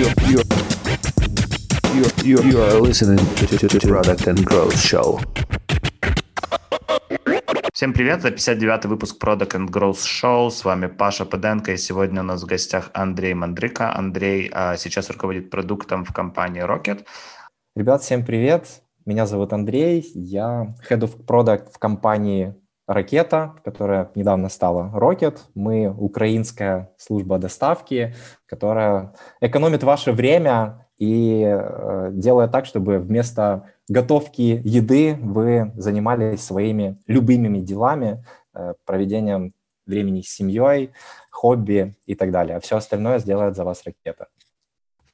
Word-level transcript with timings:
You, 0.00 0.08
you, 2.24 2.62
are 2.62 2.80
listening 2.80 3.18
to, 3.36 3.46
to, 3.46 3.68
to 3.68 3.78
Product 3.86 4.28
and 4.28 4.42
Growth 4.46 4.78
Show. 4.80 5.20
Всем 7.74 7.92
привет, 7.92 8.24
это 8.24 8.28
59-й 8.34 8.88
выпуск 8.88 9.22
Product 9.22 9.50
and 9.50 9.68
Growth 9.68 9.98
Show. 10.06 10.50
С 10.50 10.64
вами 10.64 10.86
Паша 10.86 11.26
Паденко, 11.26 11.72
и 11.72 11.76
сегодня 11.76 12.22
у 12.22 12.24
нас 12.24 12.42
в 12.42 12.46
гостях 12.46 12.90
Андрей 12.94 13.34
Мандрика. 13.34 13.94
Андрей 13.94 14.50
а, 14.54 14.78
сейчас 14.78 15.10
руководит 15.10 15.50
продуктом 15.50 16.06
в 16.06 16.14
компании 16.14 16.62
Rocket. 16.62 17.04
Ребят, 17.76 18.00
всем 18.02 18.24
привет. 18.24 18.82
Меня 19.04 19.26
зовут 19.26 19.52
Андрей, 19.52 20.10
я 20.14 20.74
Head 20.88 21.00
of 21.00 21.26
Product 21.26 21.72
в 21.74 21.78
компании 21.78 22.54
Ракета, 22.90 23.54
которая 23.64 24.10
недавно 24.16 24.48
стала 24.48 24.90
Rocket. 24.92 25.38
Мы 25.54 25.88
украинская 25.88 26.90
служба 26.98 27.38
доставки, 27.38 28.16
которая 28.46 29.14
экономит 29.40 29.84
ваше 29.84 30.10
время 30.10 30.88
и 30.98 31.44
э, 31.46 32.10
делает 32.12 32.50
так, 32.50 32.66
чтобы 32.66 32.98
вместо 32.98 33.70
готовки 33.88 34.60
еды 34.64 35.16
вы 35.20 35.70
занимались 35.76 36.42
своими 36.42 36.98
любимыми 37.06 37.60
делами, 37.60 38.24
э, 38.54 38.74
проведением 38.84 39.52
времени 39.86 40.22
с 40.22 40.28
семьей, 40.28 40.90
хобби 41.30 41.94
и 42.06 42.16
так 42.16 42.32
далее. 42.32 42.56
А 42.56 42.60
все 42.60 42.76
остальное 42.76 43.20
сделает 43.20 43.54
за 43.54 43.62
вас 43.62 43.84
ракета. 43.84 44.26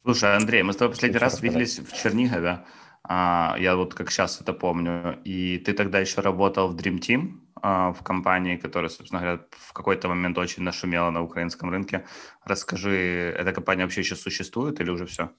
Слушай, 0.02 0.34
Андрей, 0.34 0.62
мы 0.62 0.72
с 0.72 0.76
тобой 0.76 0.94
последний 0.94 1.18
раз 1.18 1.42
виделись 1.42 1.78
в 1.78 1.92
Чернигове. 1.92 2.60
А, 3.04 3.54
я 3.58 3.76
вот 3.76 3.92
как 3.92 4.10
сейчас 4.10 4.40
это 4.40 4.54
помню. 4.54 5.18
И 5.24 5.58
ты 5.58 5.74
тогда 5.74 5.98
еще 5.98 6.22
работал 6.22 6.68
в 6.68 6.74
Dream 6.74 7.00
Team, 7.00 7.45
в 7.62 7.96
компании, 8.04 8.56
которая, 8.56 8.90
собственно 8.90 9.20
говоря, 9.22 9.40
в 9.50 9.72
какой-то 9.72 10.08
момент 10.08 10.38
очень 10.38 10.62
нашумела 10.62 11.10
на 11.10 11.22
украинском 11.22 11.70
рынке. 11.70 12.04
Расскажи, 12.44 13.34
эта 13.38 13.52
компания 13.52 13.82
вообще 13.84 14.00
еще 14.02 14.16
существует 14.16 14.80
или 14.80 14.90
уже 14.90 15.06
все? 15.06 15.30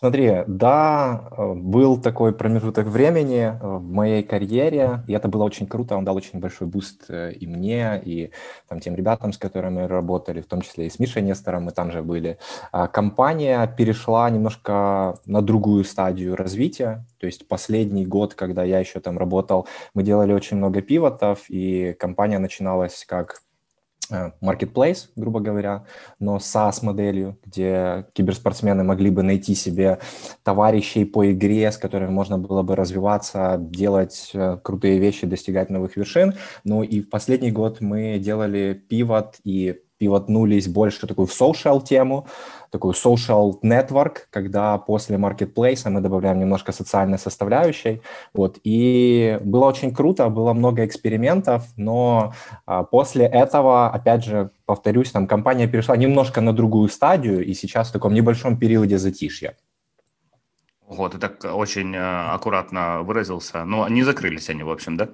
Смотри, 0.00 0.44
да, 0.46 1.28
э, 1.30 1.52
был 1.52 2.00
такой 2.00 2.32
промежуток 2.32 2.86
времени 2.86 3.52
в 3.60 3.82
моей 3.82 4.22
карьере, 4.22 5.04
и 5.06 5.12
это 5.12 5.28
было 5.28 5.44
очень 5.44 5.66
круто, 5.66 5.94
он 5.94 6.06
дал 6.06 6.16
очень 6.16 6.40
большой 6.40 6.68
boost 6.68 7.04
э, 7.10 7.32
и 7.32 7.46
мне, 7.46 8.00
и 8.02 8.30
там, 8.66 8.80
тем 8.80 8.94
ребятам, 8.94 9.34
с 9.34 9.36
которыми 9.36 9.82
работали, 9.82 10.40
в 10.40 10.46
том 10.46 10.62
числе 10.62 10.86
и 10.86 10.90
с 10.90 10.98
Мишей 10.98 11.20
Нестором, 11.20 11.64
мы 11.64 11.72
там 11.72 11.92
же 11.92 12.02
были. 12.02 12.38
А 12.72 12.88
компания 12.88 13.66
перешла 13.76 14.30
немножко 14.30 15.18
на 15.26 15.42
другую 15.42 15.84
стадию 15.84 16.34
развития, 16.34 17.04
то 17.18 17.26
есть 17.26 17.46
последний 17.46 18.06
год, 18.06 18.32
когда 18.32 18.64
я 18.64 18.78
еще 18.78 19.00
там 19.00 19.18
работал, 19.18 19.68
мы 19.92 20.02
делали 20.02 20.32
очень 20.32 20.56
много 20.56 20.80
pivot 20.80 21.17
ов, 21.17 21.40
и 21.50 21.94
компания 21.98 22.38
начиналась 22.38 23.04
как 23.06 23.42
marketplace, 24.42 25.08
грубо 25.16 25.40
говоря, 25.40 25.84
но 26.18 26.36
SaaS-моделью, 26.36 27.38
где 27.44 28.06
киберспортсмены 28.12 28.84
могли 28.84 29.10
бы 29.10 29.22
найти 29.22 29.54
себе 29.54 29.98
товарищей 30.42 31.04
по 31.04 31.30
игре, 31.30 31.70
с 31.70 31.76
которыми 31.76 32.10
можно 32.10 32.38
было 32.38 32.62
бы 32.62 32.76
развиваться, 32.76 33.56
делать 33.58 34.30
э, 34.34 34.58
крутые 34.62 34.98
вещи, 34.98 35.26
достигать 35.26 35.70
новых 35.70 35.96
вершин. 35.96 36.34
Ну 36.64 36.82
и 36.82 37.00
в 37.00 37.08
последний 37.08 37.50
год 37.50 37.80
мы 37.80 38.18
делали 38.18 38.74
пивот 38.74 39.36
и 39.44 39.80
пивотнулись 40.00 40.66
больше 40.66 41.06
такую 41.06 41.26
в 41.26 41.40
social 41.40 41.84
тему, 41.84 42.26
такую 42.70 42.94
social 42.94 43.60
network, 43.62 44.16
когда 44.30 44.78
после 44.78 45.16
marketplace 45.16 45.90
мы 45.90 46.00
добавляем 46.00 46.40
немножко 46.40 46.72
социальной 46.72 47.18
составляющей. 47.18 48.00
Вот. 48.32 48.58
И 48.64 49.38
было 49.44 49.66
очень 49.66 49.94
круто, 49.94 50.30
было 50.30 50.54
много 50.54 50.86
экспериментов, 50.86 51.64
но 51.76 52.32
а, 52.64 52.82
после 52.82 53.26
этого, 53.26 53.90
опять 53.90 54.24
же, 54.24 54.50
повторюсь, 54.64 55.10
там 55.10 55.26
компания 55.26 55.68
перешла 55.68 55.96
немножко 55.96 56.40
на 56.40 56.54
другую 56.54 56.88
стадию, 56.88 57.44
и 57.44 57.52
сейчас 57.52 57.90
в 57.90 57.92
таком 57.92 58.14
небольшом 58.14 58.56
периоде 58.56 58.96
затишья. 58.96 59.54
Вот, 60.86 61.12
ты 61.12 61.18
так 61.18 61.44
очень 61.44 61.94
э, 61.94 62.32
аккуратно 62.34 63.02
выразился. 63.02 63.64
Но 63.64 63.86
не 63.88 64.02
закрылись 64.02 64.50
они, 64.50 64.62
в 64.62 64.70
общем, 64.70 64.96
да? 64.96 65.08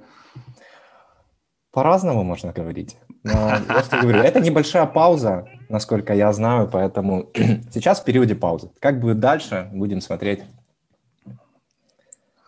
По-разному 1.77 2.25
можно 2.25 2.53
говорить. 2.53 2.97
Но 3.23 3.53
я 3.69 3.83
что 3.83 4.01
говорю, 4.01 4.21
это 4.21 4.41
небольшая 4.41 4.87
пауза, 4.87 5.47
насколько 5.69 6.15
я 6.15 6.33
знаю, 6.33 6.71
поэтому 6.73 7.29
сейчас 7.71 8.01
в 8.01 8.05
периоде 8.05 8.35
паузы. 8.35 8.71
Как 8.81 8.99
будет 8.99 9.21
дальше, 9.21 9.69
будем 9.75 10.01
смотреть. 10.01 10.43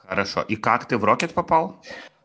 Хорошо. 0.06 0.40
И 0.40 0.56
как 0.56 0.86
ты 0.86 0.96
в 0.96 1.04
Rocket 1.04 1.34
попал? 1.34 1.76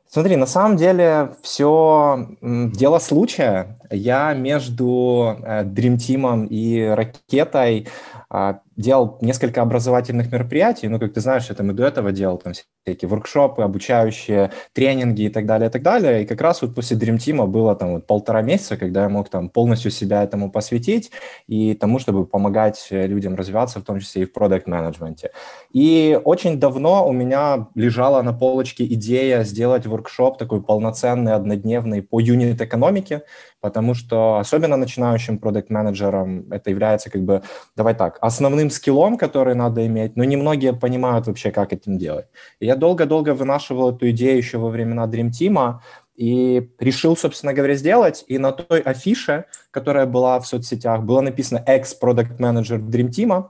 Смотри, 0.08 0.38
на 0.38 0.46
самом 0.46 0.78
деле 0.78 1.34
все 1.42 2.26
дело 2.42 3.00
случая. 3.00 3.78
Я 3.92 4.34
между 4.34 5.38
э, 5.44 5.66
Dream 5.66 5.98
Team 5.98 6.48
и 6.48 6.86
Ракетой 6.86 7.90
а, 8.30 8.62
делал 8.76 9.18
несколько 9.22 9.62
образовательных 9.62 10.32
мероприятий, 10.32 10.88
ну, 10.88 11.00
как 11.00 11.14
ты 11.14 11.22
знаешь, 11.22 11.46
там 11.46 11.72
и 11.72 11.74
до 11.74 11.86
этого 11.86 12.12
делал 12.12 12.38
там 12.38 12.54
всякие 12.54 13.08
воркшопы, 13.08 13.62
обучающие, 13.62 14.52
тренинги 14.74 15.24
и 15.24 15.30
так 15.30 15.46
далее, 15.46 15.70
и 15.70 15.72
так 15.72 15.84
далее. 15.84 16.24
И 16.24 16.26
как 16.26 16.42
раз 16.42 16.62
вот 16.62 16.76
после 16.76 16.98
Dream 16.98 17.18
Team 17.18 17.46
было 17.48 17.76
там 17.76 17.94
вот 17.94 18.08
полтора 18.08 18.42
месяца, 18.42 18.76
когда 18.78 19.04
я 19.04 19.10
мог 19.10 19.30
там 19.30 19.50
полностью 19.50 19.92
себя 19.92 20.24
этому 20.24 20.52
посвятить 20.52 21.12
и 21.48 21.74
тому, 21.76 22.00
чтобы 22.00 22.26
помогать 22.26 22.88
людям 22.92 23.36
развиваться, 23.36 23.80
в 23.80 23.84
том 23.84 24.00
числе 24.00 24.24
и 24.24 24.26
в 24.26 24.34
продукт-менеджменте. 24.34 25.32
И 25.72 26.20
очень 26.24 26.60
давно 26.60 27.08
у 27.08 27.12
меня 27.12 27.68
лежала 27.76 28.22
на 28.22 28.34
полочке 28.34 28.86
идея 28.86 29.44
сделать 29.44 29.86
воркшоп 29.86 30.38
такой 30.38 30.62
полноценный, 30.62 31.34
однодневный 31.34 32.02
по 32.02 32.20
юнит-экономике, 32.20 33.22
потому 33.64 33.94
что 33.94 34.40
особенно 34.40 34.76
начинающим 34.76 35.38
продукт-менеджерам 35.38 36.52
это 36.52 36.70
является 36.70 37.10
как 37.10 37.22
бы, 37.22 37.42
давай 37.78 37.96
так, 37.96 38.18
основным 38.20 38.70
скиллом, 38.70 39.18
который 39.18 39.56
надо 39.56 39.88
иметь, 39.88 40.18
но 40.18 40.26
немногие 40.26 40.74
понимают 40.74 41.28
вообще, 41.28 41.50
как 41.50 41.72
этим 41.72 41.98
делать. 41.98 42.26
И 42.60 42.66
я 42.66 42.76
долго-долго 42.76 43.34
вынашивал 43.34 43.96
эту 43.96 44.10
идею 44.10 44.38
еще 44.38 44.58
во 44.58 44.68
времена 44.68 45.08
Dream 45.08 45.30
Team, 45.30 45.80
и 46.16 46.70
решил, 46.78 47.16
собственно 47.16 47.54
говоря, 47.54 47.76
сделать. 47.76 48.26
И 48.28 48.38
на 48.38 48.52
той 48.52 48.82
афише, 48.82 49.46
которая 49.72 50.06
была 50.06 50.40
в 50.40 50.46
соцсетях, 50.46 51.02
было 51.04 51.22
написано 51.22 51.64
«Ex-Product 51.66 52.38
Manager 52.38 52.80
Dream 52.80 53.10
Team», 53.10 53.50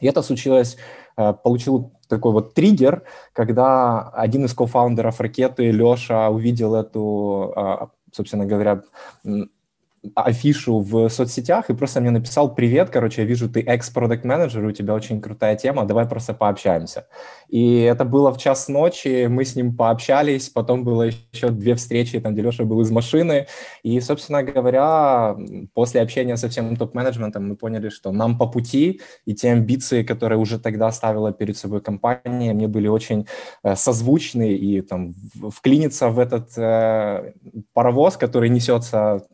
и 0.00 0.06
это 0.06 0.22
случилось, 0.22 0.78
э, 1.18 1.34
получил 1.44 1.92
такой 2.08 2.32
вот 2.32 2.54
триггер, 2.54 3.04
когда 3.32 4.08
один 4.08 4.44
из 4.44 4.54
кофаундеров 4.54 5.20
ракеты, 5.20 5.70
Леша, 5.70 6.30
увидел 6.30 6.74
эту 6.74 7.52
а, 7.54 7.90
собственно 8.12 8.46
говоря, 8.46 8.82
афишу 10.14 10.80
в 10.80 11.08
соцсетях 11.10 11.68
и 11.68 11.74
просто 11.74 12.00
мне 12.00 12.10
написал 12.10 12.54
«Привет, 12.54 12.88
короче, 12.90 13.22
я 13.22 13.28
вижу, 13.28 13.50
ты 13.50 13.60
экс-продакт 13.60 14.24
менеджер 14.24 14.64
у 14.64 14.72
тебя 14.72 14.94
очень 14.94 15.20
крутая 15.20 15.56
тема, 15.56 15.84
давай 15.84 16.06
просто 16.06 16.32
пообщаемся». 16.32 17.06
И 17.48 17.80
это 17.80 18.04
было 18.04 18.32
в 18.32 18.38
час 18.38 18.68
ночи, 18.68 19.26
мы 19.26 19.44
с 19.44 19.56
ним 19.56 19.76
пообщались, 19.76 20.48
потом 20.48 20.84
было 20.84 21.10
еще 21.32 21.50
две 21.50 21.74
встречи, 21.74 22.18
там, 22.18 22.32
где 22.32 22.42
Леша 22.42 22.64
был 22.64 22.80
из 22.80 22.90
машины, 22.90 23.46
и, 23.82 24.00
собственно 24.00 24.42
говоря, 24.42 25.36
после 25.74 26.00
общения 26.00 26.36
со 26.36 26.48
всем 26.48 26.76
топ-менеджментом 26.76 27.46
мы 27.48 27.56
поняли, 27.56 27.90
что 27.90 28.10
нам 28.10 28.38
по 28.38 28.46
пути, 28.46 29.02
и 29.26 29.34
те 29.34 29.52
амбиции, 29.52 30.02
которые 30.02 30.38
уже 30.38 30.58
тогда 30.58 30.90
ставила 30.92 31.32
перед 31.32 31.58
собой 31.58 31.82
компания, 31.82 32.54
мне 32.54 32.68
были 32.68 32.88
очень 32.88 33.26
э, 33.62 33.76
созвучны, 33.76 34.52
и 34.52 34.80
там 34.80 35.12
вклиниться 35.54 36.08
в 36.08 36.18
этот 36.18 36.56
э, 36.56 37.34
паровоз, 37.74 38.16
который 38.16 38.48
несется 38.48 39.26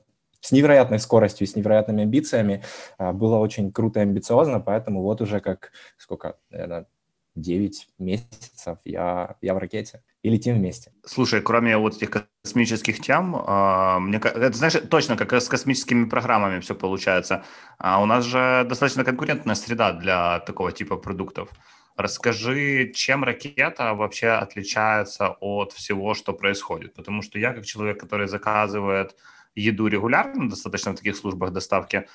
с 0.47 0.53
невероятной 0.53 1.01
скоростью, 1.01 1.47
с 1.47 1.57
невероятными 1.57 2.03
амбициями. 2.03 2.62
А, 2.99 3.12
было 3.12 3.39
очень 3.39 3.73
круто 3.73 3.99
и 3.99 4.03
амбициозно, 4.03 4.61
поэтому 4.61 5.03
вот 5.03 5.21
уже 5.21 5.41
как, 5.41 5.73
сколько, 5.99 6.37
наверное, 6.51 6.87
9 7.34 7.89
месяцев 7.99 8.79
я, 8.84 9.37
я 9.43 9.55
в 9.55 9.59
ракете 9.59 10.03
и 10.23 10.31
летим 10.31 10.55
вместе. 10.55 10.93
Слушай, 11.05 11.43
кроме 11.43 11.77
вот 11.77 11.97
этих 11.97 12.29
космических 12.45 13.01
тем, 13.01 13.37
а, 13.37 13.99
мне 13.99 14.19
это, 14.19 14.53
знаешь, 14.53 14.75
точно 14.89 15.17
как 15.17 15.33
с 15.33 15.49
космическими 15.49 16.09
программами 16.09 16.61
все 16.61 16.77
получается. 16.77 17.43
А 17.78 18.01
у 18.01 18.07
нас 18.07 18.25
же 18.25 18.65
достаточно 18.69 19.05
конкурентная 19.05 19.57
среда 19.57 19.93
для 19.93 20.39
такого 20.41 20.71
типа 20.71 20.97
продуктов. 20.97 21.49
Расскажи, 21.97 22.92
чем 22.95 23.25
ракета 23.25 23.95
вообще 23.95 24.28
отличается 24.28 25.37
от 25.41 25.72
всего, 25.72 26.15
что 26.15 26.33
происходит? 26.34 26.95
Потому 26.95 27.22
что 27.22 27.39
я, 27.39 27.53
как 27.53 27.65
человек, 27.65 27.99
который 27.99 28.28
заказывает 28.28 29.16
еду 29.56 29.88
регулярно, 29.88 30.48
достаточно 30.48 30.92
в 30.92 30.97
таких 30.97 31.16
службах 31.16 31.53
доставки, 31.53 32.06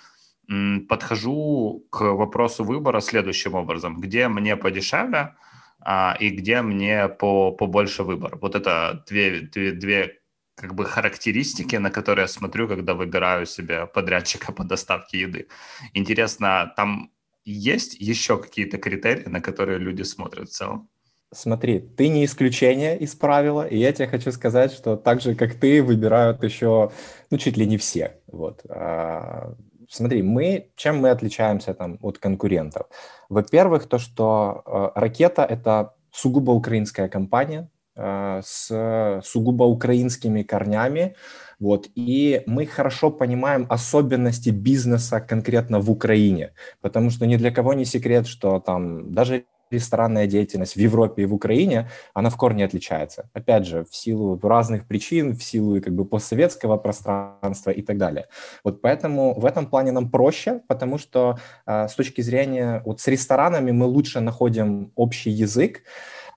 подхожу 0.88 1.86
к 1.90 2.02
вопросу 2.02 2.64
выбора 2.64 3.02
следующим 3.02 3.56
образом. 3.56 4.00
Где 4.00 4.28
мне 4.28 4.56
подешевле 4.56 5.36
а, 5.80 6.16
и 6.20 6.30
где 6.30 6.62
мне 6.62 7.08
по, 7.10 7.52
побольше 7.52 8.04
выбор. 8.04 8.38
Вот 8.42 8.56
это 8.56 9.04
две, 9.08 9.42
две, 9.42 9.72
две 9.72 10.22
как 10.56 10.76
бы 10.76 10.86
характеристики, 10.86 11.76
на 11.78 11.90
которые 11.90 12.24
я 12.24 12.28
смотрю, 12.28 12.68
когда 12.68 12.94
выбираю 12.94 13.46
себе 13.46 13.88
подрядчика 13.88 14.52
по 14.52 14.64
доставке 14.64 15.22
еды. 15.22 15.48
Интересно, 15.94 16.72
там 16.76 17.12
есть 17.46 17.96
еще 18.00 18.38
какие-то 18.38 18.78
критерии, 18.78 19.28
на 19.28 19.42
которые 19.42 19.80
люди 19.80 20.04
смотрят 20.04 20.50
в 20.50 20.54
целом? 20.54 20.90
Смотри, 21.34 21.80
ты 21.80 22.10
не 22.10 22.26
исключение 22.26 22.98
из 23.00 23.16
правила, 23.16 23.66
и 23.66 23.78
я 23.78 23.94
тебе 23.94 24.08
хочу 24.08 24.34
сказать, 24.34 24.74
что 24.74 24.98
так 24.98 25.22
же, 25.22 25.34
как 25.34 25.56
ты, 25.56 25.82
выбирают 25.82 26.44
еще, 26.44 26.92
ну, 27.30 27.38
чуть 27.38 27.56
ли 27.56 27.66
не 27.66 27.78
все. 27.78 28.18
Вот. 28.28 28.62
А, 28.68 29.54
смотри, 29.90 30.24
мы, 30.24 30.72
чем 30.76 30.98
мы 30.98 31.10
отличаемся 31.10 31.74
там 31.74 31.98
от 32.02 32.18
конкурентов? 32.18 32.88
Во-первых, 33.30 33.88
то, 33.88 33.98
что 33.98 34.62
э, 34.66 35.00
«Ракета»— 35.00 35.46
это 35.50 35.94
сугубо 36.12 36.52
украинская 36.52 37.08
компания 37.08 37.70
э, 37.96 38.42
с 38.44 39.22
сугубо 39.24 39.64
украинскими 39.64 40.44
корнями, 40.44 41.16
вот, 41.62 41.88
и 41.96 42.44
мы 42.46 42.66
хорошо 42.66 43.10
понимаем 43.10 43.68
особенности 43.70 44.50
бизнеса 44.50 45.22
конкретно 45.22 45.80
в 45.80 45.90
Украине, 45.90 46.54
потому 46.82 47.10
что 47.10 47.26
ни 47.26 47.38
для 47.38 47.52
кого 47.52 47.74
не 47.74 47.86
секрет, 47.86 48.28
что 48.28 48.60
там 48.60 49.14
даже 49.14 49.46
ресторанная 49.72 50.28
деятельность 50.28 50.76
в 50.76 50.80
Европе 50.80 51.24
и 51.24 51.26
в 51.26 51.34
Украине, 51.34 51.90
она 52.14 52.30
в 52.30 52.38
корне 52.38 52.66
отличается. 52.66 53.30
Опять 53.34 53.66
же, 53.66 53.86
в 53.90 53.96
силу 53.96 54.40
разных 54.42 54.88
причин, 54.88 55.36
в 55.36 55.44
силу 55.44 55.82
как 55.82 55.94
бы 55.94 56.06
постсоветского 56.06 56.78
пространства 56.78 57.72
и 57.72 57.82
так 57.82 57.98
далее. 57.98 58.28
Вот 58.64 58.82
поэтому 58.82 59.40
в 59.40 59.46
этом 59.46 59.66
плане 59.66 59.92
нам 59.92 60.10
проще, 60.10 60.62
потому 60.68 60.98
что 60.98 61.38
э, 61.66 61.88
с 61.88 61.96
точки 61.96 62.22
зрения, 62.22 62.82
вот 62.86 63.00
с 63.00 63.08
ресторанами 63.08 63.72
мы 63.72 63.86
лучше 63.86 64.20
находим 64.20 64.92
общий 64.96 65.32
язык, 65.32 65.84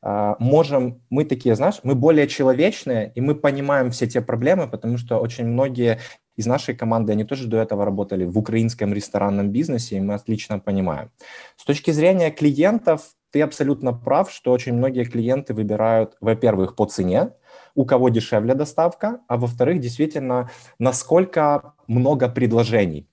э, 0.02 0.34
можем, 0.38 1.02
мы 1.10 1.24
такие, 1.24 1.54
знаешь, 1.54 1.80
мы 1.82 1.94
более 1.94 2.26
человечные, 2.26 3.12
и 3.14 3.20
мы 3.20 3.34
понимаем 3.34 3.90
все 3.90 4.06
те 4.06 4.20
проблемы, 4.20 4.68
потому 4.68 4.98
что 4.98 5.18
очень 5.18 5.46
многие 5.46 5.98
из 6.36 6.46
нашей 6.46 6.74
команды, 6.74 7.12
они 7.12 7.24
тоже 7.24 7.46
до 7.46 7.58
этого 7.58 7.84
работали 7.84 8.24
в 8.24 8.38
украинском 8.38 8.92
ресторанном 8.92 9.50
бизнесе, 9.50 9.96
и 9.96 10.00
мы 10.00 10.14
отлично 10.14 10.58
понимаем. 10.58 11.10
С 11.56 11.64
точки 11.64 11.92
зрения 11.92 12.30
клиентов, 12.30 13.14
ты 13.34 13.42
абсолютно 13.42 13.92
прав, 13.92 14.30
что 14.30 14.52
очень 14.52 14.74
многие 14.74 15.04
клиенты 15.04 15.54
выбирают, 15.54 16.16
во-первых, 16.20 16.76
по 16.76 16.86
цене, 16.86 17.32
у 17.74 17.84
кого 17.84 18.08
дешевле 18.08 18.54
доставка, 18.54 19.22
а 19.26 19.36
во-вторых, 19.36 19.80
действительно, 19.80 20.50
насколько 20.78 21.74
много 21.88 22.28
предложений. 22.28 23.08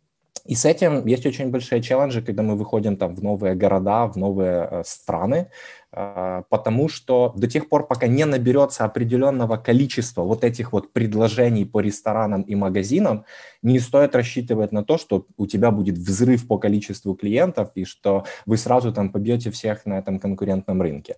И 0.51 0.55
с 0.55 0.65
этим 0.65 1.05
есть 1.05 1.25
очень 1.25 1.49
большие 1.49 1.81
челленджи, 1.81 2.21
когда 2.21 2.43
мы 2.43 2.57
выходим 2.57 2.97
там 2.97 3.15
в 3.15 3.23
новые 3.23 3.55
города, 3.55 4.05
в 4.07 4.17
новые 4.17 4.67
э, 4.69 4.83
страны, 4.85 5.47
э, 5.93 6.43
потому 6.49 6.89
что 6.89 7.31
до 7.37 7.47
тех 7.47 7.69
пор, 7.69 7.87
пока 7.87 8.07
не 8.07 8.25
наберется 8.25 8.83
определенного 8.83 9.55
количества 9.55 10.23
вот 10.23 10.43
этих 10.43 10.73
вот 10.73 10.91
предложений 10.91 11.67
по 11.67 11.79
ресторанам 11.79 12.41
и 12.41 12.55
магазинам, 12.55 13.23
не 13.63 13.79
стоит 13.79 14.13
рассчитывать 14.13 14.73
на 14.73 14.83
то, 14.83 14.97
что 14.97 15.25
у 15.37 15.47
тебя 15.47 15.71
будет 15.71 15.97
взрыв 15.97 16.45
по 16.45 16.57
количеству 16.57 17.15
клиентов 17.15 17.69
и 17.75 17.85
что 17.85 18.25
вы 18.45 18.57
сразу 18.57 18.91
там 18.91 19.09
побьете 19.09 19.51
всех 19.51 19.85
на 19.85 19.99
этом 19.99 20.19
конкурентном 20.19 20.81
рынке. 20.81 21.15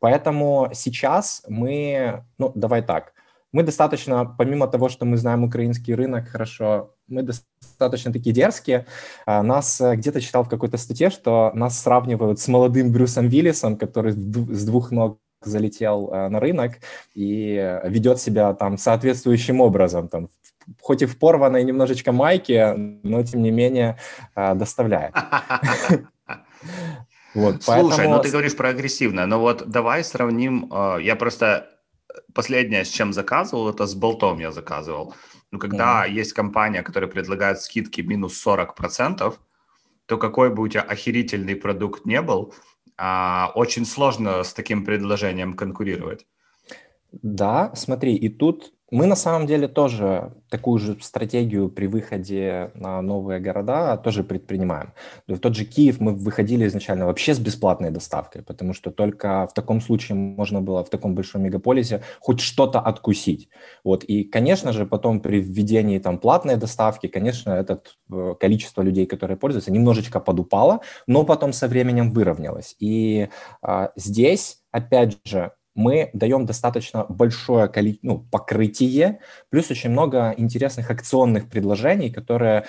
Поэтому 0.00 0.68
сейчас 0.74 1.42
мы, 1.48 2.24
ну 2.36 2.52
давай 2.54 2.82
так, 2.82 3.14
мы 3.56 3.62
достаточно, 3.62 4.26
помимо 4.38 4.66
того, 4.66 4.90
что 4.90 5.06
мы 5.06 5.16
знаем 5.16 5.42
украинский 5.42 5.94
рынок 5.94 6.28
хорошо, 6.28 6.94
мы 7.08 7.22
достаточно 7.22 8.12
такие 8.12 8.34
дерзкие. 8.34 8.84
А, 9.24 9.42
нас 9.42 9.80
э, 9.80 9.96
где-то 9.96 10.20
читал 10.20 10.44
в 10.44 10.50
какой-то 10.50 10.76
статье, 10.76 11.08
что 11.08 11.52
нас 11.54 11.80
сравнивают 11.82 12.38
с 12.38 12.48
молодым 12.48 12.92
Брюсом 12.92 13.28
Виллисом, 13.28 13.78
который 13.78 14.12
с 14.12 14.64
двух 14.66 14.90
ног 14.90 15.18
залетел 15.40 16.10
э, 16.12 16.28
на 16.28 16.38
рынок 16.38 16.72
и 17.14 17.80
ведет 17.84 18.20
себя 18.20 18.52
там 18.52 18.76
соответствующим 18.76 19.62
образом, 19.62 20.08
там, 20.08 20.28
хоть 20.82 21.00
и 21.00 21.06
в 21.06 21.18
порванной 21.18 21.64
немножечко 21.64 22.12
майке, 22.12 22.74
но 22.76 23.22
тем 23.22 23.42
не 23.42 23.50
менее 23.50 23.96
э, 24.34 24.54
доставляет. 24.54 25.14
Вот, 27.34 27.62
Слушай, 27.62 27.88
поэтому... 27.88 28.16
ну 28.16 28.22
ты 28.22 28.30
говоришь 28.30 28.56
про 28.56 28.70
агрессивное, 28.70 29.26
но 29.26 29.38
вот 29.38 29.68
давай 29.68 30.02
сравним, 30.02 30.72
я 31.02 31.16
просто 31.16 31.75
последнее, 32.36 32.84
с 32.84 32.88
чем 32.88 33.12
заказывал, 33.12 33.68
это 33.68 33.86
с 33.86 33.94
болтом 33.94 34.38
я 34.38 34.52
заказывал. 34.52 35.14
Ну, 35.50 35.58
когда 35.58 36.06
mm-hmm. 36.06 36.20
есть 36.20 36.32
компания, 36.34 36.82
которая 36.82 37.10
предлагает 37.10 37.60
скидки 37.60 38.02
минус 38.02 38.46
40%, 38.46 39.34
то 40.06 40.18
какой 40.18 40.50
бы 40.50 40.62
у 40.62 40.68
тебя 40.68 40.82
охерительный 40.82 41.56
продукт 41.56 42.06
не 42.06 42.22
был, 42.22 42.54
а, 42.96 43.50
очень 43.54 43.86
сложно 43.86 44.44
с 44.44 44.52
таким 44.52 44.84
предложением 44.84 45.54
конкурировать. 45.54 46.26
Да, 47.22 47.74
смотри, 47.74 48.14
и 48.14 48.28
тут 48.28 48.72
мы 48.90 49.06
на 49.06 49.16
самом 49.16 49.46
деле 49.46 49.66
тоже 49.66 50.32
такую 50.48 50.78
же 50.78 50.96
стратегию 51.00 51.68
при 51.68 51.86
выходе 51.86 52.70
на 52.74 53.02
новые 53.02 53.40
города 53.40 53.96
тоже 53.96 54.22
предпринимаем. 54.22 54.92
В 55.26 55.38
тот 55.38 55.56
же 55.56 55.64
Киев 55.64 55.98
мы 55.98 56.14
выходили 56.14 56.66
изначально 56.66 57.06
вообще 57.06 57.34
с 57.34 57.40
бесплатной 57.40 57.90
доставкой, 57.90 58.42
потому 58.42 58.74
что 58.74 58.92
только 58.92 59.48
в 59.48 59.54
таком 59.54 59.80
случае 59.80 60.16
можно 60.16 60.60
было 60.60 60.84
в 60.84 60.90
таком 60.90 61.16
большом 61.16 61.42
мегаполисе 61.42 62.02
хоть 62.20 62.40
что-то 62.40 62.78
откусить. 62.78 63.48
Вот. 63.82 64.04
И, 64.04 64.22
конечно 64.22 64.72
же, 64.72 64.86
потом 64.86 65.20
при 65.20 65.40
введении 65.40 65.98
там 65.98 66.18
платной 66.18 66.56
доставки, 66.56 67.08
конечно, 67.08 67.50
это 67.50 67.82
э, 68.12 68.34
количество 68.38 68.82
людей, 68.82 69.06
которые 69.06 69.36
пользуются, 69.36 69.72
немножечко 69.72 70.20
подупало, 70.20 70.80
но 71.08 71.24
потом 71.24 71.52
со 71.52 71.66
временем 71.66 72.12
выровнялось. 72.12 72.76
И 72.78 73.28
а, 73.62 73.90
здесь, 73.96 74.58
опять 74.70 75.18
же, 75.24 75.52
мы 75.76 76.10
даем 76.12 76.46
достаточно 76.46 77.06
большое 77.08 77.68
количество, 77.68 78.06
ну, 78.06 78.18
покрытие, 78.30 79.20
плюс 79.50 79.70
очень 79.70 79.90
много 79.90 80.34
интересных 80.36 80.90
акционных 80.90 81.48
предложений, 81.48 82.10
которые 82.10 82.64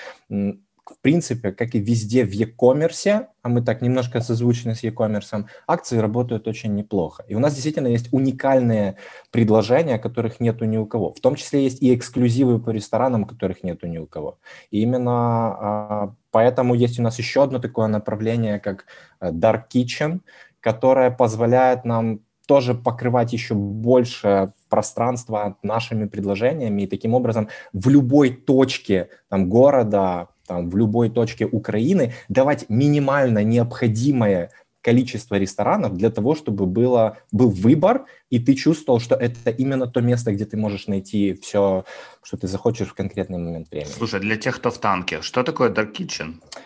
в 0.90 1.02
принципе, 1.02 1.52
как 1.52 1.76
и 1.76 1.80
везде 1.80 2.24
в 2.24 2.32
e-commerce, 2.32 3.28
а 3.42 3.50
мы 3.50 3.62
так 3.62 3.82
немножко 3.82 4.22
созвучны 4.22 4.76
с 4.76 4.84
e-commerce, 4.84 5.46
акции 5.68 5.98
работают 5.98 6.48
очень 6.48 6.76
неплохо. 6.76 7.24
И 7.28 7.36
у 7.36 7.40
нас 7.40 7.54
действительно 7.54 7.88
есть 7.88 8.14
уникальные 8.14 8.96
предложения, 9.32 10.00
которых 10.00 10.40
нету 10.40 10.66
ни 10.66 10.78
у 10.78 10.86
кого. 10.86 11.14
В 11.14 11.20
том 11.20 11.36
числе 11.36 11.64
есть 11.64 11.82
и 11.82 11.94
эксклюзивы 11.94 12.60
по 12.60 12.70
ресторанам, 12.70 13.26
которых 13.26 13.64
нету 13.64 13.88
ни 13.88 13.98
у 13.98 14.08
кого. 14.08 14.40
И 14.72 14.82
именно 14.82 15.12
а, 15.12 16.16
поэтому 16.32 16.74
есть 16.74 17.00
у 17.00 17.04
нас 17.04 17.18
еще 17.18 17.44
одно 17.44 17.60
такое 17.60 17.88
направление, 17.88 18.60
как 18.60 18.86
э, 19.20 19.32
Dark 19.32 19.64
Kitchen, 19.74 20.20
которое 20.62 21.12
позволяет 21.12 21.86
нам 21.86 22.22
тоже 22.48 22.74
покрывать 22.74 23.34
еще 23.34 23.54
больше 23.54 24.54
пространства 24.70 25.58
нашими 25.62 26.08
предложениями, 26.08 26.84
и 26.84 26.88
таким 26.88 27.14
образом 27.14 27.50
в 27.74 27.90
любой 27.90 28.32
точке 28.32 29.10
там, 29.30 29.50
города, 29.50 30.30
там, 30.48 30.70
в 30.70 30.78
любой 30.78 31.10
точке 31.10 31.46
Украины 31.46 32.14
давать 32.30 32.66
минимально 32.70 33.44
необходимое 33.44 34.50
количество 34.82 35.36
ресторанов 35.36 35.98
для 35.98 36.10
того, 36.10 36.34
чтобы 36.34 36.66
было, 36.66 37.18
был 37.34 37.50
выбор, 37.50 38.06
и 38.30 38.40
ты 38.40 38.56
чувствовал, 38.56 39.02
что 39.02 39.16
это 39.16 39.50
именно 39.50 39.86
то 39.86 40.00
место, 40.00 40.32
где 40.32 40.46
ты 40.46 40.56
можешь 40.56 40.88
найти 40.88 41.34
все, 41.34 41.84
что 42.24 42.38
ты 42.38 42.48
захочешь 42.48 42.88
в 42.88 42.94
конкретный 42.94 43.38
момент 43.38 43.70
времени. 43.70 43.90
Слушай, 43.90 44.22
для 44.22 44.38
тех, 44.38 44.56
кто 44.56 44.72
в 44.72 44.78
танке, 44.78 45.22
что 45.22 45.44
такое 45.44 45.72
Dark 45.72 45.92
Kitchen? 45.92 46.36
А, 46.56 46.60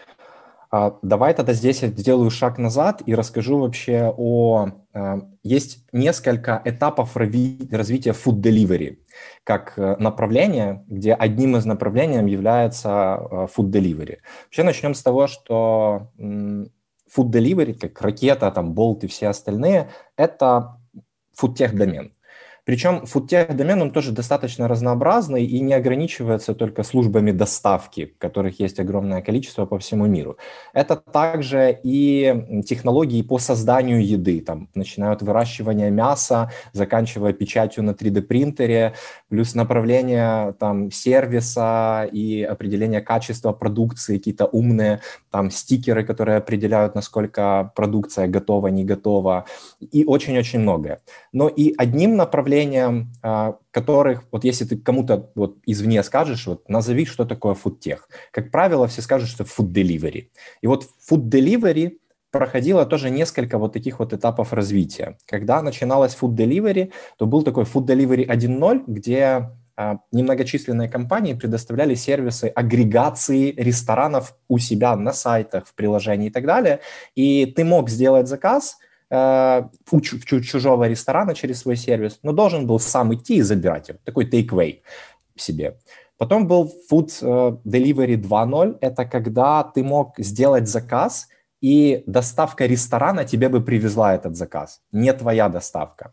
давай 1.01 1.33
тогда 1.33 1.51
здесь 1.51 1.81
я 1.81 1.89
сделаю 1.89 2.29
шаг 2.29 2.57
назад 2.57 3.01
и 3.05 3.13
расскажу 3.13 3.59
вообще 3.59 4.13
о... 4.17 4.69
А, 4.93 5.21
есть 5.43 5.85
несколько 5.91 6.61
этапов 6.63 7.17
развития 7.17 8.11
food 8.11 8.41
delivery 8.41 8.97
как 9.43 9.73
э, 9.77 9.97
направление, 9.99 10.85
где 10.87 11.13
одним 11.13 11.57
из 11.57 11.65
направлений 11.65 12.31
является 12.31 12.89
а, 12.89 13.47
food 13.47 13.69
delivery. 13.69 14.19
Вообще 14.45 14.63
начнем 14.63 14.93
с 14.93 15.03
того, 15.03 15.27
что 15.27 16.09
food 16.17 17.31
delivery, 17.31 17.73
как 17.73 18.01
ракета, 18.01 18.49
там, 18.51 18.73
болт 18.73 19.03
и 19.03 19.07
все 19.07 19.27
остальные, 19.27 19.89
это 20.15 20.77
food 21.39 21.73
домен. 21.73 22.13
Причем 22.63 23.05
фудтех-домен, 23.05 23.81
он 23.81 23.91
тоже 23.91 24.11
достаточно 24.11 24.67
разнообразный 24.67 25.43
и 25.45 25.59
не 25.61 25.73
ограничивается 25.73 26.53
только 26.53 26.83
службами 26.83 27.31
доставки, 27.31 28.13
которых 28.19 28.59
есть 28.59 28.79
огромное 28.79 29.21
количество 29.21 29.65
по 29.65 29.79
всему 29.79 30.05
миру. 30.05 30.37
Это 30.73 30.95
также 30.95 31.79
и 31.83 32.61
технологии 32.67 33.23
по 33.23 33.39
созданию 33.39 34.05
еды, 34.05 34.41
там, 34.41 34.69
начиная 34.75 35.13
от 35.13 35.23
выращивания 35.23 35.89
мяса, 35.89 36.51
заканчивая 36.71 37.33
печатью 37.33 37.83
на 37.83 37.91
3D-принтере, 37.91 38.93
плюс 39.29 39.55
направление 39.55 40.53
там, 40.59 40.91
сервиса 40.91 42.07
и 42.11 42.43
определение 42.43 43.01
качества 43.01 43.53
продукции, 43.53 44.17
какие-то 44.17 44.45
умные 44.45 44.99
там, 45.31 45.49
стикеры, 45.49 46.03
которые 46.03 46.37
определяют, 46.37 46.93
насколько 46.93 47.71
продукция 47.75 48.27
готова, 48.27 48.67
не 48.67 48.85
готова, 48.85 49.45
и 49.79 50.05
очень-очень 50.05 50.59
многое. 50.59 51.01
Но 51.33 51.47
и 51.47 51.73
одним 51.75 52.15
направлением 52.15 52.50
направлениям, 52.51 53.11
а, 53.21 53.57
которых, 53.71 54.23
вот 54.31 54.43
если 54.43 54.65
ты 54.65 54.77
кому-то 54.77 55.29
вот 55.35 55.57
извне 55.65 56.03
скажешь, 56.03 56.47
вот 56.47 56.69
назови, 56.69 57.05
что 57.05 57.25
такое 57.25 57.53
фудтех. 57.53 58.09
Как 58.31 58.51
правило, 58.51 58.87
все 58.87 59.01
скажут, 59.01 59.29
что 59.29 59.43
food 59.43 59.71
delivery. 59.71 60.27
И 60.61 60.67
вот 60.67 60.85
food 61.09 61.29
delivery 61.29 61.97
проходило 62.31 62.85
тоже 62.85 63.09
несколько 63.09 63.57
вот 63.57 63.73
таких 63.73 63.99
вот 63.99 64.13
этапов 64.13 64.53
развития. 64.53 65.17
Когда 65.25 65.61
начиналось 65.61 66.17
food 66.21 66.35
delivery, 66.35 66.91
то 67.17 67.25
был 67.25 67.43
такой 67.43 67.63
food 67.63 67.85
delivery 67.85 68.25
1.0, 68.25 68.83
где 68.87 69.49
а, 69.77 69.97
немногочисленные 70.11 70.89
компании 70.89 71.33
предоставляли 71.33 71.95
сервисы 71.95 72.51
агрегации 72.55 73.53
ресторанов 73.57 74.35
у 74.49 74.59
себя 74.59 74.95
на 74.95 75.13
сайтах, 75.13 75.67
в 75.67 75.73
приложении 75.73 76.27
и 76.27 76.31
так 76.31 76.45
далее. 76.45 76.79
И 77.15 77.45
ты 77.45 77.63
мог 77.63 77.89
сделать 77.89 78.27
заказ– 78.27 78.77
э, 79.11 79.63
чужого 80.41 80.87
ресторана 80.87 81.35
через 81.35 81.59
свой 81.59 81.75
сервис, 81.75 82.19
но 82.23 82.31
должен 82.31 82.65
был 82.65 82.79
сам 82.79 83.13
идти 83.13 83.35
и 83.35 83.41
забирать 83.41 83.89
его. 83.89 83.99
Такой 84.03 84.25
take-away 84.25 84.79
себе. 85.35 85.77
Потом 86.17 86.47
был 86.47 86.71
Food 86.91 87.11
э, 87.21 87.57
Delivery 87.65 88.15
2.0. 88.15 88.77
Это 88.81 89.05
когда 89.05 89.63
ты 89.63 89.83
мог 89.83 90.19
сделать 90.19 90.67
заказ, 90.67 91.27
и 91.61 92.03
доставка 92.07 92.65
ресторана 92.65 93.23
тебе 93.23 93.49
бы 93.49 93.61
привезла 93.61 94.15
этот 94.15 94.35
заказ, 94.35 94.81
не 94.91 95.13
твоя 95.13 95.49
доставка. 95.49 96.11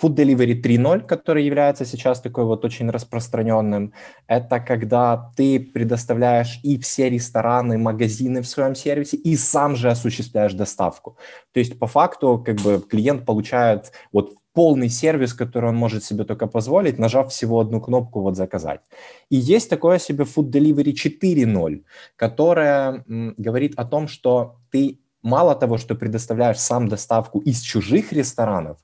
Food 0.00 0.14
Delivery 0.14 0.62
3.0, 0.62 1.06
который 1.06 1.44
является 1.44 1.84
сейчас 1.84 2.20
такой 2.20 2.44
вот 2.44 2.64
очень 2.64 2.90
распространенным, 2.90 3.92
это 4.26 4.60
когда 4.60 5.32
ты 5.36 5.58
предоставляешь 5.60 6.60
и 6.62 6.78
все 6.78 7.10
рестораны, 7.10 7.78
магазины 7.78 8.42
в 8.42 8.46
своем 8.46 8.74
сервисе, 8.74 9.16
и 9.16 9.36
сам 9.36 9.76
же 9.76 9.90
осуществляешь 9.90 10.54
доставку. 10.54 11.16
То 11.52 11.60
есть 11.60 11.78
по 11.78 11.86
факту 11.86 12.42
как 12.44 12.56
бы 12.56 12.80
клиент 12.80 13.24
получает 13.26 13.92
вот 14.12 14.34
полный 14.52 14.88
сервис, 14.88 15.34
который 15.34 15.68
он 15.70 15.76
может 15.76 16.04
себе 16.04 16.24
только 16.24 16.46
позволить, 16.46 16.98
нажав 16.98 17.30
всего 17.30 17.60
одну 17.60 17.80
кнопку 17.80 18.20
вот 18.22 18.36
заказать. 18.36 18.80
И 19.30 19.36
есть 19.36 19.70
такое 19.70 19.98
себе 19.98 20.24
Food 20.24 20.50
Delivery 20.50 20.92
4.0, 20.92 21.84
которое 22.16 23.04
м, 23.08 23.34
говорит 23.36 23.74
о 23.76 23.84
том, 23.84 24.08
что 24.08 24.56
ты 24.70 24.98
мало 25.22 25.54
того, 25.54 25.78
что 25.78 25.94
предоставляешь 25.94 26.58
сам 26.58 26.88
доставку 26.88 27.38
из 27.40 27.60
чужих 27.60 28.12
ресторанов, 28.12 28.78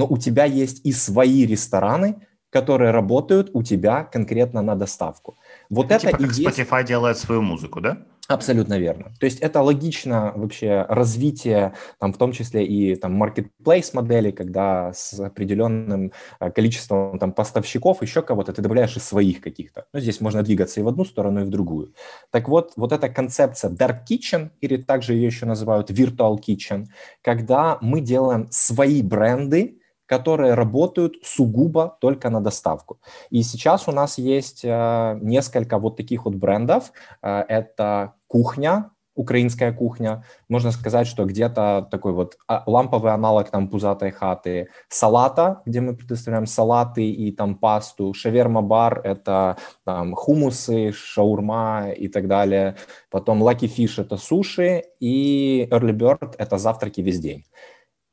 но 0.00 0.06
у 0.06 0.16
тебя 0.16 0.46
есть 0.46 0.80
и 0.86 0.92
свои 0.92 1.44
рестораны, 1.44 2.14
которые 2.48 2.90
работают 2.90 3.50
у 3.52 3.62
тебя 3.62 4.04
конкретно 4.04 4.62
на 4.62 4.74
доставку. 4.74 5.36
Вот 5.68 5.90
ну, 5.90 5.94
это 5.94 6.06
типа 6.06 6.16
и 6.16 6.24
как 6.24 6.36
есть... 6.36 6.58
Spotify 6.58 6.86
делает 6.86 7.18
свою 7.18 7.42
музыку, 7.42 7.82
да? 7.82 7.98
Абсолютно 8.28 8.78
верно. 8.78 9.12
То 9.20 9.26
есть 9.26 9.40
это 9.40 9.60
логично 9.60 10.32
вообще 10.36 10.86
развитие, 10.88 11.74
там, 11.98 12.12
в 12.12 12.16
том 12.16 12.32
числе 12.32 12.64
и 12.64 12.94
там, 12.96 13.22
marketplace 13.22 13.90
модели, 13.92 14.30
когда 14.30 14.92
с 14.94 15.20
определенным 15.20 16.12
э, 16.40 16.50
количеством 16.50 17.18
там, 17.18 17.32
поставщиков, 17.32 18.02
еще 18.02 18.22
кого-то, 18.22 18.52
ты 18.52 18.62
добавляешь 18.62 18.96
из 18.96 19.04
своих 19.04 19.40
каких-то. 19.40 19.84
Ну, 19.92 20.00
здесь 20.00 20.20
можно 20.20 20.42
двигаться 20.42 20.80
и 20.80 20.82
в 20.82 20.88
одну 20.88 21.04
сторону, 21.04 21.40
и 21.40 21.44
в 21.44 21.50
другую. 21.50 21.92
Так 22.30 22.48
вот, 22.48 22.72
вот 22.76 22.92
эта 22.92 23.08
концепция 23.08 23.70
Dark 23.70 24.06
Kitchen, 24.08 24.50
или 24.62 24.76
также 24.76 25.12
ее 25.12 25.26
еще 25.26 25.44
называют 25.44 25.90
Virtual 25.90 26.38
Kitchen, 26.38 26.86
когда 27.22 27.78
мы 27.80 28.00
делаем 28.00 28.46
свои 28.50 29.02
бренды, 29.02 29.79
которые 30.10 30.54
работают 30.54 31.14
сугубо 31.22 31.96
только 32.00 32.30
на 32.30 32.40
доставку. 32.40 32.98
И 33.30 33.44
сейчас 33.44 33.88
у 33.88 33.92
нас 33.92 34.18
есть 34.18 34.64
э, 34.64 35.18
несколько 35.22 35.78
вот 35.78 35.96
таких 35.96 36.24
вот 36.24 36.34
брендов. 36.34 36.92
Э, 37.22 37.44
это 37.48 38.14
кухня, 38.26 38.90
украинская 39.14 39.72
кухня. 39.72 40.24
Можно 40.48 40.72
сказать, 40.72 41.06
что 41.06 41.24
где-то 41.24 41.86
такой 41.92 42.12
вот 42.12 42.38
а, 42.48 42.64
ламповый 42.66 43.12
аналог 43.12 43.50
там 43.50 43.68
пузатой 43.68 44.10
хаты. 44.10 44.68
Салата, 44.88 45.62
где 45.64 45.80
мы 45.80 45.94
предоставляем 45.94 46.46
салаты 46.46 47.08
и 47.08 47.30
там 47.30 47.54
пасту. 47.54 48.12
Шаверма-бар– 48.12 49.02
это 49.04 49.58
там 49.84 50.14
хумусы, 50.16 50.90
шаурма 50.92 51.90
и 51.96 52.08
так 52.08 52.26
далее. 52.26 52.74
Потом 53.10 53.44
Lucky 53.44 53.68
Fish– 53.68 53.94
это 54.02 54.16
суши. 54.16 54.82
И 54.98 55.68
Early 55.70 55.92
Bird– 55.92 56.34
это 56.38 56.58
завтраки 56.58 57.00
весь 57.00 57.20
день. 57.20 57.44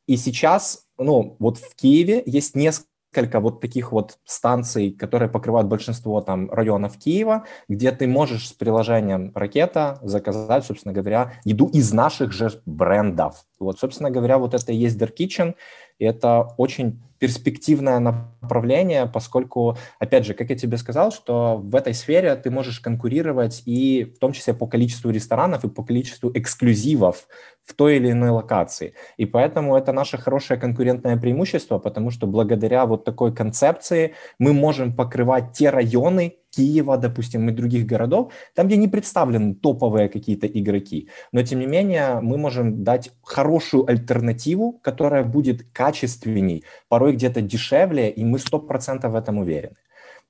И 0.07 0.17
сейчас 0.17 0.87
ну, 0.97 1.35
вот 1.39 1.57
в 1.57 1.75
Киеве 1.75 2.23
есть 2.25 2.55
несколько 2.55 3.39
вот 3.39 3.61
таких 3.61 3.91
вот 3.91 4.19
станций, 4.25 4.91
которые 4.91 5.29
покрывают 5.29 5.67
большинство 5.67 6.21
там 6.21 6.49
районов 6.51 6.97
Киева, 6.97 7.45
где 7.67 7.91
ты 7.91 8.07
можешь 8.07 8.49
с 8.49 8.53
приложением 8.53 9.31
«Ракета» 9.33 9.99
заказать, 10.01 10.65
собственно 10.65 10.93
говоря, 10.93 11.33
еду 11.43 11.67
из 11.67 11.93
наших 11.93 12.31
же 12.31 12.61
брендов. 12.65 13.45
Вот, 13.59 13.79
собственно 13.79 14.11
говоря, 14.11 14.37
вот 14.37 14.53
это 14.53 14.71
и 14.71 14.75
есть 14.75 14.97
Dark 14.97 15.15
Kitchen, 15.17 15.55
и 15.99 16.05
это 16.05 16.53
очень 16.57 17.01
перспективное 17.19 17.99
направление, 17.99 19.05
поскольку, 19.05 19.77
опять 19.99 20.25
же, 20.25 20.33
как 20.33 20.49
я 20.49 20.55
тебе 20.55 20.77
сказал, 20.77 21.11
что 21.11 21.57
в 21.57 21.75
этой 21.75 21.93
сфере 21.93 22.35
ты 22.35 22.51
можешь 22.51 22.79
конкурировать 22.79 23.63
и 23.65 24.03
в 24.15 24.19
том 24.19 24.31
числе 24.31 24.53
по 24.53 24.67
количеству 24.67 25.09
ресторанов 25.11 25.63
и 25.63 25.69
по 25.69 25.83
количеству 25.83 26.31
эксклюзивов 26.33 27.27
в 27.67 27.73
той 27.73 27.97
или 27.97 28.11
иной 28.11 28.29
локации. 28.29 28.93
И 29.17 29.25
поэтому 29.25 29.75
это 29.75 29.91
наше 29.91 30.17
хорошее 30.17 30.59
конкурентное 30.59 31.17
преимущество, 31.17 31.79
потому 31.79 32.11
что 32.11 32.25
благодаря 32.25 32.85
вот 32.85 33.03
такой 33.03 33.35
концепции 33.35 34.13
мы 34.39 34.53
можем 34.53 34.95
покрывать 34.95 35.51
те 35.51 35.69
районы, 35.69 36.37
Киева, 36.49 36.97
допустим, 36.97 37.49
и 37.49 37.51
других 37.51 37.85
городов, 37.85 38.31
там, 38.55 38.67
где 38.67 38.77
не 38.77 38.87
представлены 38.87 39.53
топовые 39.53 40.09
какие-то 40.09 40.47
игроки. 40.47 41.09
Но, 41.31 41.43
тем 41.43 41.59
не 41.59 41.67
менее, 41.67 42.19
мы 42.21 42.37
можем 42.37 42.83
дать 42.83 43.11
хорошую 43.21 43.87
альтернативу, 43.87 44.79
которая 44.81 45.23
будет 45.23 45.63
качественней, 45.71 46.63
порой 46.87 47.06
где-то 47.13 47.41
дешевле, 47.41 48.09
и 48.09 48.25
мы 48.25 48.37
100% 48.37 49.09
в 49.09 49.15
этом 49.15 49.37
уверены. 49.37 49.75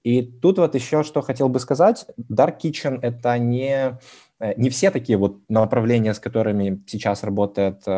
И 0.03 0.21
тут 0.21 0.57
вот 0.57 0.75
еще 0.75 1.03
что 1.03 1.21
хотел 1.21 1.49
бы 1.49 1.59
сказать. 1.59 2.05
Dark 2.31 2.59
Kitchen– 2.63 2.99
это 3.01 3.37
не, 3.37 3.97
э, 4.39 4.53
не 4.55 4.69
все 4.69 4.91
такие 4.91 5.17
вот 5.17 5.39
направления, 5.49 6.13
с 6.13 6.19
которыми 6.19 6.83
сейчас 6.87 7.23
работает 7.23 7.83
э, 7.85 7.91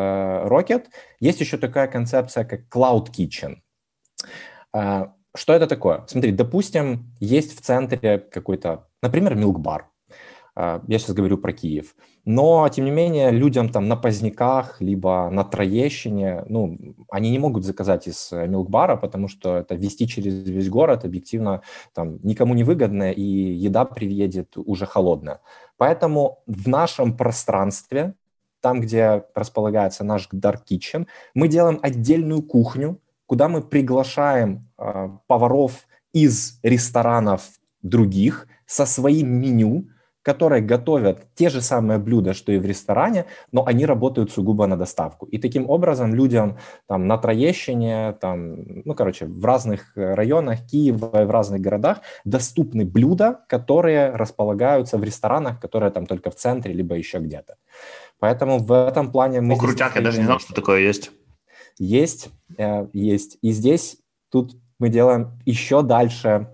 Rocket. 0.48 0.86
Есть 1.20 1.40
еще 1.40 1.56
такая 1.56 1.86
концепция, 1.88 2.44
как 2.44 2.60
Cloud 2.74 3.08
Kitchen. 3.16 3.58
Э, 4.74 5.08
что 5.36 5.52
это 5.52 5.66
такое? 5.66 6.04
Смотри, 6.08 6.32
допустим, 6.32 7.14
есть 7.20 7.56
в 7.56 7.60
центре 7.62 8.18
какой-то, 8.18 8.88
например, 9.02 9.36
милкбар. 9.36 9.86
А, 10.56 10.82
я 10.88 10.98
сейчас 10.98 11.14
говорю 11.14 11.38
про 11.38 11.52
Киев. 11.52 11.94
Но, 12.24 12.68
тем 12.68 12.84
не 12.84 12.90
менее, 12.90 13.30
людям 13.30 13.70
там 13.70 13.88
на 13.88 13.96
Поздняках, 13.96 14.80
либо 14.80 15.30
на 15.30 15.42
Троещине, 15.42 16.44
ну, 16.48 16.78
они 17.10 17.30
не 17.30 17.38
могут 17.38 17.64
заказать 17.64 18.06
из 18.06 18.32
э, 18.32 18.46
милкбара, 18.46 18.96
потому 18.96 19.28
что 19.28 19.56
это 19.56 19.74
вести 19.74 20.06
через 20.06 20.46
весь 20.46 20.68
город 20.68 21.04
объективно 21.04 21.62
там 21.94 22.18
никому 22.22 22.54
не 22.54 22.64
выгодно, 22.64 23.10
и 23.10 23.22
еда 23.22 23.84
приедет 23.84 24.56
уже 24.56 24.86
холодная. 24.86 25.40
Поэтому 25.78 26.42
в 26.46 26.68
нашем 26.68 27.16
пространстве, 27.16 28.14
там, 28.60 28.80
где 28.80 29.24
располагается 29.34 30.04
наш 30.04 30.28
Dark 30.30 30.60
Kitchen, 30.70 31.06
мы 31.34 31.48
делаем 31.48 31.78
отдельную 31.82 32.42
кухню, 32.42 33.00
куда 33.26 33.48
мы 33.48 33.62
приглашаем 33.62 34.68
э, 34.76 35.08
поваров 35.26 35.86
из 36.12 36.58
ресторанов 36.62 37.48
других 37.82 38.46
со 38.66 38.84
своим 38.84 39.28
меню, 39.40 39.88
которые 40.22 40.62
готовят 40.62 41.26
те 41.34 41.48
же 41.48 41.60
самые 41.60 41.98
блюда, 41.98 42.34
что 42.34 42.52
и 42.52 42.58
в 42.58 42.66
ресторане, 42.66 43.24
но 43.52 43.64
они 43.66 43.86
работают 43.86 44.30
сугубо 44.30 44.66
на 44.66 44.76
доставку. 44.76 45.26
И 45.26 45.38
таким 45.38 45.68
образом 45.70 46.14
людям 46.14 46.58
там, 46.86 47.06
на 47.06 47.16
Троещине, 47.16 48.12
там, 48.20 48.82
ну, 48.84 48.94
короче, 48.94 49.26
в 49.26 49.44
разных 49.44 49.92
районах 49.96 50.66
Киева 50.66 51.22
и 51.22 51.24
в 51.24 51.30
разных 51.30 51.60
городах 51.60 52.00
доступны 52.24 52.84
блюда, 52.84 53.40
которые 53.48 54.10
располагаются 54.10 54.98
в 54.98 55.04
ресторанах, 55.04 55.60
которые 55.60 55.90
там 55.90 56.06
только 56.06 56.30
в 56.30 56.34
центре, 56.34 56.74
либо 56.74 56.94
еще 56.94 57.18
где-то. 57.18 57.56
Поэтому 58.18 58.58
в 58.58 58.72
этом 58.72 59.10
плане 59.10 59.40
мы... 59.40 59.54
О, 59.54 59.56
крутяк, 59.56 59.96
я 59.96 60.02
даже 60.02 60.18
не 60.18 60.24
знал, 60.24 60.38
что 60.38 60.54
такое 60.54 60.80
есть. 60.80 61.10
Есть, 61.78 62.28
э, 62.58 62.86
есть. 62.92 63.38
И 63.40 63.52
здесь 63.52 63.96
тут 64.30 64.52
мы 64.78 64.90
делаем 64.90 65.38
еще 65.46 65.82
дальше 65.82 66.48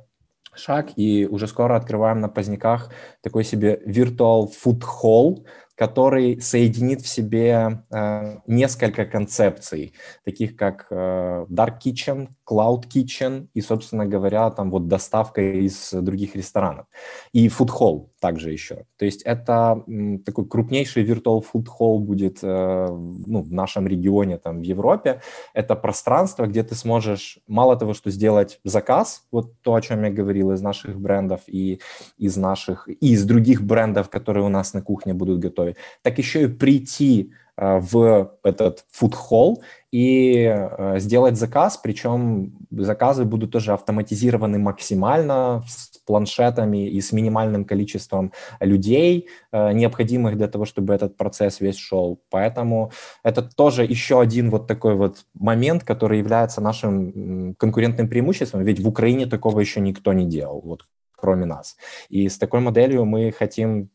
шаг 0.56 0.90
и 0.96 1.26
уже 1.26 1.46
скоро 1.46 1.76
открываем 1.76 2.20
на 2.20 2.28
поздняках 2.28 2.90
такой 3.22 3.44
себе 3.44 3.80
virtual 3.86 4.48
food 4.50 4.82
hall, 5.02 5.44
который 5.76 6.40
соединит 6.40 7.02
в 7.02 7.08
себе 7.08 7.84
э, 7.90 8.38
несколько 8.46 9.04
концепций, 9.04 9.94
таких 10.24 10.56
как 10.56 10.86
э, 10.90 11.46
Dark 11.50 11.78
Kitchen, 11.84 12.28
Cloud 12.48 12.84
Kitchen 12.88 13.48
и, 13.54 13.60
собственно 13.60 14.06
говоря, 14.06 14.50
там 14.50 14.70
вот 14.70 14.88
доставка 14.88 15.40
из 15.40 15.90
других 15.92 16.36
ресторанов. 16.36 16.86
И 17.32 17.48
Food 17.48 17.70
Hall 17.78 18.08
также 18.20 18.52
еще. 18.52 18.84
То 18.96 19.04
есть 19.04 19.22
это 19.22 19.82
такой 20.24 20.46
крупнейший 20.46 21.04
Virtual 21.04 21.44
Food 21.44 21.66
Hall 21.78 21.98
будет 21.98 22.38
э, 22.42 22.86
ну, 22.88 23.42
в 23.42 23.52
нашем 23.52 23.86
регионе, 23.86 24.38
там, 24.38 24.60
в 24.60 24.62
Европе. 24.62 25.20
Это 25.54 25.74
пространство, 25.74 26.46
где 26.46 26.62
ты 26.62 26.74
сможешь 26.74 27.38
мало 27.46 27.76
того, 27.76 27.94
что 27.94 28.10
сделать 28.10 28.60
заказ, 28.64 29.26
вот 29.32 29.60
то, 29.62 29.74
о 29.74 29.80
чем 29.80 30.04
я 30.04 30.10
говорил, 30.10 30.52
из 30.52 30.62
наших 30.62 30.98
брендов 31.00 31.40
и 31.46 31.80
из 32.18 32.36
наших, 32.36 32.88
и 32.88 33.12
из 33.12 33.24
других 33.24 33.62
брендов, 33.62 34.08
которые 34.08 34.44
у 34.44 34.48
нас 34.48 34.74
на 34.74 34.82
кухне 34.82 35.14
будут 35.14 35.40
готовить, 35.40 35.76
так 36.02 36.18
еще 36.18 36.44
и 36.44 36.48
прийти 36.48 37.32
в 37.56 38.32
этот 38.42 38.84
фуд-холл 38.90 39.62
и 39.90 40.44
э, 40.44 40.98
сделать 40.98 41.36
заказ, 41.36 41.78
причем 41.78 42.52
заказы 42.70 43.24
будут 43.24 43.52
тоже 43.52 43.72
автоматизированы 43.72 44.58
максимально 44.58 45.64
с 45.66 45.98
планшетами 46.04 46.86
и 46.86 47.00
с 47.00 47.12
минимальным 47.12 47.64
количеством 47.64 48.32
людей, 48.60 49.28
э, 49.52 49.72
необходимых 49.72 50.36
для 50.36 50.48
того, 50.48 50.66
чтобы 50.66 50.92
этот 50.92 51.16
процесс 51.16 51.60
весь 51.60 51.78
шел. 51.78 52.20
Поэтому 52.28 52.90
это 53.22 53.42
тоже 53.42 53.84
еще 53.84 54.20
один 54.20 54.50
вот 54.50 54.66
такой 54.66 54.94
вот 54.94 55.24
момент, 55.32 55.82
который 55.82 56.18
является 56.18 56.60
нашим 56.60 57.54
конкурентным 57.54 58.08
преимуществом, 58.08 58.64
ведь 58.64 58.80
в 58.80 58.88
Украине 58.88 59.24
такого 59.24 59.60
еще 59.60 59.80
никто 59.80 60.12
не 60.12 60.26
делал. 60.26 60.60
Вот 60.64 60.86
кроме 61.16 61.46
нас. 61.46 61.76
И 62.10 62.28
с 62.28 62.38
такой 62.38 62.60
моделью 62.60 63.04
мы 63.04 63.32
хотим 63.32 63.88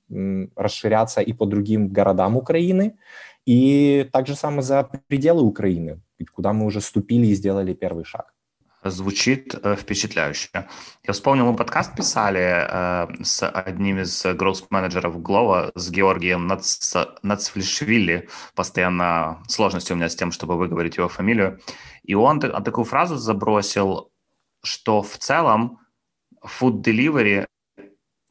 расширяться 0.56 1.22
и 1.22 1.34
по 1.34 1.46
другим 1.46 1.90
городам 1.90 2.36
Украины, 2.36 2.98
и 3.46 4.10
также 4.12 4.36
самое 4.36 4.62
за 4.62 4.84
пределы 5.08 5.44
Украины, 5.44 6.02
куда 6.34 6.54
мы 6.54 6.66
уже 6.66 6.82
ступили 6.82 7.28
и 7.28 7.36
сделали 7.36 7.74
первый 7.74 8.06
шаг. 8.06 8.34
Звучит 8.84 9.54
э, 9.62 9.76
впечатляюще. 9.76 10.50
Я 11.04 11.14
вспомнил, 11.14 11.46
мы 11.46 11.56
подкаст 11.56 11.96
писали 11.96 12.42
э, 12.42 13.24
с 13.24 13.48
одним 13.48 14.00
из 14.00 14.26
гроус-менеджеров 14.26 15.22
Глова, 15.22 15.72
с 15.76 15.92
Георгием 15.92 16.48
Нац, 16.48 16.96
Нацфлишвили. 17.22 18.28
Постоянно 18.56 19.44
сложности 19.48 19.94
у 19.94 19.96
меня 19.96 20.10
с 20.10 20.16
тем, 20.16 20.32
чтобы 20.32 20.58
выговорить 20.58 20.98
его 20.98 21.10
фамилию. 21.10 21.60
И 22.02 22.16
он 22.16 22.40
такую 22.40 22.86
фразу 22.86 23.18
забросил, 23.18 24.12
что 24.64 25.04
в 25.04 25.16
целом 25.20 25.78
food 26.44 26.82
delivery 26.82 27.46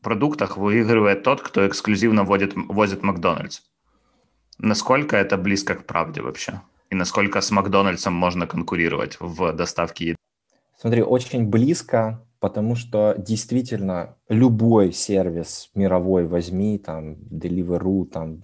продуктах 0.02 0.56
выигрывает 0.56 1.22
тот, 1.22 1.42
кто 1.42 1.66
эксклюзивно 1.66 2.24
водит, 2.24 2.54
возит 2.56 3.02
Макдональдс. 3.02 3.60
Насколько 4.62 5.16
это 5.16 5.38
близко 5.38 5.74
к 5.74 5.86
правде 5.86 6.20
вообще? 6.20 6.60
И 6.90 6.94
насколько 6.94 7.40
с 7.40 7.50
Макдональдсом 7.50 8.12
можно 8.12 8.46
конкурировать 8.46 9.16
в 9.18 9.52
доставке 9.52 10.04
еды? 10.08 10.16
Смотри, 10.78 11.02
очень 11.02 11.46
близко, 11.46 12.22
потому 12.40 12.76
что 12.76 13.14
действительно 13.16 14.16
любой 14.28 14.92
сервис 14.92 15.70
мировой 15.74 16.26
возьми, 16.26 16.78
там, 16.78 17.14
Deliveroo, 17.30 18.04
там, 18.04 18.42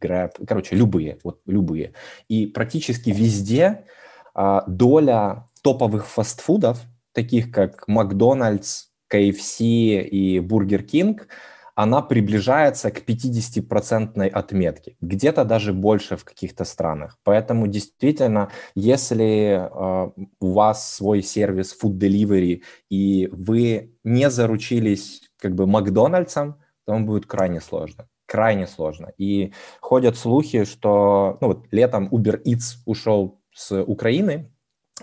Grab, 0.00 0.32
короче, 0.46 0.76
любые, 0.76 1.18
вот 1.24 1.40
любые. 1.46 1.94
И 2.28 2.46
практически 2.46 3.08
везде 3.08 3.86
а, 4.34 4.62
доля 4.66 5.48
топовых 5.62 6.06
фастфудов, 6.06 6.80
таких 7.12 7.50
как 7.50 7.88
Макдональдс, 7.88 8.88
KFC 9.10 10.02
и 10.02 10.38
Burger 10.38 10.84
King– 10.84 11.22
она 11.76 12.00
приближается 12.00 12.90
к 12.90 13.02
50% 13.06 14.26
отметке, 14.28 14.96
где-то 15.02 15.44
даже 15.44 15.74
больше 15.74 16.16
в 16.16 16.24
каких-то 16.24 16.64
странах. 16.64 17.18
Поэтому 17.22 17.66
действительно, 17.66 18.50
если 18.74 19.60
э, 19.60 20.10
у 20.40 20.52
вас 20.52 20.94
свой 20.94 21.22
сервис 21.22 21.76
food 21.80 21.98
delivery 21.98 22.62
и 22.88 23.28
вы 23.30 23.94
не 24.04 24.30
заручились 24.30 25.20
как 25.38 25.54
бы 25.54 25.66
Макдональдсом, 25.66 26.54
то 26.86 26.92
вам 26.92 27.06
будет 27.06 27.26
крайне 27.26 27.60
сложно 27.60 28.08
крайне 28.28 28.66
сложно. 28.66 29.12
И 29.18 29.52
ходят 29.80 30.16
слухи, 30.16 30.64
что 30.64 31.38
ну, 31.40 31.46
вот 31.46 31.66
летом 31.70 32.08
Uber 32.08 32.42
Eats 32.42 32.78
ушел 32.84 33.40
с 33.54 33.80
Украины, 33.80 34.52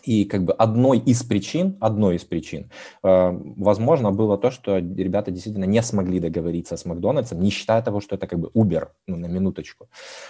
и 0.01 0.25
как 0.25 0.43
бы 0.43 0.53
одной 0.53 0.97
из 0.97 1.23
причин, 1.23 1.77
одной 1.79 2.15
из 2.15 2.23
причин, 2.23 2.69
э, 3.03 3.31
возможно, 3.57 4.11
было 4.11 4.37
то, 4.37 4.49
что 4.49 4.77
ребята 4.77 5.31
действительно 5.31 5.65
не 5.65 5.81
смогли 5.83 6.19
договориться 6.19 6.77
с 6.77 6.85
Макдональдсом, 6.85 7.39
не 7.39 7.51
считая 7.51 7.81
того, 7.81 8.01
что 8.01 8.15
это 8.15 8.27
как 8.27 8.39
бы 8.39 8.49
Uber, 8.55 8.87
ну, 9.07 9.17
на 9.17 9.27
минуточку. 9.27 9.87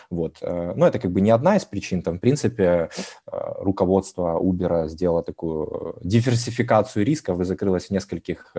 Вот. 0.09 0.37
Э, 0.41 0.73
но 0.75 0.85
это 0.85 0.99
как 0.99 1.11
бы 1.11 1.21
не 1.21 1.31
одна 1.31 1.55
из 1.55 1.63
причин. 1.65 2.01
Там, 2.01 2.17
в 2.17 2.19
принципе, 2.19 2.63
э, 2.63 3.53
руководство 3.59 4.37
Uber 4.39 4.89
сделало 4.89 5.23
такую 5.23 5.95
диверсификацию 6.03 7.05
рисков 7.05 7.39
и 7.39 7.45
закрылось 7.45 7.87
в 7.87 7.91
нескольких 7.91 8.55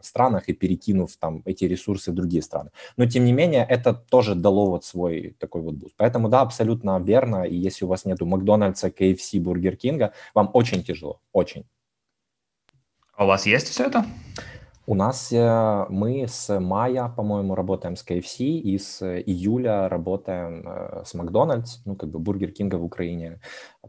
странах 0.00 0.48
и 0.48 0.52
перекинув 0.52 1.16
там 1.16 1.42
эти 1.44 1.64
ресурсы 1.64 2.10
в 2.10 2.14
другие 2.14 2.42
страны. 2.42 2.70
Но, 2.96 3.06
тем 3.06 3.24
не 3.24 3.32
менее, 3.32 3.66
это 3.68 3.92
тоже 3.92 4.34
дало 4.34 4.66
вот 4.66 4.84
свой 4.84 5.36
такой 5.38 5.62
вот 5.62 5.74
boost. 5.74 5.94
Поэтому, 5.96 6.28
да, 6.28 6.40
абсолютно 6.40 6.98
верно. 7.00 7.44
И 7.44 7.56
если 7.56 7.84
у 7.84 7.88
вас 7.88 8.04
нету 8.04 8.26
Макдональдса, 8.26 8.88
KFC, 8.88 9.40
Бургер 9.40 9.76
Кинга, 9.76 10.12
вам 10.34 10.50
очень 10.54 10.82
тяжело, 10.82 11.20
очень. 11.32 11.66
А 13.14 13.24
у 13.24 13.26
вас 13.28 13.46
есть 13.46 13.68
все 13.68 13.84
это? 13.84 14.04
У 14.84 14.96
нас 14.96 15.32
э, 15.32 15.86
мы 15.90 16.26
с 16.26 16.58
мая, 16.58 17.08
по-моему, 17.08 17.54
работаем 17.54 17.94
с 17.94 18.04
KFC 18.04 18.44
и 18.44 18.78
с 18.78 19.00
июля 19.00 19.88
работаем 19.88 20.64
э, 20.66 21.02
с 21.04 21.14
Макдональдс, 21.14 21.78
ну, 21.84 21.94
как 21.94 22.10
бы 22.10 22.18
Бургер 22.18 22.50
Кинга 22.50 22.76
в 22.76 22.84
Украине 22.84 23.40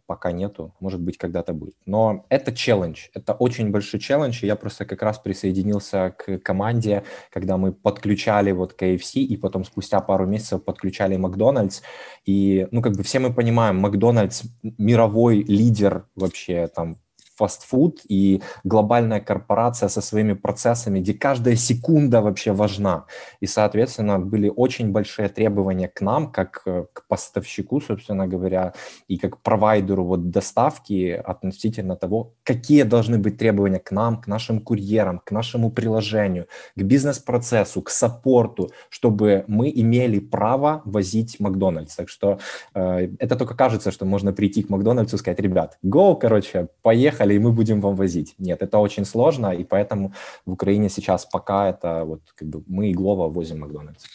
пока 0.06 0.32
нету, 0.32 0.76
может 0.80 1.02
быть, 1.02 1.18
когда-то 1.18 1.54
будет. 1.54 1.76
Но 1.88 2.26
это 2.30 2.52
челлендж, 2.52 3.08
это 3.16 3.34
очень 3.34 3.72
большой 3.72 4.00
челлендж, 4.00 4.44
и 4.44 4.48
я 4.48 4.56
просто 4.56 4.86
как 4.86 5.02
раз 5.02 5.18
присоединился 5.18 6.14
к 6.16 6.38
команде, 6.38 7.04
когда 7.32 7.58
мы 7.58 7.74
подключали 7.74 8.52
вот 8.52 8.80
KFC, 8.80 9.22
и 9.22 9.36
потом 9.36 9.64
спустя 9.64 10.00
пару 10.00 10.28
месяцев 10.28 10.64
подключали 10.64 11.18
Макдональдс, 11.18 11.82
и, 12.26 12.68
ну, 12.70 12.84
как 12.84 12.94
бы 12.94 13.02
все 13.02 13.18
мы 13.18 13.34
понимаем, 13.34 13.78
Макдональдс 13.78 14.44
мировой 14.62 15.42
лидер 15.42 16.06
вообще 16.16 16.68
там 16.68 16.98
фастфуд 17.36 18.02
и 18.08 18.42
глобальная 18.64 19.20
корпорация 19.20 19.90
со 19.90 20.02
своими 20.02 20.34
процессами, 20.34 21.00
где 21.00 21.14
каждая 21.14 21.56
секунда 21.56 22.22
вообще 22.22 22.52
важна. 22.52 23.06
И, 23.40 23.48
соответственно, 23.48 24.20
были 24.20 24.52
очень 24.56 24.92
большие 24.92 25.30
требования 25.30 25.88
к 25.88 26.02
нам, 26.02 26.32
как 26.32 26.62
э, 26.66 26.86
к 26.94 27.08
поставщику, 27.08 27.82
собственно 27.82 28.28
говоря, 28.28 28.74
и 29.08 29.18
как 29.18 29.42
провайдеру 29.42 30.06
вот 30.06 30.30
доставки 30.30 31.10
относительно 31.12 31.96
того, 31.96 32.34
какие 32.44 32.84
должны 32.84 33.18
быть 33.18 33.38
требования 33.38 33.80
к 33.80 33.92
нам, 33.92 34.22
к 34.22 34.28
нашим 34.28 34.60
курьерам, 34.60 35.22
к 35.24 35.32
нашему 35.32 35.72
приложению, 35.72 36.48
к 36.76 36.82
бизнес-процессу, 36.82 37.82
к 37.82 37.90
саппорту, 37.90 38.72
чтобы 38.90 39.46
мы 39.48 39.72
имели 39.74 40.20
право 40.20 40.82
возить 40.86 41.40
Макдональдс. 41.40 41.96
Так 41.96 42.10
что 42.10 42.40
э, 42.76 43.10
это 43.20 43.36
только 43.36 43.56
кажется, 43.56 43.92
что 43.92 44.06
можно 44.06 44.34
прийти 44.34 44.64
к 44.64 44.70
Макдональдсу 44.70 45.16
и 45.16 45.20
сказать, 45.20 45.40
ребят, 45.40 45.78
go, 45.84 46.18
короче, 46.20 46.68
поехали, 46.82 47.23
и 47.32 47.40
мы 47.40 47.52
будем 47.52 47.82
вам 47.82 47.96
возить. 47.96 48.36
Нет, 48.38 48.62
это 48.62 48.80
очень 48.80 49.06
сложно, 49.06 49.54
и 49.54 49.64
поэтому 49.64 50.14
в 50.46 50.52
Украине 50.54 50.90
сейчас 50.90 51.26
пока 51.26 51.70
это 51.70 52.04
вот 52.06 52.22
как 52.36 52.48
бы 52.48 52.64
мы 52.68 52.90
и 52.90 52.94
Глова 52.94 53.30
возим 53.30 53.60
Макдональдс. 53.60 54.06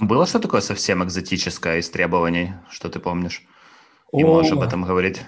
Было 0.00 0.26
что 0.26 0.38
такое 0.38 0.60
совсем 0.60 1.04
экзотическое 1.04 1.78
из 1.78 1.90
требований, 1.90 2.52
что 2.70 2.88
ты 2.88 2.98
помнишь? 2.98 3.46
И 4.12 4.24
О, 4.24 4.26
можешь 4.26 4.52
об 4.52 4.62
этом 4.62 4.82
говорить? 4.82 5.22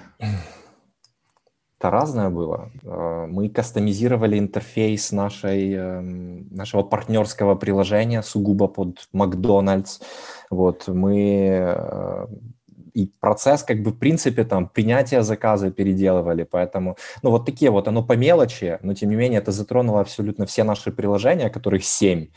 Это 1.85 1.90
разное 1.90 2.31
было. 2.31 2.70
Э, 2.83 3.27
мы 3.29 3.50
кастомизировали 3.50 4.38
интерфейс 4.38 5.12
нашей, 5.12 5.74
эм, 5.74 6.48
нашего 6.50 6.83
партнерского 6.83 7.57
приложения 7.57 8.22
сугубо 8.22 8.68
под 8.68 9.07
Макдональдс. 9.12 10.00
Вот, 10.50 10.88
мы 10.88 11.16
э, 11.18 12.27
и 12.95 13.07
процесс, 13.21 13.63
как 13.63 13.83
бы, 13.83 13.91
в 13.91 13.99
принципе, 13.99 14.45
там, 14.45 14.69
принятия 14.69 15.23
заказа 15.23 15.71
переделывали, 15.71 16.45
поэтому, 16.45 16.97
ну, 17.23 17.31
вот 17.31 17.45
такие 17.45 17.71
вот, 17.71 17.89
оно 17.89 18.03
по 18.03 18.17
мелочи, 18.17 18.79
но, 18.83 18.95
тем 18.95 19.11
не 19.11 19.17
менее, 19.17 19.41
это 19.41 19.53
затронуло 19.53 20.01
абсолютно 20.01 20.47
все 20.47 20.65
наши 20.65 20.93
приложения, 20.93 21.51
которых 21.51 21.85
семь, 21.85 22.29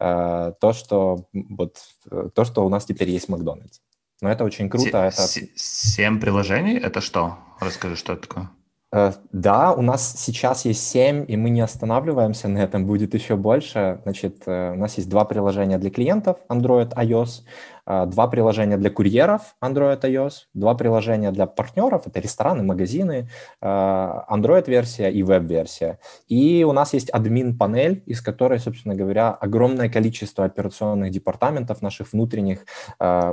э, 0.00 0.52
то, 0.60 0.72
что, 0.72 1.26
вот, 1.32 1.76
э, 2.10 2.30
то, 2.34 2.44
что 2.44 2.66
у 2.66 2.68
нас 2.68 2.84
теперь 2.84 3.10
есть 3.10 3.28
Макдональдс. 3.28 3.80
Но 4.22 4.30
это 4.30 4.44
очень 4.44 4.70
круто. 4.70 5.10
С- 5.10 5.36
это... 5.36 5.48
Семь 5.56 6.18
приложений? 6.20 6.80
Это 6.82 7.00
что? 7.00 7.38
Расскажи, 7.60 7.96
что 7.96 8.14
это 8.14 8.22
такое? 8.28 8.50
Э, 8.92 9.12
да, 9.32 9.72
у 9.72 9.82
нас 9.82 10.14
сейчас 10.16 10.64
есть 10.64 10.88
7, 10.88 11.26
и 11.28 11.36
мы 11.36 11.50
не 11.50 11.60
останавливаемся 11.60 12.48
на 12.48 12.58
этом, 12.58 12.86
будет 12.86 13.14
еще 13.14 13.36
больше. 13.36 14.00
Значит, 14.04 14.42
э, 14.46 14.72
у 14.72 14.76
нас 14.76 14.96
есть 14.96 15.08
два 15.08 15.24
приложения 15.24 15.78
для 15.78 15.90
клиентов 15.90 16.38
Android, 16.48 16.94
iOS, 16.94 17.42
два 17.86 18.26
приложения 18.26 18.76
для 18.76 18.90
курьеров 18.90 19.54
Android, 19.62 20.00
iOS, 20.00 20.32
два 20.54 20.74
приложения 20.74 21.30
для 21.30 21.46
партнеров, 21.46 22.06
это 22.06 22.20
рестораны, 22.20 22.62
магазины, 22.62 23.28
Android-версия 23.62 25.10
и 25.10 25.22
веб-версия. 25.22 25.98
И 26.26 26.64
у 26.64 26.72
нас 26.72 26.94
есть 26.94 27.10
админ-панель, 27.10 28.02
из 28.06 28.20
которой, 28.20 28.58
собственно 28.58 28.94
говоря, 28.94 29.30
огромное 29.30 29.88
количество 29.88 30.44
операционных 30.44 31.10
департаментов 31.10 31.82
наших 31.82 32.12
внутренних 32.12 32.64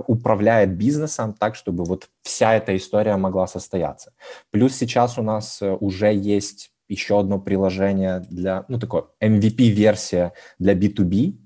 управляет 0.08 0.78
бизнесом 0.78 1.34
так, 1.34 1.56
чтобы 1.56 1.84
вот 1.84 2.10
вся 2.22 2.54
эта 2.54 2.76
история 2.76 3.16
могла 3.18 3.48
состояться. 3.48 4.14
Плюс 4.52 4.76
сейчас 4.76 5.18
у 5.18 5.24
нас 5.24 5.62
э, 5.62 5.72
уже 5.80 6.14
есть 6.14 6.72
еще 6.88 7.20
одно 7.20 7.40
приложение 7.40 8.20
для, 8.30 8.66
ну, 8.68 8.80
такое 8.80 9.06
MVP-версия 9.22 10.34
для 10.60 10.74
B2B. 10.74 11.38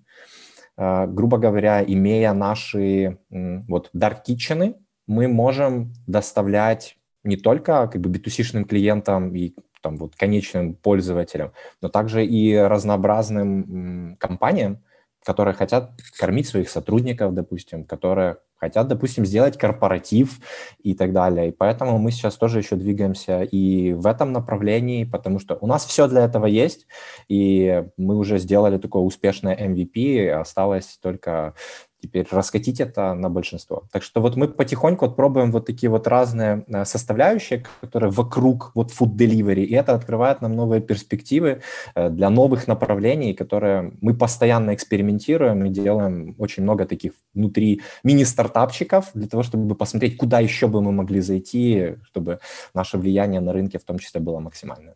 Uh, 0.80 1.08
грубо 1.08 1.40
говоря, 1.40 1.84
имея 1.84 2.34
наши 2.34 3.18
вот 3.30 3.90
dark 3.96 4.18
kitchen, 4.28 4.76
мы 5.08 5.28
можем 5.28 5.94
доставлять 6.06 6.98
не 7.24 7.36
только 7.36 7.88
как 7.88 8.00
бы 8.00 8.12
B2C-шным 8.12 8.66
клиентам 8.66 9.36
и 9.36 9.56
там 9.82 9.98
вот 9.98 10.16
конечным 10.16 10.76
пользователям, 10.76 11.52
но 11.82 11.90
также 11.90 12.26
и 12.26 12.56
разнообразным 12.56 14.18
компаниям, 14.20 14.84
которые 15.28 15.54
хотят 15.54 15.92
кормить 16.18 16.48
своих 16.48 16.70
сотрудников, 16.70 17.34
допустим, 17.34 17.84
которые 17.84 18.38
хотят, 18.56 18.88
допустим, 18.88 19.26
сделать 19.26 19.58
корпоратив 19.58 20.40
и 20.82 20.94
так 20.94 21.12
далее. 21.12 21.50
И 21.50 21.52
поэтому 21.52 21.98
мы 21.98 22.12
сейчас 22.12 22.38
тоже 22.38 22.60
еще 22.60 22.78
двигаемся 22.78 23.42
и 23.44 23.92
в 23.92 24.08
этом 24.08 24.32
направлении, 24.32 25.04
потому 25.04 25.40
что 25.40 25.58
у 25.60 25.68
нас 25.68 25.86
все 25.86 26.08
для 26.08 26.24
этого 26.24 26.46
есть, 26.46 26.88
и 27.28 27.84
мы 27.98 28.16
уже 28.16 28.40
сделали 28.40 28.78
такое 28.78 29.04
успешное 29.04 29.54
MVP, 29.54 30.30
осталось 30.30 30.98
только 31.02 31.56
теперь 32.02 32.28
раскатить 32.32 32.80
это 32.80 33.14
на 33.14 33.30
большинство. 33.30 33.84
Так 33.92 34.04
что 34.04 34.22
вот 34.22 34.36
мы 34.36 34.48
потихоньку 34.48 35.06
вот 35.06 35.16
пробуем 35.16 35.52
вот 35.52 35.66
такие 35.66 35.90
вот 35.90 36.08
разные 36.08 36.64
э, 36.68 36.86
составляющие, 36.86 37.64
которые 37.82 38.12
вокруг 38.12 38.72
вот 38.76 38.92
food 38.92 39.16
delivery, 39.16 39.64
и 39.64 39.74
это 39.74 39.94
открывает 39.94 40.42
нам 40.42 40.56
новые 40.56 40.82
перспективы 40.82 41.62
э, 41.96 42.10
для 42.10 42.30
новых 42.30 42.68
направлений, 42.68 43.34
которые 43.34 43.94
мы 44.02 44.14
постоянно 44.14 44.74
экспериментируем 44.74 45.66
и 45.66 45.70
делаем 45.70 46.36
очень 46.38 46.64
много 46.64 46.86
таких 46.86 47.14
внутри 47.34 47.82
мини-стартапчиков 48.04 49.12
для 49.14 49.28
того, 49.28 49.44
чтобы 49.44 49.76
посмотреть, 49.76 50.18
куда 50.18 50.40
еще 50.40 50.68
бы 50.68 50.82
мы 50.82 50.92
могли 50.92 51.22
зайти, 51.22 51.96
чтобы 52.04 52.40
наше 52.74 52.98
влияние 52.98 53.42
на 53.42 53.54
рынке 53.54 53.80
в 53.80 53.84
том 53.84 54.00
числе 54.00 54.22
было 54.22 54.40
максимальное. 54.40 54.96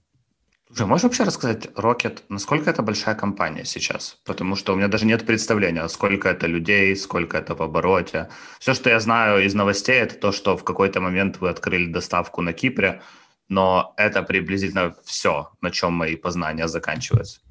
Слушай, 0.73 0.87
можешь 0.87 1.03
вообще 1.03 1.23
рассказать, 1.23 1.65
Rocket, 1.75 2.19
насколько 2.29 2.69
это 2.69 2.81
большая 2.81 3.13
компания 3.13 3.65
сейчас? 3.65 4.17
Потому 4.25 4.55
что 4.55 4.71
у 4.71 4.77
меня 4.77 4.87
даже 4.87 5.05
нет 5.05 5.25
представления, 5.25 5.85
сколько 5.89 6.29
это 6.29 6.47
людей, 6.47 6.95
сколько 6.95 7.37
это 7.37 7.55
в 7.55 7.61
обороте. 7.61 8.29
Все, 8.57 8.73
что 8.73 8.89
я 8.89 9.01
знаю 9.01 9.45
из 9.45 9.53
новостей, 9.53 9.95
это 9.95 10.15
то, 10.15 10.31
что 10.31 10.55
в 10.55 10.63
какой-то 10.63 11.01
момент 11.01 11.41
вы 11.41 11.49
открыли 11.49 11.91
доставку 11.91 12.41
на 12.41 12.53
Кипре, 12.53 13.01
но 13.49 13.93
это 13.97 14.23
приблизительно 14.23 14.95
все, 15.03 15.49
на 15.61 15.71
чем 15.71 15.91
мои 15.91 16.15
познания 16.15 16.69
заканчиваются. 16.69 17.41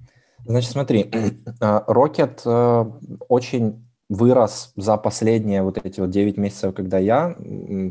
Значит, 0.47 0.71
смотри, 0.71 1.03
Rocket 1.61 2.41
э, 2.47 3.17
очень 3.29 3.87
вырос 4.11 4.73
за 4.77 4.97
последние 4.97 5.63
вот 5.63 5.79
эти 5.83 6.01
вот 6.01 6.11
9 6.11 6.37
месяцев, 6.37 6.75
когда 6.75 6.99
я 6.99 7.37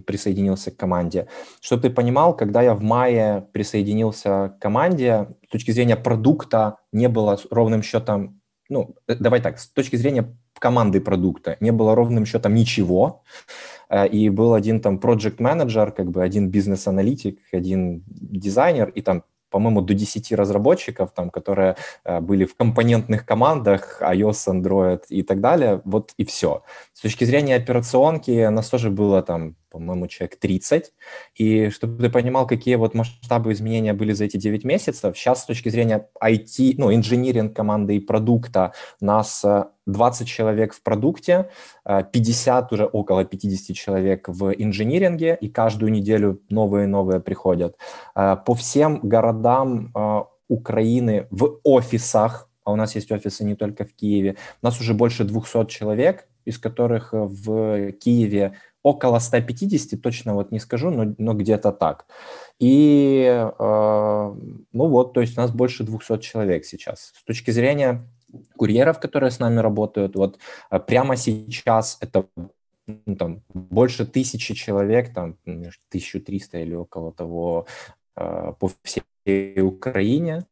присоединился 0.06 0.70
к 0.70 0.76
команде. 0.76 1.28
Чтобы 1.62 1.84
ты 1.84 1.90
понимал, 1.90 2.36
когда 2.36 2.62
я 2.62 2.76
в 2.76 2.84
мае 2.84 3.48
присоединился 3.54 4.50
к 4.50 4.60
команде, 4.60 5.30
с 5.48 5.52
точки 5.52 5.72
зрения 5.72 5.96
продукта 5.96 6.76
не 6.92 7.08
было 7.08 7.40
ровным 7.50 7.82
счетом, 7.82 8.42
ну, 8.68 8.96
э, 9.08 9.16
давай 9.16 9.42
так, 9.42 9.60
с 9.60 9.70
точки 9.70 9.96
зрения 9.96 10.36
команды 10.60 11.00
продукта 11.00 11.56
не 11.62 11.72
было 11.72 11.96
ровным 11.96 12.26
счетом 12.26 12.54
ничего, 12.54 13.24
э, 13.90 14.06
и 14.10 14.30
был 14.30 14.54
один 14.54 14.82
там 14.82 15.00
project 15.00 15.36
менеджер 15.40 15.94
как 15.94 16.12
бы 16.12 16.22
один 16.22 16.50
бизнес-аналитик, 16.50 17.40
один 17.54 18.04
дизайнер, 18.08 18.90
и 18.90 19.02
там 19.02 19.24
по-моему, 19.50 19.82
до 19.82 19.94
10 19.94 20.32
разработчиков, 20.34 21.12
там, 21.14 21.30
которые 21.30 21.76
э, 22.04 22.20
были 22.20 22.46
в 22.46 22.56
компонентных 22.56 23.26
командах, 23.26 24.02
iOS, 24.02 24.48
Android 24.48 25.02
и 25.10 25.24
так 25.24 25.42
далее, 25.42 25.82
вот 25.86 26.14
и 26.18 26.26
все. 26.26 26.64
С 26.94 27.02
точки 27.02 27.26
зрения 27.26 27.56
операционки 27.56 28.48
нас 28.48 28.70
тоже 28.70 28.90
было 28.90 29.22
там 29.22 29.56
по-моему, 29.70 30.08
человек 30.08 30.38
30. 30.40 30.92
И 31.36 31.70
чтобы 31.70 32.02
ты 32.02 32.10
понимал, 32.10 32.48
какие 32.48 32.76
вот 32.76 32.94
масштабы 32.94 33.54
изменения 33.54 33.94
были 33.94 34.14
за 34.14 34.26
эти 34.26 34.38
9 34.38 34.64
месяцев, 34.64 35.18
сейчас 35.18 35.44
с 35.44 35.46
точки 35.46 35.70
зрения 35.70 36.08
IT, 36.22 36.76
ну, 36.78 36.94
инжиниринг 36.94 37.56
команды 37.56 37.98
и 37.98 38.00
продукта, 38.00 38.74
нас 39.00 39.46
20 39.86 40.22
э, 40.22 40.26
человек 40.26 40.74
в 40.74 40.82
продукте, 40.82 41.50
50, 41.86 42.72
э, 42.72 42.76
уже 42.76 42.86
около 42.86 43.26
50 43.26 43.76
человек 43.76 44.28
в 44.28 44.52
инжиниринге, 44.52 45.38
и 45.40 45.50
каждую 45.50 45.92
неделю 45.92 46.42
новые 46.50 46.86
и 46.86 46.88
новые 46.88 47.20
приходят. 47.20 47.78
Э, 48.16 48.36
по 48.46 48.56
всем 48.56 49.00
городам 49.04 49.94
Украины 50.48 51.28
в 51.30 51.60
офисах, 51.64 52.50
а 52.64 52.72
у 52.72 52.76
нас 52.76 52.96
есть 52.96 53.12
офисы 53.12 53.44
не 53.44 53.56
только 53.56 53.86
в 53.86 53.94
Киеве, 53.94 54.36
у 54.62 54.66
нас 54.66 54.80
уже 54.82 54.94
больше 54.94 55.24
200 55.24 55.66
человек, 55.68 56.28
из 56.46 56.58
которых 56.58 57.10
в 57.14 57.92
Киеве 57.94 58.54
около 58.84 59.20
150, 59.20 60.02
точно 60.02 60.34
вот 60.34 60.52
не 60.52 60.60
скажу, 60.60 60.90
но, 60.90 61.14
но 61.18 61.34
где-то 61.34 61.72
так. 61.72 62.06
И, 62.60 63.24
э, 63.28 64.36
ну 64.74 64.88
вот, 64.88 65.14
то 65.14 65.22
есть 65.22 65.38
у 65.38 65.42
нас 65.42 65.52
больше 65.52 65.84
200 65.84 66.20
человек 66.20 66.66
сейчас. 66.66 67.14
С 67.16 67.24
точки 67.24 67.52
зрения 67.52 68.06
курьеров, 68.58 69.00
которые 69.00 69.32
с 69.32 69.40
нами 69.40 69.60
работают, 69.60 70.16
вот 70.16 70.40
э, 70.72 70.80
прямо 70.80 71.16
сейчас 71.16 71.98
это 72.02 72.26
ну, 73.06 73.16
там, 73.16 73.42
больше 73.54 74.06
тысячи 74.06 74.54
человек, 74.54 75.14
там 75.14 75.38
1300 75.46 76.60
или 76.60 76.76
около 76.76 77.12
того 77.12 77.66
э, 78.16 78.54
по 78.60 78.72
всей 78.84 79.62
Украине. 79.62 80.46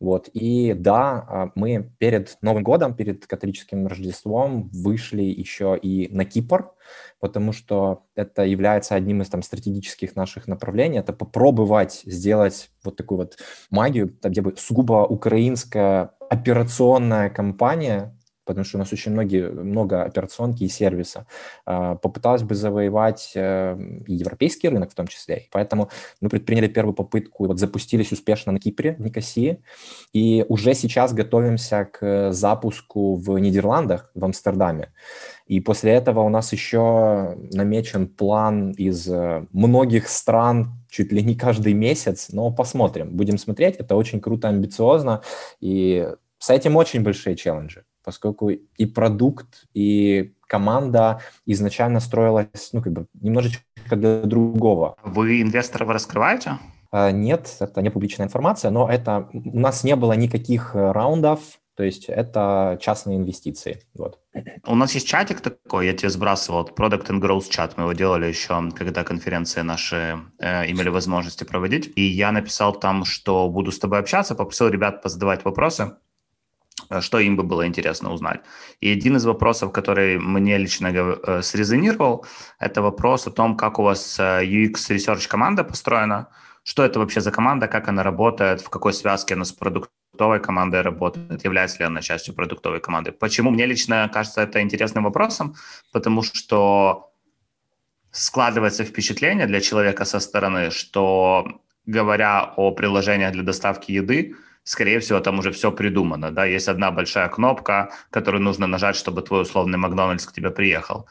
Вот. 0.00 0.28
И 0.32 0.74
да, 0.74 1.26
а, 1.28 1.50
мы 1.54 1.90
перед 1.98 2.36
Новым 2.42 2.62
годом, 2.62 2.94
перед 2.94 3.26
католическим 3.26 3.86
Рождеством 3.86 4.68
вышли 4.72 5.22
еще 5.22 5.78
и 5.80 6.08
на 6.14 6.24
Кипр, 6.24 6.72
потому 7.20 7.52
что 7.52 8.04
это 8.14 8.44
является 8.44 8.94
одним 8.94 9.22
из 9.22 9.28
там 9.28 9.42
стратегических 9.42 10.16
наших 10.16 10.48
направлений. 10.48 10.98
Это 10.98 11.12
попробовать 11.12 12.02
сделать 12.04 12.70
вот 12.84 12.96
такую 12.96 13.18
вот 13.18 13.38
магию, 13.70 14.16
где 14.22 14.40
бы 14.40 14.54
сугубо 14.56 15.06
украинская 15.06 16.10
операционная 16.28 17.30
компания 17.30 18.15
потому 18.46 18.64
что 18.64 18.78
у 18.78 18.80
нас 18.80 18.92
очень 18.92 19.12
многие, 19.12 19.50
много 19.50 20.04
операционки 20.04 20.64
и 20.64 20.68
сервиса, 20.68 21.26
а, 21.66 21.96
попыталась 21.96 22.42
бы 22.42 22.54
завоевать 22.54 23.32
э, 23.34 23.76
европейский 24.06 24.68
рынок 24.68 24.92
в 24.92 24.94
том 24.94 25.06
числе. 25.08 25.38
И 25.38 25.48
поэтому 25.50 25.90
мы 26.20 26.28
предприняли 26.28 26.68
первую 26.68 26.94
попытку, 26.94 27.46
вот 27.46 27.58
запустились 27.58 28.12
успешно 28.12 28.52
на 28.52 28.60
Кипре, 28.60 28.94
в 28.94 29.00
Никосии, 29.00 29.62
и 30.12 30.44
уже 30.48 30.74
сейчас 30.74 31.12
готовимся 31.12 31.84
к 31.92 32.32
запуску 32.32 33.16
в 33.16 33.38
Нидерландах, 33.38 34.10
в 34.14 34.24
Амстердаме. 34.24 34.92
И 35.46 35.60
после 35.60 35.92
этого 35.92 36.20
у 36.20 36.28
нас 36.28 36.52
еще 36.52 37.36
намечен 37.52 38.06
план 38.08 38.72
из 38.72 39.08
э, 39.08 39.46
многих 39.52 40.08
стран, 40.08 40.72
чуть 40.88 41.12
ли 41.12 41.22
не 41.22 41.34
каждый 41.34 41.72
месяц, 41.72 42.28
но 42.32 42.50
посмотрим, 42.52 43.10
будем 43.10 43.38
смотреть. 43.38 43.76
Это 43.76 43.96
очень 43.96 44.20
круто, 44.20 44.48
амбициозно, 44.48 45.22
и 45.60 46.08
с 46.38 46.50
этим 46.50 46.76
очень 46.76 47.02
большие 47.02 47.34
челленджи 47.34 47.84
поскольку 48.06 48.50
и 48.50 48.86
продукт, 48.86 49.66
и 49.74 50.32
команда 50.46 51.20
изначально 51.44 51.98
строилась, 51.98 52.70
ну, 52.72 52.80
как 52.80 52.92
бы, 52.92 53.06
немножечко 53.20 53.62
для 53.90 54.20
другого. 54.20 54.94
Вы 55.02 55.42
инвесторов 55.42 55.88
раскрываете? 55.88 56.58
А, 56.92 57.10
нет, 57.10 57.56
это 57.58 57.82
не 57.82 57.90
публичная 57.90 58.26
информация, 58.26 58.70
но 58.70 58.88
это 58.88 59.28
у 59.32 59.58
нас 59.58 59.82
не 59.82 59.96
было 59.96 60.12
никаких 60.12 60.76
э, 60.76 60.92
раундов, 60.92 61.40
то 61.74 61.82
есть 61.82 62.04
это 62.08 62.78
частные 62.80 63.18
инвестиции. 63.18 63.82
Вот. 63.94 64.20
У 64.64 64.76
нас 64.76 64.94
есть 64.94 65.06
чатик 65.08 65.40
такой, 65.40 65.86
я 65.86 65.92
тебе 65.92 66.10
сбрасывал, 66.10 66.64
Product 66.64 67.08
and 67.08 67.20
Growth 67.20 67.50
чат, 67.50 67.76
мы 67.76 67.82
его 67.82 67.92
делали 67.92 68.26
еще, 68.26 68.70
когда 68.70 69.02
конференции 69.02 69.62
наши 69.62 70.20
э, 70.38 70.70
имели 70.70 70.90
возможности 70.90 71.42
проводить, 71.42 71.92
и 71.96 72.02
я 72.02 72.30
написал 72.30 72.72
там, 72.72 73.04
что 73.04 73.48
буду 73.48 73.72
с 73.72 73.80
тобой 73.80 73.98
общаться, 73.98 74.36
попросил 74.36 74.68
ребят 74.68 75.02
позадавать 75.02 75.44
вопросы, 75.44 75.96
что 77.00 77.18
им 77.18 77.36
бы 77.36 77.42
было 77.42 77.66
интересно 77.66 78.12
узнать. 78.12 78.40
И 78.80 78.92
один 78.92 79.16
из 79.16 79.24
вопросов, 79.24 79.72
который 79.72 80.18
мне 80.18 80.58
лично 80.58 80.88
э, 80.88 81.42
срезонировал, 81.42 82.26
это 82.58 82.82
вопрос 82.82 83.26
о 83.26 83.30
том, 83.30 83.56
как 83.56 83.78
у 83.78 83.82
вас 83.82 84.18
э, 84.20 84.44
UX 84.44 84.74
Research 84.90 85.28
команда 85.28 85.64
построена, 85.64 86.28
что 86.62 86.84
это 86.84 86.98
вообще 86.98 87.20
за 87.20 87.30
команда, 87.30 87.68
как 87.68 87.88
она 87.88 88.02
работает, 88.02 88.60
в 88.60 88.68
какой 88.68 88.92
связке 88.92 89.34
она 89.34 89.44
с 89.44 89.52
продуктовой 89.52 90.40
командой 90.40 90.82
работает, 90.82 91.44
является 91.44 91.78
ли 91.78 91.84
она 91.84 92.02
частью 92.02 92.34
продуктовой 92.34 92.80
команды. 92.80 93.12
Почему 93.12 93.50
мне 93.50 93.66
лично 93.66 94.10
кажется 94.12 94.42
это 94.42 94.60
интересным 94.60 95.04
вопросом? 95.04 95.54
Потому 95.92 96.22
что 96.22 97.12
складывается 98.10 98.84
впечатление 98.84 99.46
для 99.46 99.60
человека 99.60 100.04
со 100.04 100.20
стороны, 100.20 100.70
что 100.70 101.60
говоря 101.86 102.52
о 102.56 102.72
приложениях 102.72 103.32
для 103.32 103.42
доставки 103.42 103.92
еды, 103.92 104.34
скорее 104.66 104.98
всего, 104.98 105.20
там 105.20 105.38
уже 105.38 105.52
все 105.52 105.70
придумано, 105.70 106.32
да, 106.32 106.44
есть 106.44 106.68
одна 106.68 106.90
большая 106.90 107.28
кнопка, 107.28 107.90
которую 108.10 108.42
нужно 108.42 108.66
нажать, 108.66 108.96
чтобы 108.96 109.22
твой 109.22 109.42
условный 109.42 109.78
Макдональдс 109.78 110.26
к 110.26 110.32
тебе 110.32 110.50
приехал. 110.50 111.06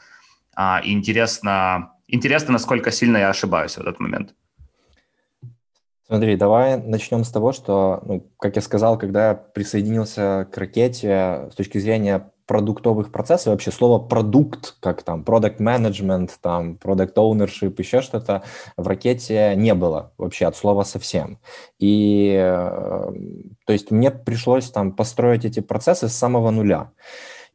А, 0.54 0.80
интересно, 0.84 1.92
интересно, 2.06 2.52
насколько 2.52 2.90
сильно 2.90 3.16
я 3.16 3.30
ошибаюсь 3.30 3.76
в 3.76 3.80
этот 3.80 3.98
момент. 3.98 4.34
Смотри, 6.06 6.36
давай 6.36 6.76
начнем 6.76 7.24
с 7.24 7.30
того, 7.30 7.52
что, 7.52 8.02
ну, 8.04 8.30
как 8.38 8.56
я 8.56 8.62
сказал, 8.62 8.98
когда 8.98 9.28
я 9.30 9.34
присоединился 9.34 10.46
к 10.52 10.58
ракете, 10.58 11.48
с 11.50 11.54
точки 11.54 11.78
зрения 11.78 12.30
продуктовых 12.46 13.12
процессов, 13.12 13.48
вообще 13.48 13.70
слово 13.70 13.98
продукт, 13.98 14.76
как 14.80 15.02
там 15.02 15.22
product 15.22 15.58
management, 15.58 16.30
там 16.40 16.78
product 16.82 17.14
ownership, 17.14 17.74
еще 17.78 18.00
что-то 18.00 18.42
в 18.76 18.86
ракете 18.86 19.54
не 19.56 19.74
было 19.74 20.12
вообще 20.16 20.46
от 20.46 20.56
слова 20.56 20.84
совсем. 20.84 21.38
И 21.78 22.34
э, 22.38 23.12
то 23.66 23.72
есть 23.72 23.90
мне 23.90 24.10
пришлось 24.10 24.70
там 24.70 24.92
построить 24.92 25.44
эти 25.44 25.60
процессы 25.60 26.08
с 26.08 26.16
самого 26.16 26.50
нуля. 26.50 26.92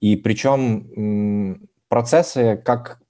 И 0.01 0.15
причем 0.15 1.67
процессы 1.88 2.62
как 2.63 3.00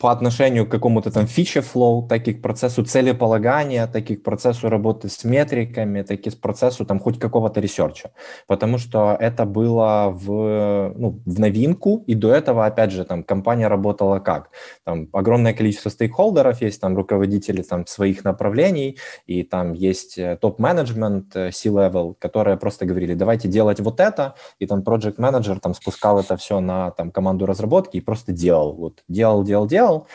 по 0.00 0.10
отношению 0.10 0.66
к 0.66 0.70
какому-то 0.70 1.10
там 1.10 1.26
фиче 1.26 1.60
flow, 1.60 2.08
так 2.08 2.26
и 2.26 2.32
к 2.32 2.40
процессу 2.40 2.82
целеполагания, 2.82 3.86
так 3.86 4.10
и 4.10 4.16
к 4.16 4.22
процессу 4.22 4.70
работы 4.70 5.10
с 5.10 5.24
метриками, 5.24 6.02
так 6.02 6.26
и 6.26 6.30
к 6.30 6.40
процессу 6.40 6.86
там 6.86 6.98
хоть 6.98 7.18
какого-то 7.18 7.60
research 7.60 8.00
а. 8.00 8.10
Потому 8.46 8.78
что 8.78 9.14
это 9.20 9.44
было 9.44 10.08
в, 10.10 10.94
ну, 10.96 11.20
в 11.26 11.38
новинку, 11.38 12.02
и 12.06 12.14
до 12.14 12.32
этого, 12.32 12.64
опять 12.64 12.92
же, 12.92 13.04
там 13.04 13.22
компания 13.22 13.68
работала 13.68 14.20
как? 14.20 14.50
Там 14.84 15.08
огромное 15.12 15.52
количество 15.52 15.90
стейкхолдеров, 15.90 16.62
есть 16.62 16.80
там 16.80 16.96
руководители 16.96 17.60
там 17.60 17.86
своих 17.86 18.24
направлений, 18.24 18.96
и 19.26 19.42
там 19.42 19.74
есть 19.74 20.16
э, 20.16 20.38
топ-менеджмент, 20.40 21.36
э, 21.36 21.52
C-level, 21.52 22.14
которые 22.18 22.56
просто 22.56 22.86
говорили, 22.86 23.12
давайте 23.12 23.48
делать 23.48 23.80
вот 23.80 24.00
это, 24.00 24.34
и 24.58 24.66
там 24.66 24.80
project 24.80 25.16
менеджер 25.18 25.60
там 25.60 25.74
спускал 25.74 26.20
это 26.20 26.38
все 26.38 26.60
на 26.60 26.90
там 26.92 27.10
команду 27.10 27.44
разработки 27.44 27.98
и 27.98 28.00
просто 28.00 28.32
делал, 28.32 28.72
вот 28.72 29.04
делал, 29.06 29.44
делал, 29.44 29.66
делал, 29.66 29.89
делал. 29.90 30.06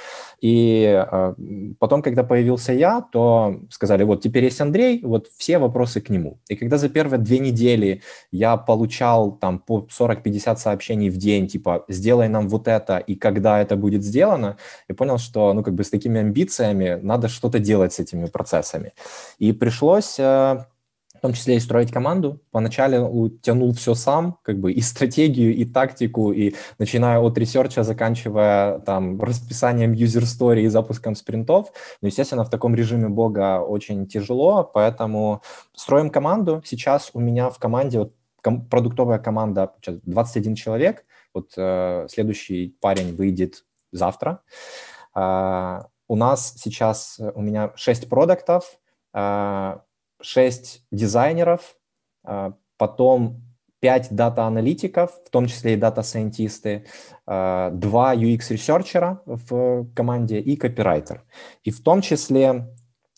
И 0.42 0.84
э, 0.84 1.34
потом, 1.80 2.02
когда 2.02 2.24
появился 2.24 2.74
я, 2.74 3.02
то 3.02 3.60
сказали, 3.70 4.04
вот 4.04 4.22
теперь 4.22 4.44
есть 4.44 4.62
Андрей, 4.62 5.02
вот 5.04 5.28
все 5.38 5.58
вопросы 5.58 6.02
к 6.02 6.10
нему. 6.10 6.38
И 6.50 6.56
когда 6.56 6.78
за 6.78 6.90
первые 6.90 7.20
две 7.20 7.40
недели 7.40 8.02
я 8.32 8.58
получал 8.58 9.32
там 9.32 9.60
по 9.60 9.88
40-50 9.90 10.58
сообщений 10.58 11.10
в 11.10 11.18
день, 11.18 11.48
типа, 11.48 11.86
сделай 11.88 12.28
нам 12.28 12.48
вот 12.48 12.68
это, 12.68 12.98
и 12.98 13.16
когда 13.16 13.62
это 13.62 13.76
будет 13.76 14.04
сделано, 14.04 14.58
я 14.90 14.96
понял, 14.96 15.18
что, 15.18 15.54
ну, 15.54 15.64
как 15.64 15.74
бы 15.74 15.84
с 15.84 15.90
такими 15.90 16.20
амбициями 16.20 17.00
надо 17.02 17.28
что-то 17.28 17.60
делать 17.60 17.94
с 17.94 18.00
этими 18.00 18.26
процессами. 18.26 18.94
И 19.40 19.54
пришлось... 19.54 20.20
Э, 21.26 21.28
том 21.28 21.34
числе 21.34 21.56
и 21.56 21.60
строить 21.60 21.92
команду. 21.92 22.40
Поначалу 22.52 23.30
тянул 23.30 23.74
все 23.74 23.96
сам, 23.96 24.38
как 24.44 24.60
бы 24.60 24.72
и 24.72 24.82
стратегию, 24.82 25.56
и 25.56 25.66
тактику, 25.66 26.32
и 26.32 26.54
начиная 26.78 27.20
от 27.20 27.38
research 27.38 27.75
а, 27.75 27.84
заканчивая 27.84 28.80
там 28.80 29.20
расписанием 29.20 29.94
story 29.94 30.62
и 30.62 30.68
запуском 30.68 31.16
спринтов. 31.16 31.72
Но, 32.02 32.08
естественно, 32.10 32.44
в 32.44 32.50
таком 32.50 32.76
режиме 32.76 33.10
бога 33.10 33.60
очень 33.60 34.08
тяжело, 34.08 34.64
поэтому 34.64 35.42
строим 35.74 36.12
команду. 36.12 36.62
Сейчас 36.64 37.10
у 37.14 37.20
меня 37.20 37.50
в 37.50 37.58
команде 37.58 38.00
вот, 38.00 38.14
ком- 38.44 38.66
продуктовая 38.68 39.18
команда 39.18 39.74
21 39.84 40.54
человек. 40.56 41.06
Вот 41.34 41.54
э, 41.58 42.08
следующий 42.08 42.78
парень 42.82 43.16
выйдет 43.16 43.66
завтра. 43.92 44.42
Э, 45.16 45.82
у 46.08 46.16
нас 46.16 46.54
сейчас, 46.58 47.20
у 47.34 47.42
меня 47.42 47.72
6 47.76 48.10
продуктов, 48.10 48.78
э, 49.16 49.78
6 50.26 50.82
дизайнеров, 50.92 51.76
а, 52.24 52.54
потом 52.78 53.44
5 53.80 54.08
data-аналитиков, 54.12 55.12
в 55.26 55.30
том 55.30 55.46
числе 55.48 55.74
и 55.74 55.78
data 55.78 56.07
scientist 56.07 56.71
ы, 56.71 56.86
2 57.28 57.72
а, 58.12 58.16
UX 58.16 58.32
researcher 58.32 59.14
а 59.14 59.22
в 59.26 59.88
команде 59.96 60.40
и 60.40 60.56
копирайтер. 60.56 61.24
И 61.64 61.72
в 61.72 61.82
том 61.84 62.02
числе 62.02 62.68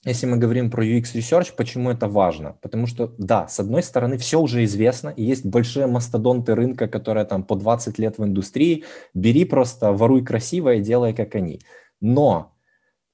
если 0.05 0.25
мы 0.25 0.37
говорим 0.37 0.71
про 0.71 0.85
UX 0.85 1.15
Research, 1.15 1.53
почему 1.57 1.89
это 1.89 2.07
важно? 2.07 2.55
Потому 2.61 2.87
что, 2.87 3.13
да, 3.17 3.47
с 3.49 3.59
одной 3.59 3.83
стороны, 3.83 4.17
все 4.17 4.39
уже 4.39 4.63
известно, 4.63 5.09
и 5.09 5.23
есть 5.23 5.45
большие 5.45 5.87
мастодонты 5.87 6.55
рынка, 6.55 6.87
которые 6.87 7.25
там 7.25 7.43
по 7.43 7.55
20 7.55 7.99
лет 7.99 8.17
в 8.17 8.23
индустрии. 8.23 8.85
Бери 9.13 9.43
просто, 9.43 9.91
воруй 9.91 10.23
красиво 10.23 10.75
и 10.75 10.81
делай, 10.81 11.13
как 11.13 11.35
они. 11.35 11.59
Но 11.99 12.55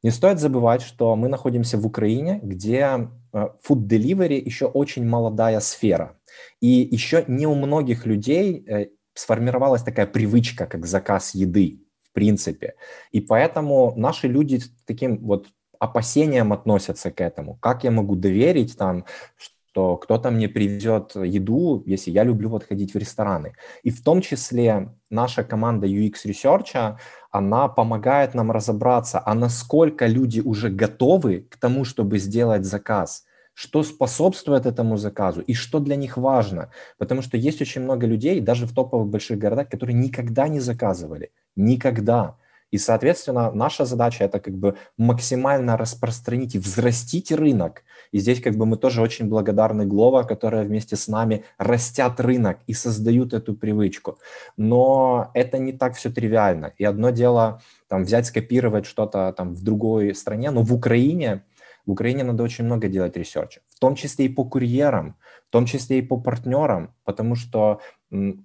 не 0.04 0.12
стоит 0.12 0.40
забывать, 0.40 0.84
что 0.84 1.16
мы 1.16 1.30
находимся 1.30 1.78
в 1.78 1.88
Украине, 1.88 2.40
где 2.44 3.10
food 3.34 3.88
delivery 3.88 4.40
еще 4.40 4.66
очень 4.66 5.06
молодая 5.06 5.60
сфера. 5.60 6.18
И 6.62 6.68
еще 6.68 7.26
не 7.28 7.48
у 7.48 7.56
многих 7.56 8.06
людей 8.06 8.64
э, 8.68 8.88
сформировалась 9.14 9.84
такая 9.84 10.08
привычка, 10.08 10.66
как 10.66 10.86
заказ 10.86 11.36
еды, 11.36 11.82
в 12.04 12.12
принципе. 12.14 12.76
И 13.12 13.22
поэтому 13.22 13.94
наши 13.96 14.28
люди 14.28 14.62
таким 14.86 15.18
вот 15.26 15.48
опасением 15.80 16.54
относятся 16.54 17.12
к 17.12 17.22
этому. 17.22 17.56
Как 17.56 17.84
я 17.84 17.92
могу 17.92 18.16
доверить 18.16 18.78
там, 18.78 19.06
что 19.36 19.98
кто-то 19.98 20.32
мне 20.32 20.48
привезет 20.48 21.16
еду, 21.16 21.84
если 21.86 22.12
я 22.12 22.24
люблю 22.24 22.50
вот 22.50 22.64
ходить 22.64 22.94
в 22.94 22.98
рестораны. 22.98 23.56
И 23.82 23.90
в 23.90 24.04
том 24.04 24.22
числе 24.22 24.94
наша 25.10 25.44
команда 25.44 25.88
UX 25.88 26.26
Research, 26.26 26.98
она 27.34 27.68
помогает 27.68 28.36
нам 28.36 28.52
разобраться, 28.52 29.22
а 29.26 29.34
насколько 29.34 30.06
люди 30.06 30.40
уже 30.40 30.70
готовы 30.70 31.48
к 31.50 31.58
тому, 31.58 31.84
чтобы 31.84 32.20
сделать 32.20 32.64
заказ, 32.64 33.26
что 33.56 33.84
способствует 33.84 34.68
этому 34.68 34.98
заказу 34.98 35.42
и 35.42 35.54
что 35.56 35.80
для 35.80 35.96
них 35.96 36.16
важно. 36.18 36.70
Потому 37.00 37.24
что 37.24 37.36
есть 37.38 37.60
очень 37.62 37.82
много 37.82 38.06
людей, 38.08 38.40
даже 38.40 38.68
в 38.68 38.74
топовых 38.74 39.08
больших 39.10 39.40
городах, 39.40 39.68
которые 39.70 39.96
никогда 39.96 40.48
не 40.48 40.60
заказывали. 40.60 41.32
Никогда. 41.56 42.38
И, 42.74 42.80
соответственно, 42.80 43.52
наша 43.52 43.86
задача 43.86 44.24
это 44.24 44.40
как 44.40 44.56
бы 44.56 44.76
максимально 44.98 45.78
распространить 45.78 46.56
и 46.56 46.60
взрастить 46.60 47.32
рынок. 47.32 47.84
И 48.12 48.18
здесь 48.18 48.42
как 48.42 48.56
бы 48.56 48.66
мы 48.66 48.78
тоже 48.78 49.04
очень 49.04 49.28
благодарны 49.28 49.86
Глова, 49.86 50.24
которая 50.24 50.64
вместе 50.64 50.96
с 50.96 51.08
нами 51.08 51.44
растят 51.60 52.20
рынок 52.20 52.58
и 52.66 52.74
создают 52.74 53.34
эту 53.34 53.54
привычку. 53.54 54.18
Но 54.58 55.30
это 55.36 55.60
не 55.60 55.72
так 55.72 55.96
все 55.96 56.10
тривиально. 56.10 56.74
И 56.80 56.84
одно 56.84 57.12
дело 57.12 57.62
там 57.88 58.06
взять, 58.06 58.26
скопировать 58.26 58.88
что-то 58.88 59.32
там 59.38 59.54
в 59.54 59.62
другой 59.64 60.16
стране, 60.16 60.50
но 60.50 60.64
в 60.64 60.74
Украине 60.74 61.44
в 61.86 61.92
Украине 61.92 62.24
надо 62.24 62.44
очень 62.44 62.66
много 62.66 62.88
делать 62.88 63.18
research 63.18 63.51
а, 63.51 63.60
в 63.70 63.80
том 63.80 63.96
числе 63.96 64.26
и 64.26 64.30
по 64.30 64.46
курьерам, 64.46 65.16
в 65.50 65.52
том 65.52 65.66
числе 65.66 66.00
и 66.00 66.02
по 66.02 66.18
партнерам, 66.18 66.96
потому 67.04 67.36
что 67.36 67.82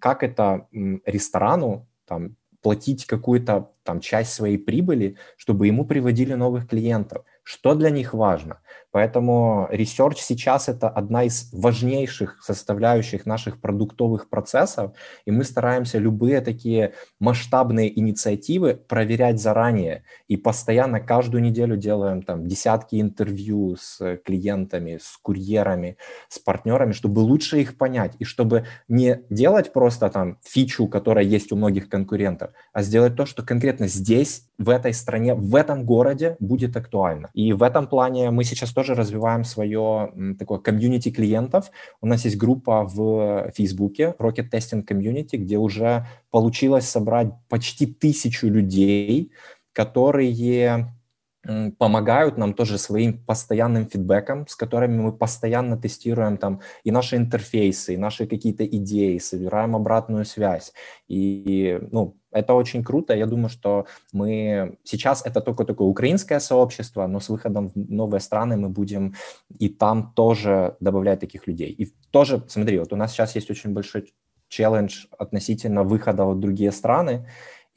как 0.00 0.22
это 0.22 0.66
ресторану 1.06 1.86
там, 2.04 2.36
платить 2.62 3.06
какую-то 3.06 3.72
там 3.84 4.00
часть 4.00 4.32
своей 4.34 4.58
прибыли, 4.58 5.16
чтобы 5.36 5.66
ему 5.66 5.86
приводили 5.86 6.34
новых 6.34 6.68
клиентов. 6.68 7.24
Что 7.42 7.74
для 7.74 7.90
них 7.90 8.14
важно? 8.14 8.60
Поэтому 8.90 9.68
research 9.70 10.16
сейчас 10.18 10.68
это 10.68 10.88
одна 10.88 11.24
из 11.24 11.50
важнейших 11.52 12.42
составляющих 12.42 13.26
наших 13.26 13.60
продуктовых 13.60 14.28
процессов, 14.30 14.92
и 15.26 15.30
мы 15.30 15.44
стараемся 15.44 15.98
любые 15.98 16.40
такие 16.40 16.94
масштабные 17.20 17.98
инициативы 17.98 18.74
проверять 18.74 19.40
заранее, 19.40 20.04
и 20.26 20.36
постоянно 20.36 21.00
каждую 21.00 21.42
неделю 21.42 21.76
делаем 21.76 22.22
там 22.22 22.46
десятки 22.46 23.00
интервью 23.00 23.76
с 23.78 24.18
клиентами, 24.24 24.98
с 25.00 25.18
курьерами, 25.18 25.96
с 26.28 26.38
партнерами, 26.38 26.92
чтобы 26.92 27.20
лучше 27.20 27.60
их 27.60 27.76
понять, 27.76 28.14
и 28.18 28.24
чтобы 28.24 28.66
не 28.88 29.20
делать 29.28 29.72
просто 29.72 30.08
там 30.08 30.38
фичу, 30.42 30.86
которая 30.86 31.24
есть 31.24 31.52
у 31.52 31.56
многих 31.56 31.88
конкурентов, 31.88 32.52
а 32.72 32.82
сделать 32.82 33.16
то, 33.16 33.26
что 33.26 33.42
конкретно 33.42 33.86
здесь, 33.86 34.44
в 34.58 34.70
этой 34.70 34.92
стране, 34.92 35.34
в 35.34 35.54
этом 35.54 35.84
городе 35.84 36.36
будет 36.40 36.76
актуально. 36.76 37.30
И 37.32 37.52
в 37.52 37.62
этом 37.62 37.86
плане 37.86 38.30
мы 38.30 38.42
сейчас 38.42 38.72
тоже 38.78 38.94
развиваем 38.94 39.42
свое 39.42 40.12
такое 40.38 40.60
комьюнити 40.60 41.10
клиентов. 41.10 41.72
У 42.00 42.06
нас 42.06 42.24
есть 42.24 42.36
группа 42.36 42.84
в 42.84 43.50
Фейсбуке, 43.56 44.14
Rocket 44.20 44.50
Testing 44.52 44.86
Community, 44.86 45.36
где 45.36 45.58
уже 45.58 46.06
получилось 46.30 46.88
собрать 46.88 47.32
почти 47.48 47.86
тысячу 47.86 48.46
людей, 48.46 49.32
которые 49.72 50.94
помогают 51.78 52.38
нам 52.38 52.54
тоже 52.54 52.78
своим 52.78 53.18
постоянным 53.24 53.88
фидбэком, 53.88 54.46
с 54.46 54.54
которыми 54.54 55.00
мы 55.00 55.12
постоянно 55.12 55.76
тестируем 55.76 56.36
там 56.36 56.60
и 56.84 56.92
наши 56.92 57.16
интерфейсы, 57.16 57.94
и 57.94 57.96
наши 57.96 58.28
какие-то 58.28 58.64
идеи, 58.64 59.18
собираем 59.18 59.74
обратную 59.74 60.24
связь. 60.24 60.72
И, 61.08 61.80
ну, 61.90 62.16
это 62.38 62.54
очень 62.54 62.82
круто. 62.84 63.14
Я 63.14 63.26
думаю, 63.26 63.48
что 63.48 63.86
мы 64.12 64.78
сейчас 64.84 65.26
это 65.26 65.40
только 65.40 65.64
такое 65.64 65.88
украинское 65.88 66.40
сообщество, 66.40 67.06
но 67.06 67.20
с 67.20 67.28
выходом 67.28 67.68
в 67.68 67.76
новые 67.76 68.20
страны 68.20 68.56
мы 68.56 68.68
будем 68.68 69.14
и 69.58 69.68
там 69.68 70.12
тоже 70.14 70.76
добавлять 70.80 71.20
таких 71.20 71.46
людей. 71.46 71.70
И 71.70 71.92
тоже, 72.10 72.42
смотри, 72.48 72.78
вот 72.78 72.92
у 72.92 72.96
нас 72.96 73.12
сейчас 73.12 73.36
есть 73.36 73.50
очень 73.50 73.72
большой 73.72 74.12
челлендж 74.48 75.06
относительно 75.18 75.84
выхода 75.84 76.24
в 76.24 76.40
другие 76.40 76.72
страны. 76.72 77.26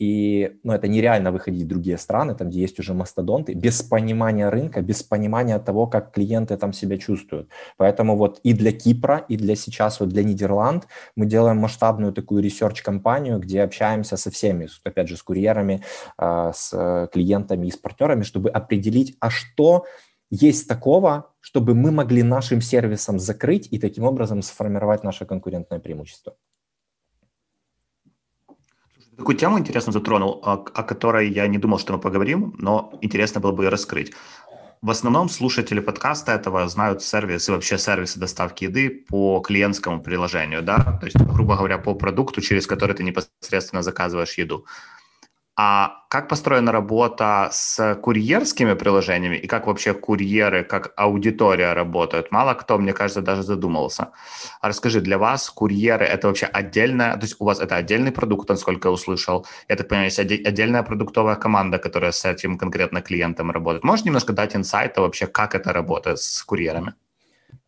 И 0.02 0.58
ну, 0.64 0.74
это 0.74 0.88
нереально 0.88 1.32
выходить 1.32 1.66
в 1.66 1.68
другие 1.68 2.00
страны, 2.00 2.34
там, 2.34 2.50
где 2.50 2.62
есть 2.62 2.80
уже 2.80 2.96
мастодонты, 2.96 3.54
без 3.54 3.84
понимания 3.84 4.50
рынка, 4.50 4.82
без 4.82 5.04
понимания 5.04 5.60
того, 5.60 5.86
как 5.86 6.12
клиенты 6.12 6.58
там 6.58 6.74
себя 6.74 6.98
чувствуют. 6.98 7.50
Поэтому 7.78 8.16
вот 8.18 8.40
и 8.42 8.54
для 8.54 8.72
Кипра, 8.72 9.24
и 9.30 9.38
для 9.38 9.56
сейчас 9.56 10.00
вот 10.00 10.10
для 10.10 10.24
Нидерланд 10.24 10.88
мы 11.16 11.28
делаем 11.28 11.58
масштабную 11.58 12.14
такую 12.14 12.42
research-кампанию, 12.42 13.38
где 13.38 13.62
общаемся 13.62 14.18
со 14.18 14.32
всеми, 14.32 14.70
опять 14.84 15.08
же, 15.08 15.18
с 15.18 15.22
курьерами, 15.22 15.84
а, 16.18 16.52
с 16.52 17.08
клиентами 17.14 17.68
и 17.68 17.72
с 17.72 17.78
партнерами, 17.78 18.24
чтобы 18.24 18.50
определить, 18.50 19.16
а 19.20 19.30
что 19.30 19.86
есть 20.32 20.68
такого, 20.68 21.32
чтобы 21.42 21.76
мы 21.76 21.92
могли 21.92 22.24
нашим 22.24 22.60
сервисом 22.62 23.20
закрыть 23.20 23.68
и 23.70 23.78
таким 23.78 24.06
образом 24.06 24.42
сформировать 24.42 25.04
наше 25.04 25.28
конкурентное 25.28 25.78
преимущество. 25.80 26.34
Такую 29.22 29.38
тему 29.38 29.60
интересно 29.60 29.94
затронул, 29.94 30.42
о, 30.44 30.54
о 30.54 30.84
которой 30.84 31.30
я 31.30 31.46
не 31.46 31.60
думал, 31.60 31.78
что 31.78 31.94
мы 31.94 32.00
поговорим, 32.00 32.56
но 32.58 32.92
интересно 33.02 33.40
было 33.40 33.52
бы 33.52 33.64
ее 33.66 33.70
раскрыть. 33.70 34.14
В 34.82 34.90
основном 34.90 35.30
слушатели 35.30 35.80
подкаста 35.80 36.32
этого 36.32 36.68
знают 36.68 37.04
сервисы, 37.04 37.52
вообще 37.52 37.78
сервисы 37.78 38.20
доставки 38.20 38.64
еды 38.64 38.90
по 38.90 39.40
клиентскому 39.42 40.02
приложению, 40.02 40.64
да, 40.64 40.98
то 41.00 41.06
есть, 41.06 41.18
грубо 41.18 41.56
говоря, 41.56 41.78
по 41.78 41.94
продукту, 41.94 42.42
через 42.42 42.66
который 42.66 42.96
ты 42.96 43.04
непосредственно 43.04 43.84
заказываешь 43.84 44.40
еду. 44.40 44.66
А 45.58 46.06
как 46.10 46.30
построена 46.30 46.72
работа 46.72 47.50
с 47.52 47.96
курьерскими 48.02 48.74
приложениями 48.74 49.36
и 49.36 49.48
как 49.48 49.68
вообще 49.68 49.94
курьеры, 49.94 50.64
как 50.64 50.94
аудитория 50.96 51.74
работают? 51.74 52.32
Мало 52.32 52.54
кто, 52.54 52.78
мне 52.78 52.94
кажется, 52.94 53.22
даже 53.22 53.44
задумывался. 53.44 54.12
А 54.62 54.70
расскажи, 54.70 55.02
для 55.02 55.18
вас 55.18 55.50
курьеры 55.50 56.06
это 56.06 56.28
вообще 56.28 56.46
отдельная, 56.46 57.14
то 57.16 57.22
есть 57.24 57.36
у 57.40 57.46
вас 57.46 57.60
это 57.60 57.76
отдельный 57.76 58.12
продукт, 58.12 58.50
насколько 58.50 58.88
я 58.88 58.94
услышал. 58.94 59.46
Я 59.68 59.76
так 59.76 59.88
понимаю, 59.90 60.06
есть 60.08 60.20
отдельная 60.20 60.84
продуктовая 60.84 61.36
команда, 61.36 61.80
которая 61.80 62.12
с 62.12 62.24
этим 62.26 62.58
конкретно 62.58 63.02
клиентом 63.02 63.52
работает. 63.52 63.84
Можешь 63.84 64.06
немножко 64.06 64.34
дать 64.34 64.56
инсайта 64.56 65.02
вообще, 65.02 65.28
как 65.28 65.54
это 65.56 65.74
работает 65.74 66.20
с 66.20 66.44
курьерами? 66.44 66.94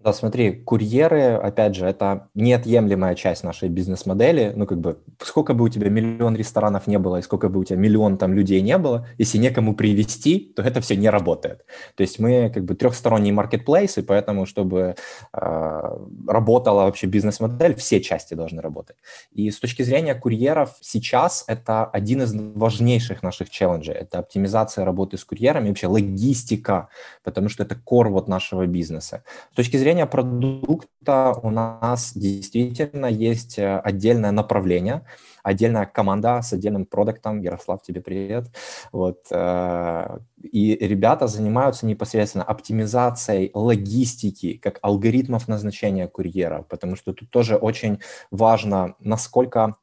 Да, 0.04 0.12
смотри, 0.12 0.52
курьеры, 0.52 1.36
опять 1.36 1.76
же, 1.76 1.86
это 1.86 2.28
неотъемлемая 2.36 3.16
часть 3.16 3.46
нашей 3.46 3.70
бизнес-модели. 3.70 4.52
Ну, 4.54 4.66
как 4.66 4.82
бы, 4.82 4.98
сколько 5.22 5.54
бы 5.54 5.64
у 5.64 5.70
тебя 5.70 5.88
миллион 5.88 6.36
ресторанов 6.36 6.88
не 6.88 7.00
было, 7.00 7.20
и 7.20 7.22
сколько 7.22 7.48
бы 7.48 7.62
у 7.62 7.64
тебя 7.64 7.78
миллион 7.78 8.18
там 8.18 8.34
людей 8.34 8.60
не 8.62 8.78
было, 8.78 9.08
если 9.18 9.38
некому 9.38 9.74
привести, 9.76 10.52
то 10.58 10.62
это 10.62 10.82
все 10.82 10.98
не 10.98 11.10
работает. 11.10 11.64
То 11.96 12.02
есть 12.02 12.20
мы 12.20 12.52
как 12.54 12.66
бы 12.66 12.76
трехсторонний 12.76 13.32
маркетплейс, 13.32 13.98
и 13.98 14.02
поэтому, 14.02 14.46
чтобы 14.46 14.96
э, 15.34 15.98
работала 16.28 16.84
вообще 16.84 17.08
бизнес-модель, 17.08 17.74
все 17.76 18.02
части 18.02 18.34
должны 18.34 18.62
работать. 18.62 18.98
И 19.32 19.50
с 19.50 19.58
точки 19.58 19.84
зрения 19.84 20.16
курьеров 20.16 20.76
сейчас 20.82 21.46
это 21.48 21.86
один 21.86 22.24
из 22.24 22.34
важнейших 22.36 23.24
наших 23.24 23.50
челленджей. 23.50 23.94
Это 23.94 24.20
оптимизация 24.20 24.84
работы 24.84 25.18
с 25.18 25.24
курьерами, 25.24 25.70
вообще 25.70 25.88
логистика, 25.88 26.90
потому 27.24 27.48
что 27.48 27.64
это 27.64 27.76
кор 27.76 28.10
вот 28.10 28.28
нашего 28.28 28.66
бизнеса. 28.66 29.24
С 29.54 29.56
точки 29.56 29.78
зрения 29.78 29.93
зрения 29.94 30.08
продукта 30.08 31.34
у 31.44 31.52
нас 31.52 32.14
действительно 32.16 33.06
есть 33.06 33.60
э, 33.60 33.80
отдельное 33.80 34.32
направление, 34.32 35.02
отдельная 35.44 35.86
команда 35.86 36.42
с 36.42 36.54
отдельным 36.54 36.86
продуктом. 36.86 37.42
Ярослав, 37.42 37.84
тебе 37.84 38.02
привет. 38.02 38.46
Вот. 38.92 39.20
Э, 39.32 40.18
и 40.42 40.76
ребята 40.76 41.28
занимаются 41.28 41.86
непосредственно 41.86 42.44
оптимизацией 42.44 43.52
логистики, 43.54 44.58
как 44.58 44.80
алгоритмов 44.82 45.48
назначения 45.48 46.08
курьера, 46.08 46.64
потому 46.70 46.96
что 46.96 47.14
тут 47.14 47.30
тоже 47.30 47.56
очень 47.56 48.00
важно, 48.32 48.96
насколько... 49.00 49.76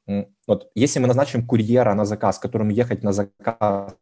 Вот 0.46 0.70
если 0.74 1.00
мы 1.00 1.06
назначим 1.06 1.46
курьера 1.46 1.94
на 1.94 2.04
заказ, 2.04 2.38
которому 2.40 2.72
ехать 2.72 3.04
на 3.04 3.12
заказ 3.12 3.94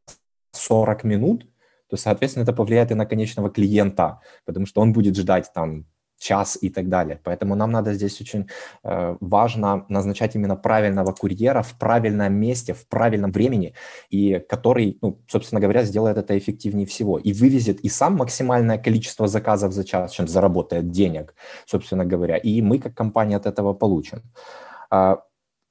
40 0.52 1.04
минут, 1.04 1.46
то, 1.88 1.96
соответственно, 1.96 2.44
это 2.44 2.52
повлияет 2.52 2.90
и 2.90 2.94
на 2.94 3.06
конечного 3.06 3.50
клиента, 3.50 4.20
потому 4.44 4.66
что 4.66 4.80
он 4.80 4.92
будет 4.92 5.16
ждать 5.16 5.50
там 5.54 5.86
час 6.18 6.58
и 6.60 6.70
так 6.70 6.88
далее. 6.88 7.20
Поэтому 7.24 7.54
нам 7.54 7.70
надо 7.70 7.94
здесь 7.94 8.20
очень 8.20 8.48
э, 8.84 9.16
важно 9.20 9.84
назначать 9.88 10.34
именно 10.34 10.56
правильного 10.56 11.12
курьера 11.12 11.62
в 11.62 11.78
правильном 11.78 12.34
месте, 12.34 12.74
в 12.74 12.86
правильном 12.88 13.32
времени, 13.32 13.74
и 14.10 14.38
который, 14.48 14.98
ну, 15.02 15.18
собственно 15.28 15.60
говоря, 15.60 15.84
сделает 15.84 16.18
это 16.18 16.36
эффективнее 16.36 16.86
всего 16.86 17.18
и 17.18 17.32
вывезет 17.32 17.80
и 17.80 17.88
сам 17.88 18.16
максимальное 18.16 18.78
количество 18.78 19.28
заказов 19.28 19.72
за 19.72 19.84
час, 19.84 20.12
чем 20.12 20.28
заработает 20.28 20.90
денег, 20.90 21.34
собственно 21.66 22.04
говоря, 22.04 22.36
и 22.36 22.60
мы 22.62 22.78
как 22.78 22.94
компания 22.94 23.36
от 23.36 23.46
этого 23.46 23.74
получим. 23.74 24.22
Э, 24.90 25.16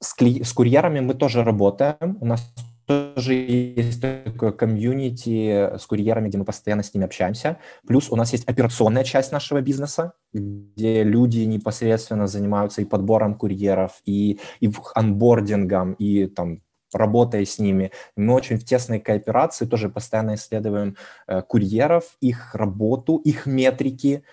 с, 0.00 0.14
кли- 0.16 0.44
с 0.44 0.52
курьерами 0.52 1.00
мы 1.00 1.14
тоже 1.14 1.44
работаем. 1.44 2.18
У 2.20 2.26
нас 2.26 2.54
тоже 2.88 3.34
есть 3.34 4.00
такое 4.00 4.50
комьюнити 4.52 5.76
с 5.78 5.86
курьерами, 5.86 6.28
где 6.28 6.38
мы 6.38 6.46
постоянно 6.46 6.82
с 6.82 6.94
ними 6.94 7.04
общаемся. 7.04 7.58
Плюс 7.86 8.10
у 8.10 8.16
нас 8.16 8.32
есть 8.32 8.48
операционная 8.48 9.04
часть 9.04 9.30
нашего 9.30 9.60
бизнеса, 9.60 10.14
где 10.32 11.02
люди 11.02 11.40
непосредственно 11.40 12.26
занимаются 12.26 12.80
и 12.80 12.86
подбором 12.86 13.34
курьеров, 13.34 14.00
и, 14.06 14.40
и 14.60 14.72
анбордингом, 14.94 15.92
и 15.92 16.26
там 16.26 16.62
работая 16.94 17.44
с 17.44 17.58
ними. 17.58 17.92
Мы 18.16 18.32
очень 18.32 18.56
в 18.56 18.64
тесной 18.64 19.00
кооперации 19.00 19.66
тоже 19.66 19.90
постоянно 19.90 20.34
исследуем 20.34 20.96
э, 21.26 21.42
курьеров, 21.42 22.16
их 22.20 22.54
работу, 22.54 23.16
их 23.18 23.44
метрики, 23.44 24.24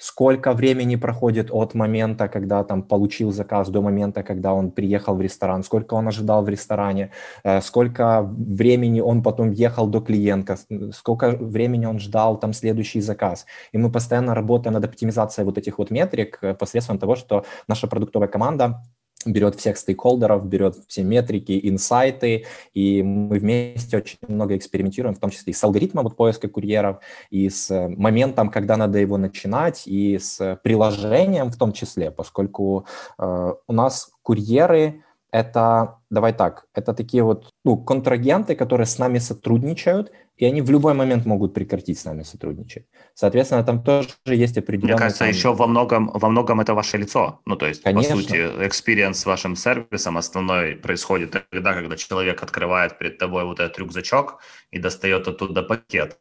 сколько 0.00 0.52
времени 0.52 0.96
проходит 0.96 1.50
от 1.50 1.74
момента, 1.74 2.28
когда 2.28 2.64
там 2.64 2.82
получил 2.82 3.32
заказ, 3.32 3.68
до 3.68 3.82
момента, 3.82 4.22
когда 4.22 4.54
он 4.54 4.70
приехал 4.70 5.14
в 5.14 5.20
ресторан, 5.20 5.62
сколько 5.62 5.94
он 5.94 6.08
ожидал 6.08 6.42
в 6.42 6.48
ресторане, 6.48 7.10
э, 7.44 7.60
сколько 7.60 8.22
времени 8.22 9.00
он 9.00 9.22
потом 9.22 9.52
ехал 9.52 9.86
до 9.86 10.00
клиента, 10.00 10.56
сколько 10.92 11.30
времени 11.30 11.86
он 11.86 11.98
ждал 11.98 12.40
там 12.40 12.52
следующий 12.52 13.02
заказ. 13.02 13.46
И 13.74 13.78
мы 13.78 13.92
постоянно 13.92 14.34
работаем 14.34 14.74
над 14.74 14.84
оптимизацией 14.84 15.44
вот 15.44 15.58
этих 15.58 15.78
вот 15.78 15.90
метрик 15.90 16.38
э, 16.42 16.54
посредством 16.54 16.98
того, 16.98 17.16
что 17.16 17.44
наша 17.68 17.86
продуктовая 17.86 18.28
команда 18.28 18.80
берет 19.26 19.56
всех 19.56 19.76
стейкхолдеров, 19.76 20.46
берет 20.46 20.76
все 20.88 21.02
метрики, 21.02 21.58
инсайты, 21.62 22.46
и 22.72 23.02
мы 23.02 23.38
вместе 23.38 23.98
очень 23.98 24.18
много 24.26 24.56
экспериментируем, 24.56 25.14
в 25.14 25.18
том 25.18 25.30
числе 25.30 25.50
и 25.52 25.54
с 25.54 25.62
алгоритмом 25.62 26.04
вот 26.04 26.16
поиска 26.16 26.48
курьеров, 26.48 26.98
и 27.30 27.48
с 27.50 27.88
моментом, 27.88 28.50
когда 28.50 28.76
надо 28.76 28.98
его 28.98 29.18
начинать, 29.18 29.82
и 29.86 30.18
с 30.18 30.58
приложением 30.62 31.50
в 31.50 31.56
том 31.56 31.72
числе, 31.72 32.10
поскольку 32.10 32.86
э, 33.18 33.52
у 33.66 33.72
нас 33.72 34.10
курьеры 34.22 35.02
это, 35.32 35.98
давай 36.10 36.32
так, 36.32 36.66
это 36.74 36.94
такие 36.94 37.22
вот 37.22 37.50
ну, 37.64 37.76
контрагенты, 37.76 38.54
которые 38.54 38.86
с 38.86 38.98
нами 38.98 39.18
сотрудничают, 39.18 40.12
и 40.36 40.46
они 40.46 40.62
в 40.62 40.70
любой 40.70 40.94
момент 40.94 41.26
могут 41.26 41.52
прекратить 41.52 41.98
с 41.98 42.04
нами 42.06 42.22
сотрудничать. 42.22 42.86
Соответственно, 43.14 43.62
там 43.62 43.82
тоже 43.82 44.08
есть 44.24 44.56
определенные... 44.56 44.94
Мне 44.94 44.98
кажется, 44.98 45.24
там... 45.24 45.28
еще 45.28 45.52
во 45.52 45.66
многом, 45.66 46.10
во 46.14 46.30
многом 46.30 46.60
это 46.60 46.72
ваше 46.72 46.96
лицо. 46.96 47.40
Ну, 47.44 47.56
то 47.56 47.66
есть, 47.66 47.82
Конечно. 47.82 48.16
по 48.16 48.22
сути, 48.22 48.36
экспириенс 48.66 49.18
с 49.18 49.26
вашим 49.26 49.54
сервисом 49.54 50.16
основной 50.16 50.76
происходит 50.76 51.46
тогда, 51.50 51.74
когда 51.74 51.96
человек 51.96 52.42
открывает 52.42 52.98
перед 52.98 53.18
тобой 53.18 53.44
вот 53.44 53.60
этот 53.60 53.78
рюкзачок 53.78 54.40
и 54.70 54.78
достает 54.78 55.28
оттуда 55.28 55.62
пакет. 55.62 56.18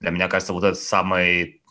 Для 0.00 0.10
меня 0.10 0.28
кажется, 0.28 0.52
вот 0.52 0.64
это 0.64 0.74
самый 0.74 1.61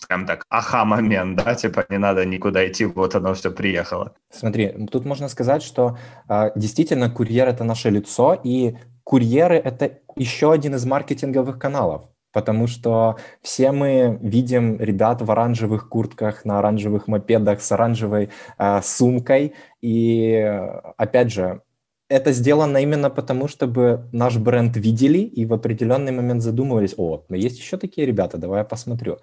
скажем 0.00 0.26
так, 0.26 0.44
aha-момент, 0.48 1.36
да, 1.36 1.54
типа 1.54 1.84
не 1.88 1.98
надо 1.98 2.24
никуда 2.24 2.66
идти, 2.66 2.84
вот 2.84 3.14
оно 3.14 3.34
все 3.34 3.50
приехало. 3.50 4.14
Смотри, 4.30 4.86
тут 4.90 5.04
можно 5.04 5.28
сказать, 5.28 5.62
что 5.62 5.98
э, 6.28 6.50
действительно 6.56 7.10
курьер– 7.10 7.48
это 7.48 7.64
наше 7.64 7.90
лицо, 7.90 8.40
и 8.42 8.76
курьеры– 9.04 9.56
это 9.64 9.98
еще 10.16 10.52
один 10.52 10.74
из 10.74 10.86
маркетинговых 10.86 11.58
каналов, 11.58 12.08
потому 12.32 12.66
что 12.66 13.16
все 13.42 13.72
мы 13.72 14.18
видим 14.22 14.80
ребят 14.80 15.22
в 15.22 15.30
оранжевых 15.30 15.88
куртках, 15.88 16.44
на 16.44 16.58
оранжевых 16.58 17.06
мопедах 17.06 17.60
с 17.60 17.70
оранжевой 17.72 18.30
э, 18.58 18.80
сумкой, 18.82 19.54
и 19.82 20.60
опять 20.96 21.30
же, 21.30 21.62
это 22.10 22.32
сделано 22.32 22.78
именно 22.78 23.08
потому, 23.08 23.46
чтобы 23.46 24.08
наш 24.12 24.36
бренд 24.36 24.76
видели 24.76 25.18
и 25.18 25.46
в 25.46 25.54
определенный 25.54 26.10
момент 26.10 26.42
задумывались, 26.42 26.94
о, 26.96 27.24
но 27.28 27.36
есть 27.36 27.58
еще 27.58 27.76
такие 27.76 28.04
ребята, 28.04 28.36
давай 28.36 28.58
я 28.58 28.64
посмотрю. 28.64 29.18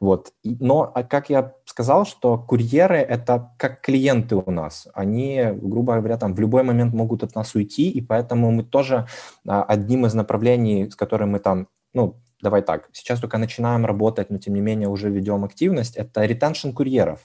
Вот. 0.00 0.32
Но, 0.42 0.90
а 0.94 1.02
как 1.02 1.28
я 1.28 1.52
сказал, 1.66 2.06
что 2.06 2.38
курьеры– 2.38 2.96
это 3.10 3.52
как 3.58 3.82
клиенты 3.82 4.36
у 4.36 4.50
нас. 4.50 4.88
Они, 4.94 5.44
грубо 5.52 5.96
говоря, 5.98 6.16
там 6.16 6.34
в 6.34 6.40
любой 6.40 6.62
момент 6.62 6.94
могут 6.94 7.22
от 7.22 7.34
нас 7.34 7.54
уйти, 7.54 7.90
и 7.90 8.00
поэтому 8.00 8.50
мы 8.50 8.62
тоже 8.62 9.06
а, 9.46 9.62
одним 9.62 10.06
из 10.06 10.14
направлений, 10.14 10.90
с 10.90 10.96
которым 10.96 11.32
мы 11.32 11.40
там, 11.40 11.68
ну, 11.92 12.16
давай 12.42 12.62
так, 12.62 12.88
сейчас 12.92 13.20
только 13.20 13.36
начинаем 13.36 13.84
работать, 13.84 14.30
но 14.30 14.38
тем 14.38 14.54
не 14.54 14.62
менее 14.62 14.88
уже 14.88 15.10
ведем 15.10 15.44
активность, 15.44 15.96
это 15.96 16.24
ретеншн 16.24 16.70
курьеров. 16.70 17.20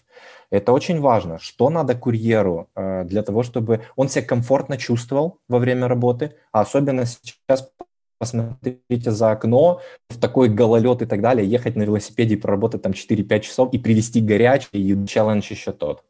Это 0.49 0.71
очень 0.71 0.99
важно. 0.99 1.39
Что 1.39 1.69
надо 1.69 1.95
курьеру 1.95 2.69
э, 2.75 3.03
для 3.05 3.23
того, 3.23 3.43
чтобы 3.43 3.81
он 3.95 4.09
себя 4.09 4.25
комфортно 4.25 4.77
чувствовал 4.77 5.39
во 5.47 5.59
время 5.59 5.87
работы, 5.87 6.35
а 6.51 6.61
особенно 6.61 7.05
сейчас 7.05 7.71
посмотрите 8.17 9.11
за 9.11 9.31
окно, 9.31 9.81
в 10.09 10.19
такой 10.19 10.49
гололед 10.49 11.01
и 11.01 11.05
так 11.05 11.21
далее, 11.21 11.47
ехать 11.47 11.75
на 11.75 11.83
велосипеде 11.83 12.35
и 12.35 12.37
проработать 12.37 12.81
там 12.81 12.93
4-5 12.93 13.39
часов 13.41 13.73
и 13.73 13.77
привезти 13.77 14.21
горячий, 14.21 14.67
и 14.71 15.07
челлендж 15.07 15.51
еще 15.51 15.71
тот. 15.71 16.03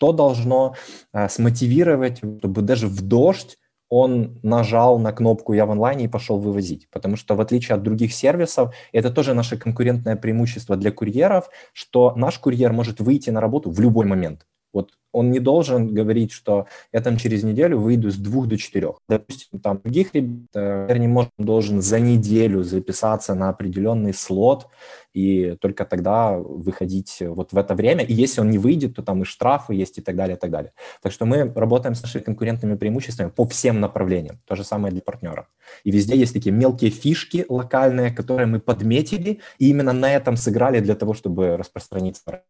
То 0.00 0.12
должно 0.12 0.74
э, 1.12 1.28
смотивировать, 1.28 2.18
чтобы 2.18 2.62
даже 2.62 2.86
в 2.86 3.02
дождь 3.02 3.58
он 3.94 4.38
нажал 4.42 4.98
на 4.98 5.12
кнопку 5.12 5.52
«Я 5.52 5.66
в 5.66 5.70
онлайне» 5.70 6.06
и 6.06 6.08
пошел 6.08 6.38
вывозить. 6.38 6.88
Потому 6.90 7.16
что 7.16 7.34
в 7.34 7.42
отличие 7.42 7.76
от 7.76 7.82
других 7.82 8.14
сервисов, 8.14 8.74
это 8.90 9.10
тоже 9.10 9.34
наше 9.34 9.58
конкурентное 9.58 10.16
преимущество 10.16 10.76
для 10.76 10.90
курьеров, 10.90 11.50
что 11.74 12.14
наш 12.16 12.38
курьер 12.38 12.72
может 12.72 13.00
выйти 13.00 13.28
на 13.28 13.42
работу 13.42 13.70
в 13.70 13.78
любой 13.80 14.06
момент. 14.06 14.46
Вот 14.72 14.92
он 15.12 15.30
не 15.30 15.38
должен 15.38 15.94
говорить, 15.94 16.32
что 16.32 16.66
я 16.92 17.00
там 17.00 17.16
через 17.18 17.44
неделю 17.44 17.78
выйду 17.78 18.10
с 18.10 18.16
двух 18.16 18.48
до 18.48 18.56
четырех. 18.56 18.96
Допустим, 19.08 19.60
там 19.60 19.80
других 19.84 20.14
ребят, 20.14 20.48
э, 20.54 20.98
не 20.98 21.06
может, 21.06 21.30
должен 21.38 21.82
за 21.82 22.00
неделю 22.00 22.62
записаться 22.62 23.34
на 23.34 23.50
определенный 23.50 24.14
слот 24.14 24.68
и 25.12 25.56
только 25.60 25.84
тогда 25.84 26.38
выходить 26.38 27.18
вот 27.20 27.52
в 27.52 27.58
это 27.58 27.74
время. 27.74 28.04
И 28.04 28.14
если 28.14 28.40
он 28.40 28.50
не 28.50 28.58
выйдет, 28.58 28.96
то 28.96 29.02
там 29.02 29.22
и 29.22 29.24
штрафы 29.26 29.74
есть 29.74 29.98
и 29.98 30.00
так 30.00 30.16
далее, 30.16 30.36
и 30.36 30.40
так 30.40 30.50
далее. 30.50 30.72
Так 31.02 31.12
что 31.12 31.26
мы 31.26 31.52
работаем 31.54 31.94
с 31.94 32.02
нашими 32.02 32.22
конкурентными 32.22 32.76
преимуществами 32.76 33.28
по 33.28 33.44
всем 33.44 33.80
направлениям. 33.80 34.40
То 34.46 34.56
же 34.56 34.64
самое 34.64 34.92
для 34.92 35.02
партнеров. 35.02 35.46
И 35.84 35.90
везде 35.90 36.16
есть 36.16 36.32
такие 36.32 36.52
мелкие 36.52 36.90
фишки 36.90 37.44
локальные, 37.48 38.10
которые 38.10 38.46
мы 38.46 38.60
подметили, 38.60 39.40
и 39.58 39.68
именно 39.68 39.92
на 39.92 40.10
этом 40.14 40.36
сыграли 40.36 40.80
для 40.80 40.94
того, 40.94 41.12
чтобы 41.12 41.58
распространиться 41.58 42.42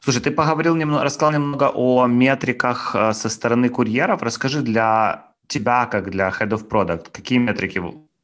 Слушай, 0.00 0.22
ты 0.22 0.30
поговорил 0.30 0.76
немного, 0.76 1.04
рассказал 1.04 1.32
немного 1.32 1.70
о 1.74 2.06
метриках 2.06 2.94
э, 2.94 3.12
со 3.12 3.28
стороны 3.28 3.68
курьеров. 3.68 4.22
Расскажи 4.22 4.62
для 4.62 5.34
тебя, 5.46 5.86
как 5.86 6.10
для 6.10 6.28
Head 6.28 6.50
of 6.50 6.68
Product, 6.68 7.08
какие 7.12 7.38
метрики 7.38 7.82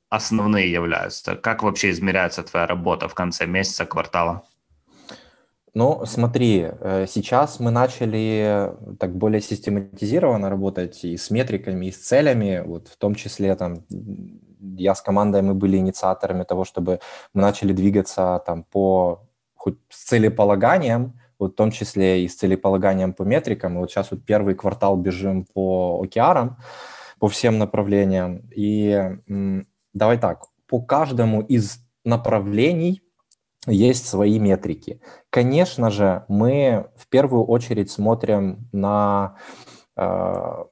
основные 0.09 0.71
являются? 0.71 1.35
Как 1.35 1.63
вообще 1.63 1.91
измеряется 1.91 2.43
твоя 2.43 2.67
работа 2.67 3.09
в 3.09 3.15
конце 3.15 3.47
месяца, 3.47 3.85
квартала? 3.85 4.43
Ну, 5.75 6.07
смотри, 6.07 6.69
э, 6.71 7.07
сейчас 7.09 7.59
мы 7.59 7.73
начали 7.73 8.73
так 9.01 9.17
более 9.17 9.41
систематизированно 9.41 10.49
работать 10.49 11.05
и 11.05 11.16
с 11.16 11.31
метриками, 11.31 11.87
и 11.87 11.91
с 11.91 11.99
целями, 11.99 12.62
вот 12.64 12.89
в 12.89 12.97
том 12.97 13.16
числе 13.16 13.57
там 13.57 13.85
я 14.77 14.95
с 14.95 15.03
командой, 15.03 15.43
мы 15.43 15.55
были 15.55 15.77
инициаторами 15.77 16.45
того, 16.45 16.64
чтобы 16.64 17.01
мы 17.35 17.43
начали 17.43 17.72
двигаться 17.72 18.41
там 18.47 18.62
по 18.62 19.27
хоть 19.57 19.79
с 19.89 20.05
целеполаганием, 20.05 21.14
вот 21.39 21.53
в 21.53 21.57
том 21.57 21.70
числе 21.70 22.24
и 22.24 22.28
с 22.28 22.37
целеполаганием 22.37 23.12
по 23.12 23.22
метрикам. 23.22 23.74
И 23.74 23.78
вот 23.78 23.91
сейчас 23.91 24.11
вот 24.11 24.24
первый 24.24 24.55
квартал 24.55 24.97
бежим 24.97 25.45
по 25.45 26.01
океарам, 26.03 26.59
по 27.18 27.28
всем 27.28 27.59
направлениям. 27.59 28.43
И 28.55 29.16
давай 29.93 30.18
так, 30.18 30.47
по 30.66 30.80
каждому 30.80 31.43
из 31.43 31.78
направлений 32.05 33.03
есть 33.66 34.07
свои 34.07 34.39
метрики. 34.39 35.01
Конечно 35.30 35.91
же, 35.91 36.24
мы 36.28 36.89
в 36.97 37.09
первую 37.09 37.45
очередь 37.45 37.91
смотрим 37.91 38.68
на 38.72 39.37
э, 39.97 40.64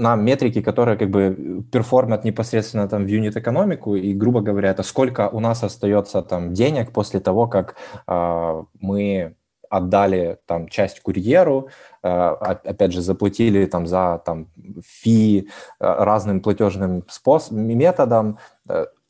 на 0.00 0.16
метрики, 0.16 0.62
которые 0.62 0.96
как 0.96 1.10
бы 1.10 1.62
перформят 1.70 2.24
непосредственно 2.24 2.88
там 2.88 3.04
в 3.04 3.06
юнит-экономику, 3.06 3.96
и, 3.96 4.14
грубо 4.14 4.40
говоря, 4.40 4.70
это 4.70 4.82
сколько 4.82 5.28
у 5.28 5.40
нас 5.40 5.62
остается 5.62 6.22
там 6.22 6.54
денег 6.54 6.92
после 6.92 7.20
того, 7.20 7.46
как 7.46 7.76
э, 8.06 8.64
мы 8.80 9.36
отдали 9.70 10.38
там 10.46 10.68
часть 10.68 11.00
курьеру, 11.00 11.68
опять 12.02 12.92
же, 12.92 13.00
заплатили 13.00 13.64
там 13.66 13.86
за 13.86 14.20
там 14.26 14.48
фи 14.84 15.48
разным 15.78 16.40
платежным 16.40 17.04
способом, 17.08 17.66
методом, 17.66 18.38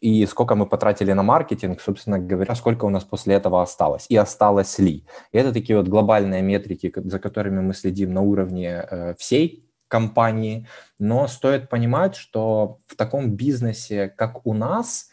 и 0.00 0.24
сколько 0.26 0.54
мы 0.54 0.66
потратили 0.66 1.12
на 1.12 1.22
маркетинг, 1.22 1.80
собственно 1.80 2.18
говоря, 2.18 2.54
сколько 2.54 2.86
у 2.86 2.88
нас 2.88 3.04
после 3.04 3.34
этого 3.34 3.62
осталось 3.62 4.06
и 4.08 4.16
осталось 4.16 4.78
ли. 4.78 5.04
И 5.32 5.38
это 5.38 5.52
такие 5.52 5.76
вот 5.76 5.88
глобальные 5.88 6.42
метрики, 6.42 6.92
за 6.94 7.18
которыми 7.18 7.60
мы 7.60 7.74
следим 7.74 8.14
на 8.14 8.22
уровне 8.22 8.86
э, 8.90 9.14
всей 9.18 9.66
компании, 9.88 10.66
но 10.98 11.26
стоит 11.26 11.68
понимать, 11.68 12.14
что 12.16 12.78
в 12.86 12.96
таком 12.96 13.32
бизнесе, 13.32 14.08
как 14.08 14.46
у 14.46 14.54
нас, 14.54 15.09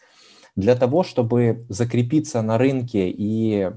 для 0.57 0.75
того, 0.75 1.03
чтобы 1.03 1.65
закрепиться 1.69 2.41
на 2.41 2.57
рынке 2.57 3.09
и 3.09 3.71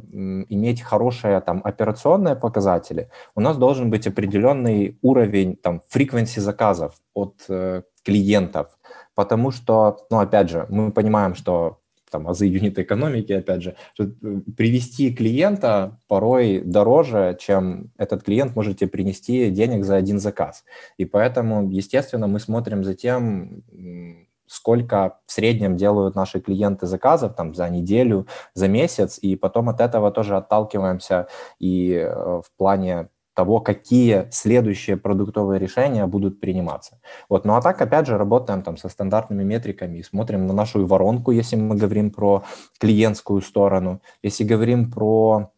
иметь 0.49 0.81
хорошие 0.81 1.41
там 1.43 1.61
операционные 1.63 2.37
показатели, 2.37 3.11
у 3.35 3.41
нас 3.41 3.59
должен 3.59 3.91
быть 3.91 4.07
определенный 4.07 4.99
уровень 5.03 5.57
там 5.57 5.83
frequency 5.95 6.41
заказов 6.41 6.95
от 7.15 7.45
э, 7.49 7.83
клиентов, 8.03 8.79
потому 9.15 9.51
что, 9.51 9.99
ну, 10.11 10.21
опять 10.21 10.49
же, 10.49 10.67
мы 10.71 10.91
понимаем, 10.91 11.35
что 11.35 11.81
там 12.11 12.27
азы 12.27 12.47
юнит 12.47 12.79
экономики, 12.79 13.33
опять 13.33 13.63
же, 13.63 13.77
э, 13.99 14.07
привести 14.57 15.13
клиента 15.13 15.99
порой 16.09 16.63
дороже, 16.65 17.37
чем 17.39 17.91
этот 17.99 18.23
клиент 18.23 18.57
можете 18.57 18.87
принести 18.87 19.51
денег 19.51 19.85
за 19.85 19.97
один 19.97 20.19
заказ. 20.19 20.65
И 20.97 21.05
поэтому, 21.05 21.71
естественно, 21.71 22.27
мы 22.27 22.41
смотрим 22.41 22.85
за 22.85 22.95
тем, 22.95 23.63
сколько 24.51 25.19
в 25.27 25.33
среднем 25.33 25.77
делают 25.77 26.17
наши 26.17 26.41
клиенты 26.41 26.87
заказов 26.87 27.37
там 27.37 27.55
за 27.55 27.69
неделю, 27.69 28.27
за 28.53 28.67
месяц, 28.67 29.17
и 29.23 29.37
потом 29.37 29.69
от 29.69 29.81
этого 29.81 30.11
тоже 30.11 30.37
отталкиваемся 30.37 31.29
и 31.61 31.93
э, 31.93 32.41
в 32.45 32.51
плане 32.57 33.11
того, 33.35 33.61
какие 33.61 34.29
следующие 34.33 34.97
продуктовые 34.97 35.61
решения 35.61 36.05
будут 36.07 36.41
приниматься. 36.41 37.01
Вот. 37.29 37.45
Ну 37.45 37.55
а 37.55 37.63
так, 37.63 37.81
опять 37.81 38.09
же, 38.09 38.19
работаем 38.19 38.63
там 38.63 38.77
со 38.77 38.89
стандартными 38.89 39.45
метриками 39.45 39.99
и 39.99 40.03
смотрим 40.03 40.49
на 40.49 40.53
нашу 40.53 40.85
воронку, 40.85 41.31
если 41.31 41.55
мы 41.55 41.77
говорим 41.77 42.11
про 42.11 42.43
клиентскую 42.81 43.43
сторону. 43.43 44.03
Если 44.21 44.43
говорим 44.43 44.91
про 44.91 45.53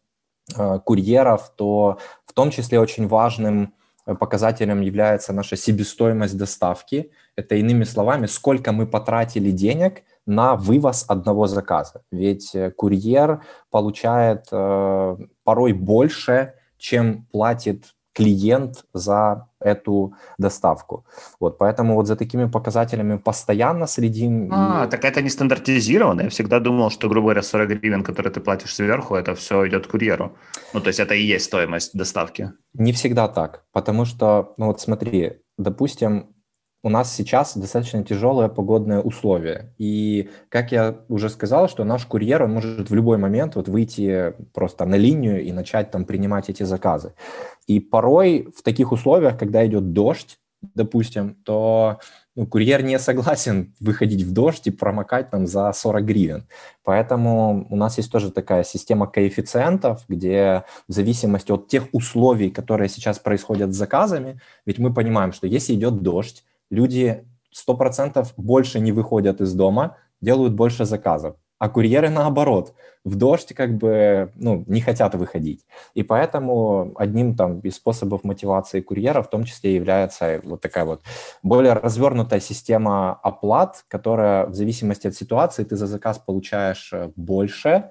э, 0.55 0.81
курьеров, 0.85 1.51
то 1.57 1.97
в 2.27 2.35
том 2.35 2.51
числе 2.51 2.79
очень 2.79 3.09
важным 3.09 3.73
э, 4.05 4.15
показателем 4.15 4.83
является 4.83 5.33
наша 5.33 5.57
себестоимость 5.57 6.37
доставки. 6.37 7.11
Это 7.37 7.55
иными 7.55 7.85
словами, 7.85 8.27
сколько 8.27 8.73
мы 8.73 8.87
потратили 8.87 9.51
денег 9.51 10.03
на 10.27 10.55
вывоз 10.55 11.05
одного 11.09 11.47
заказа. 11.47 12.03
Ведь 12.13 12.55
э, 12.55 12.71
курьер 12.71 13.41
получает 13.71 14.47
э, 14.53 15.17
порой 15.45 15.73
больше, 15.73 16.55
чем 16.79 17.27
платит 17.33 17.95
клиент 18.13 18.85
за 18.93 19.49
эту 19.61 20.15
доставку. 20.39 21.07
Вот, 21.41 21.59
поэтому 21.59 21.95
вот 21.95 22.07
за 22.07 22.17
такими 22.17 22.47
показателями 22.47 23.17
постоянно 23.17 23.87
следим. 23.87 24.51
А, 24.53 24.87
так 24.87 25.05
это 25.05 25.23
не 25.23 25.31
стандартизировано. 25.31 26.23
Я 26.23 26.29
всегда 26.29 26.61
думал, 26.61 26.91
что, 26.91 27.09
грубо 27.09 27.27
говоря, 27.27 27.43
40 27.43 27.69
гривен, 27.69 28.03
которые 28.03 28.33
ты 28.33 28.41
платишь 28.41 28.75
сверху, 28.75 29.15
это 29.15 29.35
все 29.35 29.67
идет 29.67 29.87
курьеру. 29.87 30.33
Ну, 30.75 30.81
то 30.81 30.89
есть 30.89 31.01
это 31.01 31.15
и 31.15 31.23
есть 31.23 31.47
стоимость 31.47 31.97
доставки. 31.97 32.53
Не 32.75 32.93
всегда 32.93 33.29
так, 33.29 33.65
потому 33.73 34.05
что, 34.05 34.55
ну 34.59 34.67
вот 34.67 34.81
смотри, 34.81 35.41
допустим, 35.57 36.35
у 36.83 36.89
нас 36.89 37.15
сейчас 37.15 37.57
достаточно 37.57 38.03
тяжелые 38.03 38.49
погодные 38.49 39.01
условия. 39.01 39.73
И, 39.79 40.31
как 40.49 40.73
я 40.73 40.97
уже 41.09 41.29
сказал, 41.31 41.69
что 41.69 41.85
наш 41.85 42.07
курьер, 42.07 42.43
он 42.43 42.55
может 42.55 42.91
в 42.91 42.95
любой 42.95 43.19
момент 43.19 43.55
вот 43.55 43.69
выйти 43.69 44.35
просто 44.53 44.85
на 44.85 44.97
линию 44.97 45.43
и 45.43 45.53
начать 45.53 45.93
там 45.93 46.05
принимать 46.05 46.51
эти 46.51 46.65
заказы. 46.65 47.15
И 47.69 47.79
порой 47.79 48.53
в 48.57 48.63
таких 48.63 48.91
условиях, 48.91 49.39
когда 49.39 49.65
идет 49.65 49.93
дождь, 49.93 50.39
допустим, 50.75 51.37
то 51.45 51.99
ну, 52.35 52.47
курьер 52.47 52.83
не 52.83 52.99
согласен 52.99 53.75
выходить 53.81 54.23
в 54.23 54.33
дождь 54.33 54.67
и 54.67 54.71
промокать 54.73 55.31
там 55.31 55.47
за 55.47 55.73
40 55.73 56.05
гривен. 56.05 56.47
Поэтому 56.83 57.67
у 57.71 57.77
нас 57.77 57.97
есть 57.99 58.11
тоже 58.11 58.33
такая 58.33 58.65
система 58.65 59.07
коэффициентов, 59.07 60.05
где 60.09 60.65
в 60.89 60.93
зависимости 60.93 61.53
от 61.53 61.69
тех 61.69 61.85
условий, 61.93 62.51
которые 62.51 62.89
сейчас 62.89 63.21
происходят 63.21 63.73
с 63.73 63.77
заказами, 63.77 64.41
ведь 64.67 64.79
мы 64.79 64.93
понимаем, 64.93 65.33
что 65.33 65.47
если 65.47 65.75
идет 65.75 66.03
дождь, 66.03 66.45
люди 66.73 67.25
100% 67.69 68.27
больше 68.37 68.81
не 68.81 68.93
выходят 68.93 69.41
из 69.41 69.53
дома, 69.55 69.97
делают 70.21 70.55
больше 70.55 70.85
заказов. 70.85 71.37
А 71.59 71.69
курьеры 71.69 72.11
наоборот, 72.11 72.75
в 73.05 73.15
дождь 73.15 73.55
как 73.55 73.77
бы 73.77 74.33
ну, 74.35 74.65
не 74.67 74.81
хотят 74.81 75.15
выходить. 75.15 75.65
И 75.95 76.03
поэтому 76.03 76.93
одним 76.97 77.37
там 77.37 77.61
из 77.61 77.77
способов 77.77 78.25
мотивации 78.25 78.81
курьера 78.81 79.23
в 79.23 79.31
том 79.31 79.45
числе 79.45 79.75
является 79.75 80.41
вот 80.43 80.61
такая 80.61 80.85
вот 80.85 81.03
более 81.43 81.75
развернутая 81.75 82.41
система 82.41 83.13
оплат, 83.23 83.85
которая 83.87 84.47
в 84.47 84.55
зависимости 84.55 85.07
от 85.07 85.15
ситуации 85.15 85.63
ты 85.63 85.77
за 85.77 85.87
заказ 85.87 86.19
получаешь 86.19 86.93
э, 86.93 87.13
больше, 87.15 87.91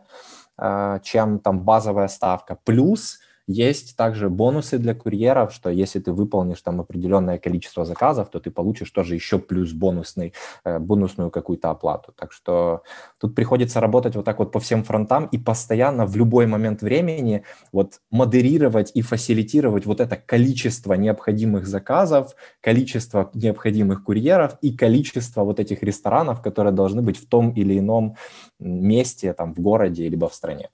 э, 0.57 0.99
чем 1.03 1.39
там 1.39 1.61
базовая 1.61 2.09
ставка. 2.09 2.57
Плюс 2.65 3.19
есть 3.51 3.95
также 3.95 4.29
бонусы 4.29 4.77
для 4.77 4.95
курьеров, 4.95 5.53
что 5.53 5.69
если 5.69 5.99
ты 5.99 6.11
выполнишь 6.11 6.61
там 6.61 6.81
определенное 6.81 7.37
количество 7.37 7.85
заказов, 7.85 8.29
то 8.29 8.39
ты 8.39 8.51
получишь 8.51 8.91
тоже 8.91 9.15
еще 9.15 9.39
плюс 9.39 9.73
бонусный, 9.73 10.33
э, 10.63 10.79
бонусную 10.79 11.29
какую-то 11.31 11.69
оплату. 11.69 12.13
Так 12.17 12.31
что 12.31 12.83
тут 13.19 13.35
приходится 13.35 13.79
работать 13.79 14.15
вот 14.15 14.25
так 14.25 14.39
вот 14.39 14.51
по 14.51 14.59
всем 14.59 14.83
фронтам 14.83 15.25
и 15.25 15.37
постоянно 15.37 16.05
в 16.05 16.15
любой 16.15 16.47
момент 16.47 16.81
времени 16.81 17.43
вот 17.71 17.99
модерировать 18.11 18.91
и 18.95 19.01
фасилитировать 19.01 19.85
вот 19.85 19.99
это 19.99 20.15
количество 20.15 20.93
необходимых 20.93 21.67
заказов, 21.67 22.35
количество 22.61 23.29
необходимых 23.33 24.03
курьеров 24.03 24.57
и 24.61 24.75
количество 24.75 25.43
вот 25.43 25.59
этих 25.59 25.83
ресторанов, 25.83 26.41
которые 26.41 26.73
должны 26.73 27.01
быть 27.01 27.17
в 27.17 27.27
том 27.27 27.51
или 27.51 27.77
ином 27.79 28.15
месте, 28.59 29.33
там, 29.33 29.53
в 29.53 29.59
городе 29.59 30.07
либо 30.09 30.29
в 30.29 30.33
стране. 30.33 30.69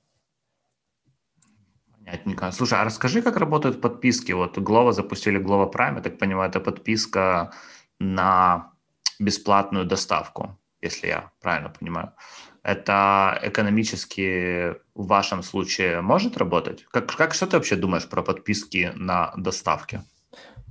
Понятненько. 2.08 2.52
Слушай, 2.52 2.80
а 2.80 2.86
расскажи, 2.86 3.22
как 3.22 3.36
работают 3.36 3.82
подписки? 3.82 4.32
Вот 4.32 4.58
Глова 4.58 4.94
запустили 4.94 5.38
Глова 5.40 5.70
Prime, 5.70 5.96
я 5.96 6.02
так 6.02 6.18
понимаю, 6.18 6.50
это 6.50 6.62
подписка 6.62 7.52
на 8.00 8.72
бесплатную 9.20 9.86
доставку, 9.86 10.58
если 10.82 11.08
я 11.08 11.32
правильно 11.42 11.70
понимаю. 11.70 12.14
Это 12.64 13.38
экономически 13.44 14.76
в 14.96 15.08
вашем 15.08 15.44
случае 15.44 16.00
может 16.02 16.38
работать? 16.38 16.86
Как, 16.92 17.14
как 17.14 17.34
что 17.34 17.46
ты 17.46 17.58
вообще 17.58 17.76
думаешь 17.76 18.08
про 18.08 18.24
подписки 18.24 18.94
на 18.96 19.34
доставки? 19.36 20.02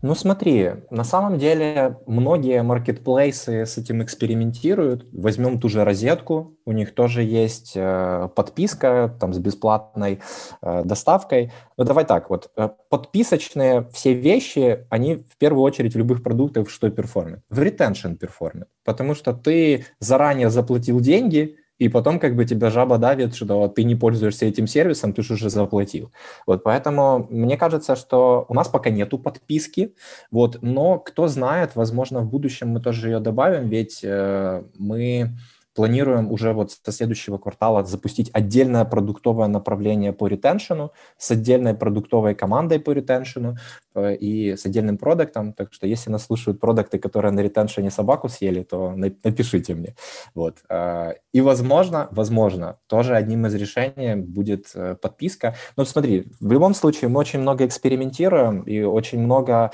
Ну 0.03 0.15
смотри, 0.15 0.73
на 0.91 1.05
самом 1.05 1.39
деле 1.39 1.99
многие 2.07 2.63
маркетплейсы 2.63 3.65
с 3.65 3.79
этим 3.79 4.03
экспериментируют. 4.03 5.07
Возьмем 5.13 5.59
ту 5.59 5.69
же 5.69 5.85
розетку, 5.85 6.59
у 6.67 6.73
них 6.73 6.95
тоже 6.95 7.23
есть 7.23 7.73
э, 7.75 8.29
подписка 8.37 9.17
там 9.19 9.33
с 9.33 9.39
бесплатной 9.39 10.21
э, 10.61 10.83
доставкой. 10.85 11.51
Ну 11.79 11.85
давай 11.85 12.05
так, 12.05 12.29
вот 12.29 12.51
э, 12.57 12.69
подписочные 12.91 13.89
все 13.93 14.13
вещи, 14.13 14.87
они 14.91 15.17
в 15.17 15.39
первую 15.39 15.63
очередь 15.63 15.95
в 15.95 15.99
любых 15.99 16.23
продуктах 16.23 16.69
что 16.69 16.91
перформят? 16.91 17.41
В 17.49 17.63
ретеншн 17.63 18.15
перформят, 18.15 18.69
потому 18.85 19.15
что 19.15 19.33
ты 19.33 19.87
заранее 19.99 20.51
заплатил 20.51 21.01
деньги, 21.01 21.57
и 21.79 21.89
потом 21.89 22.19
как 22.19 22.37
бы 22.37 22.45
тебя 22.45 22.71
жаба 22.71 22.99
давит, 22.99 23.35
что 23.35 23.69
ты 23.69 23.85
не 23.85 23.95
пользуешься 23.95 24.47
этим 24.47 24.67
сервисом, 24.67 25.13
ты 25.13 25.23
же 25.23 25.35
уже 25.35 25.51
заплатил. 25.51 26.13
Вот 26.47 26.63
поэтому 26.63 27.27
мне 27.31 27.57
кажется, 27.57 27.97
что 27.97 28.47
у 28.49 28.55
нас 28.55 28.69
пока 28.69 28.91
нету 28.91 29.19
подписки, 29.19 29.95
вот, 30.31 30.59
но 30.63 30.99
кто 30.99 31.29
знает, 31.29 31.77
возможно, 31.77 32.21
в 32.21 32.29
будущем 32.29 32.69
мы 32.69 32.81
тоже 32.81 33.09
ее 33.11 33.21
добавим, 33.21 33.69
ведь 33.69 34.01
э, 34.03 34.63
мы 34.79 35.37
планируем 35.77 36.33
уже 36.33 36.53
вот 36.53 36.73
со 36.73 36.91
следующего 36.91 37.39
квартала 37.39 37.85
запустить 37.85 38.31
отдельное 38.33 38.85
продуктовое 38.85 39.47
направление 39.47 40.13
по 40.13 40.27
ретеншену 40.27 40.93
с 41.19 41.31
отдельной 41.31 41.75
продуктовой 41.75 42.35
командой 42.35 42.81
по 42.81 42.93
ретеншену 42.93 43.57
э, 43.95 44.17
и 44.17 44.57
с 44.57 44.67
отдельным 44.67 44.97
продуктом. 44.97 45.53
Так 45.53 45.73
что 45.73 45.87
если 45.87 46.11
нас 46.11 46.25
слушают 46.25 46.61
продукты, 46.61 46.99
которые 46.99 47.33
на 47.33 47.41
ретеншене 47.41 47.91
собаку 47.91 48.29
съели, 48.29 48.63
то 48.63 48.95
напишите 48.97 49.75
мне. 49.75 49.95
Вот. 50.35 50.57
Э, 50.71 51.13
и 51.35 51.41
возможно, 51.43 52.09
возможно, 52.11 52.79
тоже 52.87 53.15
одним 53.15 53.47
из 53.47 53.55
решений 53.55 54.17
будет 54.17 54.71
э, 54.75 54.97
подписка. 55.01 55.55
Но 55.77 55.85
смотри, 55.85 56.25
в 56.41 56.51
любом 56.51 56.75
случае 56.75 57.11
мы 57.11 57.21
очень 57.21 57.41
много 57.41 57.67
экспериментируем 57.67 58.63
и 58.63 58.83
очень 58.83 59.21
много 59.21 59.71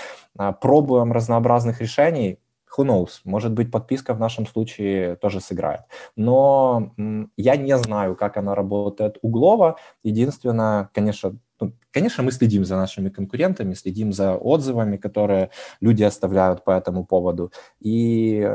пробуем 0.61 1.13
разнообразных 1.13 1.81
решений, 1.81 2.39
who 2.77 2.85
knows, 2.85 3.21
может 3.25 3.53
быть, 3.53 3.71
подписка 3.71 4.15
в 4.15 4.21
нашем 4.21 4.47
случае 4.47 5.17
тоже 5.17 5.41
сыграет. 5.41 5.83
Но 6.17 6.93
я 7.37 7.57
не 7.57 7.77
знаю, 7.79 8.17
как 8.17 8.37
она 8.37 8.55
работает 8.55 9.19
у 9.23 9.29
Глова. 9.29 9.77
Единственное, 10.03 10.89
конечно, 10.95 11.37
ну, 11.61 11.73
конечно, 11.93 12.23
мы 12.25 12.33
следим 12.33 12.65
за 12.65 12.77
нашими 12.77 13.09
конкурентами, 13.09 13.75
следим 13.75 14.13
за 14.13 14.37
отзывами, 14.37 14.97
которые 14.97 15.51
люди 15.81 16.03
оставляют 16.03 16.65
по 16.65 16.73
этому 16.73 17.05
поводу. 17.05 17.53
И 17.81 18.49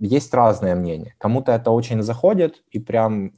есть 0.00 0.34
разные 0.34 0.74
мнения. 0.74 1.14
Кому-то 1.18 1.52
это 1.52 1.70
очень 1.70 2.02
заходит, 2.02 2.62
и 2.70 2.80
прям 2.80 3.32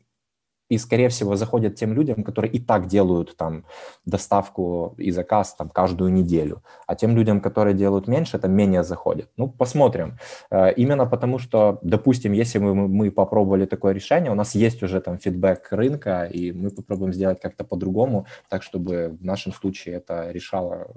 и, 0.69 0.79
скорее 0.79 1.09
всего, 1.09 1.37
заходят 1.37 1.75
тем 1.77 1.93
людям, 1.93 2.25
которые 2.25 2.53
и 2.53 2.59
так 2.59 2.87
делают 2.87 3.37
там 3.37 3.65
доставку 4.05 4.95
и 4.99 5.11
заказ 5.11 5.55
там 5.55 5.69
каждую 5.69 6.13
неделю, 6.13 6.63
а 6.87 6.95
тем 6.95 7.17
людям, 7.17 7.41
которые 7.41 7.75
делают 7.75 8.09
меньше, 8.09 8.37
это 8.37 8.49
менее 8.49 8.83
заходит. 8.83 9.29
Ну, 9.37 9.49
посмотрим. 9.49 10.19
Э, 10.51 10.73
именно 10.73 11.07
потому 11.07 11.39
что, 11.39 11.79
допустим, 11.83 12.33
если 12.33 12.59
мы, 12.59 12.75
мы 12.75 13.11
попробовали 13.11 13.67
такое 13.67 13.93
решение, 13.93 14.33
у 14.33 14.35
нас 14.35 14.55
есть 14.55 14.83
уже 14.83 15.01
там 15.01 15.19
фидбэк 15.19 15.69
рынка, 15.71 16.25
и 16.25 16.53
мы 16.53 16.71
попробуем 16.71 17.13
сделать 17.13 17.41
как-то 17.41 17.65
по-другому, 17.65 18.27
так, 18.49 18.63
чтобы 18.63 19.17
в 19.21 19.25
нашем 19.25 19.53
случае 19.53 19.97
это 19.97 20.31
решало 20.31 20.89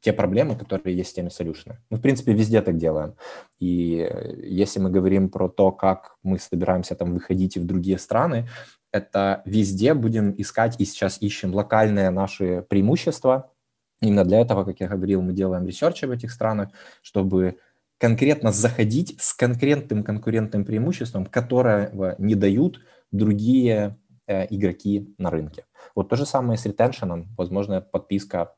те 0.00 0.12
проблемы, 0.12 0.56
которые 0.56 0.96
есть 0.96 1.10
в 1.10 1.14
теме 1.14 1.28
solution. 1.28 1.74
Мы, 1.90 1.98
в 1.98 2.00
принципе, 2.00 2.32
везде 2.32 2.62
так 2.62 2.76
делаем. 2.76 3.14
И 3.58 4.08
если 4.44 4.80
мы 4.80 4.90
говорим 4.90 5.28
про 5.28 5.48
то, 5.48 5.72
как 5.72 6.16
мы 6.22 6.38
собираемся 6.38 6.94
там 6.94 7.14
выходить 7.14 7.56
и 7.56 7.60
в 7.60 7.64
другие 7.64 7.98
страны, 7.98 8.48
это 8.98 9.42
везде 9.44 9.94
будем 9.94 10.34
искать 10.36 10.76
и 10.78 10.84
сейчас 10.84 11.22
ищем 11.22 11.54
локальные 11.54 12.10
наши 12.10 12.64
преимущества. 12.68 13.52
Именно 14.00 14.24
для 14.24 14.40
этого, 14.40 14.64
как 14.64 14.80
я 14.80 14.88
говорил, 14.88 15.22
мы 15.22 15.32
делаем 15.32 15.66
ресерчи 15.66 16.04
в 16.04 16.10
этих 16.10 16.30
странах, 16.30 16.68
чтобы 17.02 17.58
конкретно 17.98 18.52
заходить 18.52 19.20
с 19.20 19.34
конкретным 19.34 20.04
конкурентным 20.04 20.64
преимуществом, 20.64 21.26
которое 21.26 21.90
не 22.18 22.34
дают 22.34 22.80
другие 23.10 23.96
э, 24.26 24.46
игроки 24.54 25.14
на 25.18 25.30
рынке. 25.30 25.64
Вот 25.94 26.08
то 26.08 26.16
же 26.16 26.26
самое 26.26 26.58
с 26.58 26.66
ретеншеном. 26.66 27.26
Возможно, 27.36 27.80
подписка 27.80 28.54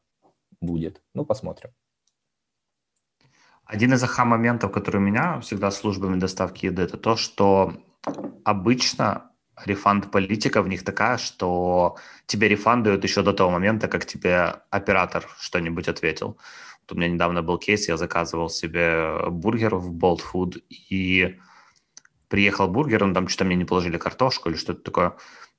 будет. 0.61 1.03
Ну, 1.15 1.25
посмотрим. 1.25 1.71
Один 3.65 3.95
из 3.95 4.03
аха-моментов, 4.03 4.73
который 4.73 4.97
у 4.97 5.05
меня 5.05 5.41
всегда 5.41 5.71
с 5.71 5.77
службами 5.77 6.19
доставки 6.19 6.67
еды, 6.67 6.83
это 6.83 6.97
то, 6.97 7.17
что 7.17 7.75
обычно 8.45 9.30
рефанд-политика 9.65 10.63
в 10.63 10.69
них 10.69 10.85
такая, 10.85 11.19
что 11.19 11.97
тебе 12.27 12.49
рефандуют 12.49 13.05
еще 13.05 13.23
до 13.23 13.33
того 13.33 13.51
момента, 13.51 13.89
как 13.89 14.07
тебе 14.07 14.55
оператор 14.71 15.29
что-нибудь 15.41 15.89
ответил. 15.89 16.39
Вот 16.83 16.93
у 16.93 16.95
меня 16.95 17.09
недавно 17.09 17.43
был 17.43 17.59
кейс, 17.59 17.89
я 17.89 17.97
заказывал 17.97 18.49
себе 18.49 19.29
бургер 19.31 19.77
в 19.77 19.97
Bolt 19.97 20.21
Food, 20.33 20.63
и 20.69 21.39
приехал 22.29 22.69
бургер, 22.69 23.05
он 23.05 23.15
там 23.15 23.29
что-то 23.29 23.45
мне 23.45 23.57
не 23.57 23.65
положили 23.65 23.99
картошку 23.99 24.49
или 24.49 24.57
что-то 24.57 24.83
такое. 24.83 25.13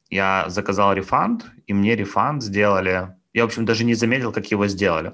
Я 0.10 0.46
заказал 0.48 0.94
рефанд, 0.94 1.46
и 1.68 1.74
мне 1.74 1.96
рефанд 1.96 2.44
сделали. 2.44 3.16
Я, 3.34 3.44
в 3.44 3.46
общем, 3.46 3.66
даже 3.66 3.84
не 3.86 3.94
заметил, 3.94 4.32
как 4.34 4.52
его 4.52 4.68
сделали. 4.68 5.14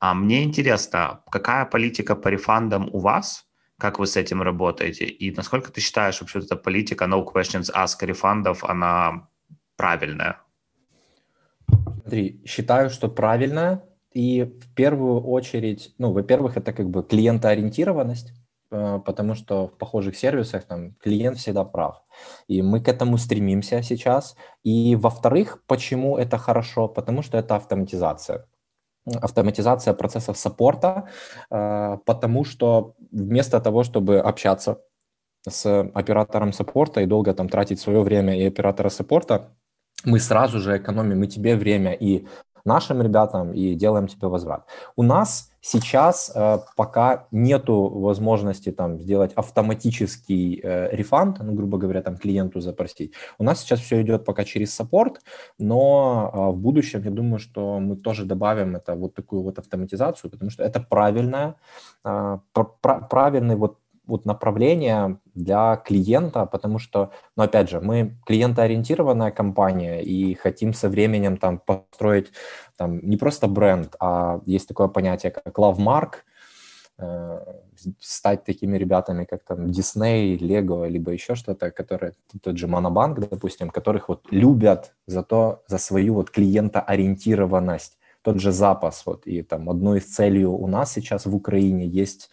А 0.00 0.14
мне 0.14 0.44
интересно, 0.44 1.22
какая 1.30 1.64
политика 1.64 2.14
по 2.14 2.28
рефандам 2.28 2.88
у 2.92 3.00
вас– 3.00 3.44
как 3.78 3.98
вы 3.98 4.06
с 4.06 4.16
этим 4.16 4.42
работаете? 4.42 5.04
И 5.04 5.34
насколько 5.34 5.70
ты 5.70 5.80
считаешь, 5.80 6.20
вообще 6.20 6.40
эта 6.40 6.56
политика 6.56 7.04
no 7.04 7.24
questions 7.24 7.72
ask 7.74 8.04
рефандов, 8.04 8.64
она 8.64 9.28
правильная? 9.76 10.40
Смотри, 12.02 12.42
считаю, 12.44 12.90
что 12.90 13.08
правильная. 13.08 13.84
И 14.12 14.42
в 14.42 14.74
первую 14.74 15.20
очередь, 15.20 15.94
ну, 15.98 16.12
во-первых, 16.12 16.56
это 16.56 16.72
как 16.72 16.88
бы 16.90 17.04
клиентоориентированность, 17.04 18.32
э, 18.72 18.98
потому 19.04 19.34
что 19.34 19.68
в 19.68 19.78
похожих 19.78 20.16
сервисах 20.16 20.64
там 20.64 20.94
клиент 20.94 21.38
всегда 21.38 21.64
прав. 21.64 22.02
И 22.48 22.62
мы 22.62 22.80
к 22.80 22.88
этому 22.88 23.16
стремимся 23.18 23.82
сейчас. 23.82 24.36
И 24.64 24.96
во-вторых, 24.96 25.62
почему 25.66 26.18
это 26.18 26.36
хорошо? 26.38 26.88
Потому 26.88 27.22
что 27.22 27.38
это 27.38 27.54
автоматизация 27.54 28.46
автоматизация 29.20 29.94
процессов 29.94 30.36
саппорта, 30.38 31.08
э, 31.50 31.98
потому 32.04 32.44
что 32.44 32.94
вместо 33.12 33.60
того, 33.60 33.82
чтобы 33.82 34.18
общаться 34.20 34.80
с 35.48 35.90
оператором 35.94 36.52
саппорта 36.52 37.00
и 37.00 37.06
долго 37.06 37.34
там 37.34 37.48
тратить 37.48 37.80
свое 37.80 38.02
время 38.02 38.38
и 38.38 38.46
оператора 38.46 38.88
саппорта, 38.88 39.54
мы 40.04 40.20
сразу 40.20 40.60
же 40.60 40.76
экономим 40.76 41.22
и 41.24 41.28
тебе 41.28 41.56
время, 41.56 41.92
и 41.92 42.26
нашим 42.64 43.02
ребятам 43.02 43.52
и 43.52 43.74
делаем 43.74 44.06
тебе 44.06 44.28
возврат. 44.28 44.66
У 44.96 45.02
нас 45.02 45.47
сейчас 45.60 46.32
э, 46.34 46.58
пока 46.76 47.26
нету 47.30 47.88
возможности 47.88 48.72
там 48.72 48.98
сделать 48.98 49.32
автоматический 49.34 50.60
э, 50.62 50.88
рефанд, 50.96 51.38
ну, 51.40 51.52
грубо 51.52 51.78
говоря, 51.78 52.02
там 52.02 52.16
клиенту 52.16 52.60
запросить. 52.60 53.12
У 53.38 53.44
нас 53.44 53.60
сейчас 53.60 53.80
все 53.80 54.00
идет 54.02 54.24
пока 54.24 54.44
через 54.44 54.74
саппорт, 54.74 55.20
но 55.58 56.30
э, 56.32 56.38
в 56.52 56.56
будущем 56.56 57.02
я 57.04 57.10
думаю, 57.10 57.38
что 57.38 57.80
мы 57.80 57.96
тоже 57.96 58.24
добавим 58.24 58.76
это 58.76 58.94
вот 58.94 59.14
такую 59.14 59.42
вот 59.42 59.58
автоматизацию, 59.58 60.30
потому 60.30 60.50
что 60.50 60.62
это 60.62 60.80
правильная, 60.80 61.56
э, 62.04 62.38
пр- 62.52 63.08
правильный 63.08 63.56
вот 63.56 63.78
вот 64.08 64.24
направление 64.24 65.18
для 65.34 65.76
клиента, 65.76 66.46
потому 66.46 66.78
что, 66.78 67.12
ну, 67.36 67.44
опять 67.44 67.70
же, 67.70 67.80
мы 67.80 68.16
клиентоориентированная 68.26 69.30
компания 69.30 70.02
и 70.02 70.34
хотим 70.34 70.72
со 70.72 70.88
временем 70.88 71.36
там 71.36 71.58
построить 71.58 72.32
там 72.76 72.98
не 73.02 73.16
просто 73.16 73.46
бренд, 73.46 73.94
а 74.00 74.40
есть 74.46 74.66
такое 74.66 74.88
понятие, 74.88 75.30
как 75.30 75.58
love 75.58 75.76
mark, 75.76 76.24
э, 76.98 77.38
стать 78.00 78.44
такими 78.44 78.78
ребятами, 78.78 79.24
как 79.24 79.44
там 79.44 79.66
Disney, 79.66 80.38
Lego, 80.38 80.88
либо 80.88 81.12
еще 81.12 81.34
что-то, 81.34 81.70
которые, 81.70 82.14
тот 82.42 82.56
же 82.56 82.66
Монобанк, 82.66 83.20
допустим, 83.20 83.70
которых 83.70 84.08
вот 84.08 84.26
любят 84.30 84.94
за 85.06 85.22
то, 85.22 85.62
за 85.66 85.78
свою 85.78 86.14
вот 86.14 86.30
клиентоориентированность, 86.30 87.98
тот 88.22 88.40
же 88.40 88.52
запас, 88.52 89.04
вот, 89.06 89.26
и 89.26 89.42
там 89.42 89.70
одной 89.70 89.98
из 89.98 90.06
целей 90.06 90.44
у 90.44 90.66
нас 90.66 90.92
сейчас 90.92 91.26
в 91.26 91.34
Украине 91.34 91.86
есть 91.86 92.30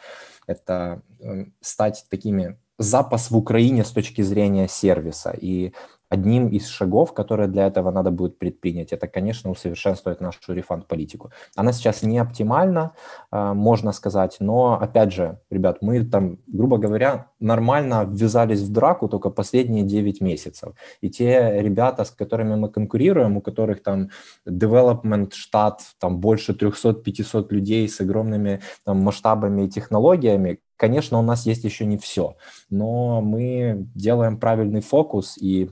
это 0.47 1.01
э, 1.19 1.45
стать 1.61 2.05
такими 2.09 2.57
запас 2.77 3.31
в 3.31 3.37
Украине 3.37 3.83
с 3.83 3.91
точки 3.91 4.21
зрения 4.21 4.67
сервиса. 4.67 5.31
И 5.31 5.73
одним 6.09 6.47
из 6.47 6.67
шагов, 6.67 7.13
которые 7.13 7.47
для 7.47 7.67
этого 7.67 7.91
надо 7.91 8.11
будет 8.11 8.37
предпринять, 8.37 8.93
это, 8.93 9.07
конечно, 9.07 9.51
усовершенствовать 9.51 10.21
нашу 10.21 10.53
рефанд-политику. 10.53 11.31
Она 11.55 11.73
сейчас 11.73 12.03
не 12.03 12.17
оптимальна, 12.19 12.93
а, 13.31 13.53
можно 13.53 13.91
сказать, 13.91 14.37
но, 14.39 14.79
опять 14.79 15.13
же, 15.13 15.39
ребят, 15.49 15.77
мы 15.81 16.03
там, 16.05 16.39
грубо 16.47 16.77
говоря, 16.77 17.27
нормально 17.39 18.05
ввязались 18.07 18.61
в 18.61 18.71
драку 18.71 19.07
только 19.07 19.29
последние 19.29 19.83
9 19.83 20.21
месяцев. 20.21 20.73
И 21.01 21.09
те 21.09 21.61
ребята, 21.61 22.03
с 22.05 22.11
которыми 22.11 22.55
мы 22.55 22.69
конкурируем, 22.69 23.37
у 23.37 23.41
которых 23.41 23.83
там 23.83 24.09
development 24.47 25.31
штат 25.33 25.81
там 25.99 26.19
больше 26.19 26.53
300-500 26.53 27.47
людей 27.49 27.87
с 27.89 27.99
огромными 28.01 28.61
там, 28.83 28.97
масштабами 28.99 29.65
и 29.65 29.69
технологиями, 29.69 30.59
Конечно, 30.77 31.19
у 31.19 31.21
нас 31.21 31.45
есть 31.45 31.63
еще 31.63 31.85
не 31.85 31.97
все, 31.97 32.35
но 32.69 33.21
мы 33.21 33.87
делаем 33.95 34.37
правильный 34.37 34.81
фокус, 34.81 35.37
и 35.37 35.69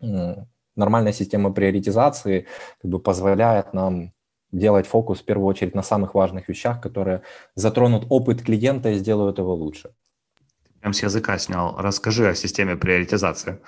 нормальная 0.00 1.12
система 1.12 1.52
приоритизации 1.52 2.46
как 2.82 2.90
бы 2.90 2.98
позволяет 2.98 3.74
нам 3.74 4.12
делать 4.52 4.86
фокус 4.86 5.20
в 5.20 5.24
первую 5.24 5.46
очередь 5.46 5.74
на 5.74 5.82
самых 5.82 6.14
важных 6.14 6.48
вещах, 6.48 6.80
которые 6.80 7.22
затронут 7.54 8.06
опыт 8.08 8.42
клиента 8.42 8.90
и 8.90 8.98
сделают 8.98 9.38
его 9.38 9.54
лучше. 9.54 9.90
Прям 10.80 10.92
с 10.92 11.02
языка 11.02 11.38
снял. 11.38 11.74
Расскажи 11.78 12.28
о 12.28 12.34
системе 12.34 12.76
приоритизации. 12.76 13.58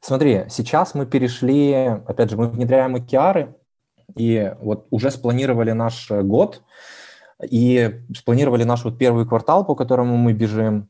Смотри, 0.00 0.44
сейчас 0.48 0.94
мы 0.94 1.06
перешли, 1.06 1.72
опять 2.06 2.30
же, 2.30 2.36
мы 2.36 2.48
внедряем 2.48 2.96
OKR, 2.96 3.54
и 4.16 4.54
вот 4.60 4.86
уже 4.90 5.10
спланировали 5.10 5.72
наш 5.72 6.10
год, 6.10 6.62
и 7.42 8.00
спланировали 8.16 8.64
наш 8.64 8.84
вот 8.84 8.98
первый 8.98 9.26
квартал, 9.26 9.64
по 9.64 9.74
которому 9.74 10.16
мы 10.16 10.32
бежим. 10.32 10.88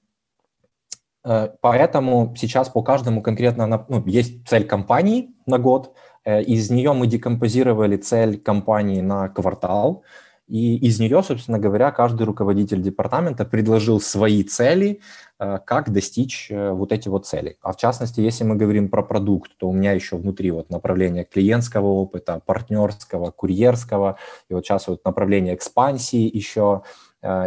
Э, 1.24 1.48
поэтому 1.60 2.34
сейчас 2.36 2.68
по 2.68 2.82
каждому 2.82 3.22
конкретно 3.22 3.86
ну, 3.88 4.02
есть 4.06 4.46
цель 4.48 4.66
компании 4.66 5.34
на 5.46 5.58
год. 5.58 5.94
Э, 6.24 6.42
из 6.42 6.70
нее 6.70 6.92
мы 6.92 7.06
декомпозировали 7.06 7.96
цель 7.96 8.38
компании 8.38 9.00
на 9.00 9.28
квартал. 9.28 10.02
И 10.48 10.76
из 10.76 10.98
нее, 11.00 11.22
собственно 11.22 11.58
говоря, 11.58 11.92
каждый 11.92 12.24
руководитель 12.24 12.82
департамента 12.82 13.44
предложил 13.44 14.00
свои 14.00 14.42
цели, 14.42 15.00
э, 15.38 15.58
как 15.64 15.92
достичь 15.92 16.50
вот 16.50 16.92
эти 16.92 17.08
вот 17.08 17.26
цели. 17.26 17.56
А 17.62 17.72
в 17.72 17.76
частности, 17.76 18.20
если 18.20 18.44
мы 18.44 18.56
говорим 18.56 18.88
про 18.88 19.02
продукт, 19.02 19.52
то 19.56 19.68
у 19.68 19.72
меня 19.72 19.92
еще 19.92 20.16
внутри 20.16 20.50
вот 20.50 20.68
направление 20.68 21.24
клиентского 21.24 21.86
опыта, 21.86 22.42
партнерского, 22.44 23.30
курьерского, 23.30 24.18
и 24.50 24.54
вот 24.54 24.66
сейчас 24.66 24.88
вот 24.88 25.04
направление 25.04 25.54
экспансии 25.54 26.28
еще. 26.36 26.82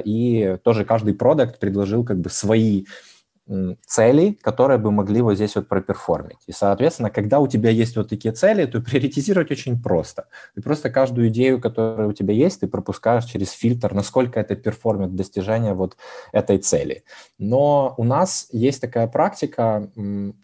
И 0.05 0.57
тоже 0.63 0.85
каждый 0.85 1.15
продукт 1.15 1.59
предложил 1.59 2.05
как 2.05 2.17
бы 2.21 2.29
свои 2.29 2.85
цели, 2.85 2.85
которые 4.41 4.79
бы 4.79 4.91
могли 4.91 5.21
вот 5.21 5.35
здесь 5.35 5.55
вот 5.55 5.67
про 5.67 5.83
perform 5.83 6.19
ить. 6.19 6.39
И, 6.47 6.51
соответственно, 6.51 7.09
когда 7.09 7.39
у 7.39 7.47
тебя 7.47 7.69
есть 7.69 7.95
вот 7.95 8.09
такие 8.09 8.33
цели, 8.33 8.65
то 8.65 8.81
приоритизировать 8.81 9.51
очень 9.51 9.81
просто. 9.81 10.27
Ты 10.55 10.61
просто 10.61 10.89
каждую 10.89 11.27
идею, 11.27 11.61
которая 11.61 12.07
у 12.07 12.13
тебя 12.13 12.33
есть, 12.33 12.61
ты 12.61 12.67
пропускаешь 12.67 13.25
через 13.25 13.51
фильтр, 13.51 13.93
насколько 13.93 14.39
это 14.39 14.55
perform 14.55 15.02
ит 15.02 15.15
достижение 15.15 15.73
вот 15.73 15.95
этой 16.31 16.57
цели. 16.57 17.03
Но 17.37 17.93
у 17.97 18.03
нас 18.03 18.47
есть 18.51 18.81
такая 18.81 19.07
практика, 19.07 19.89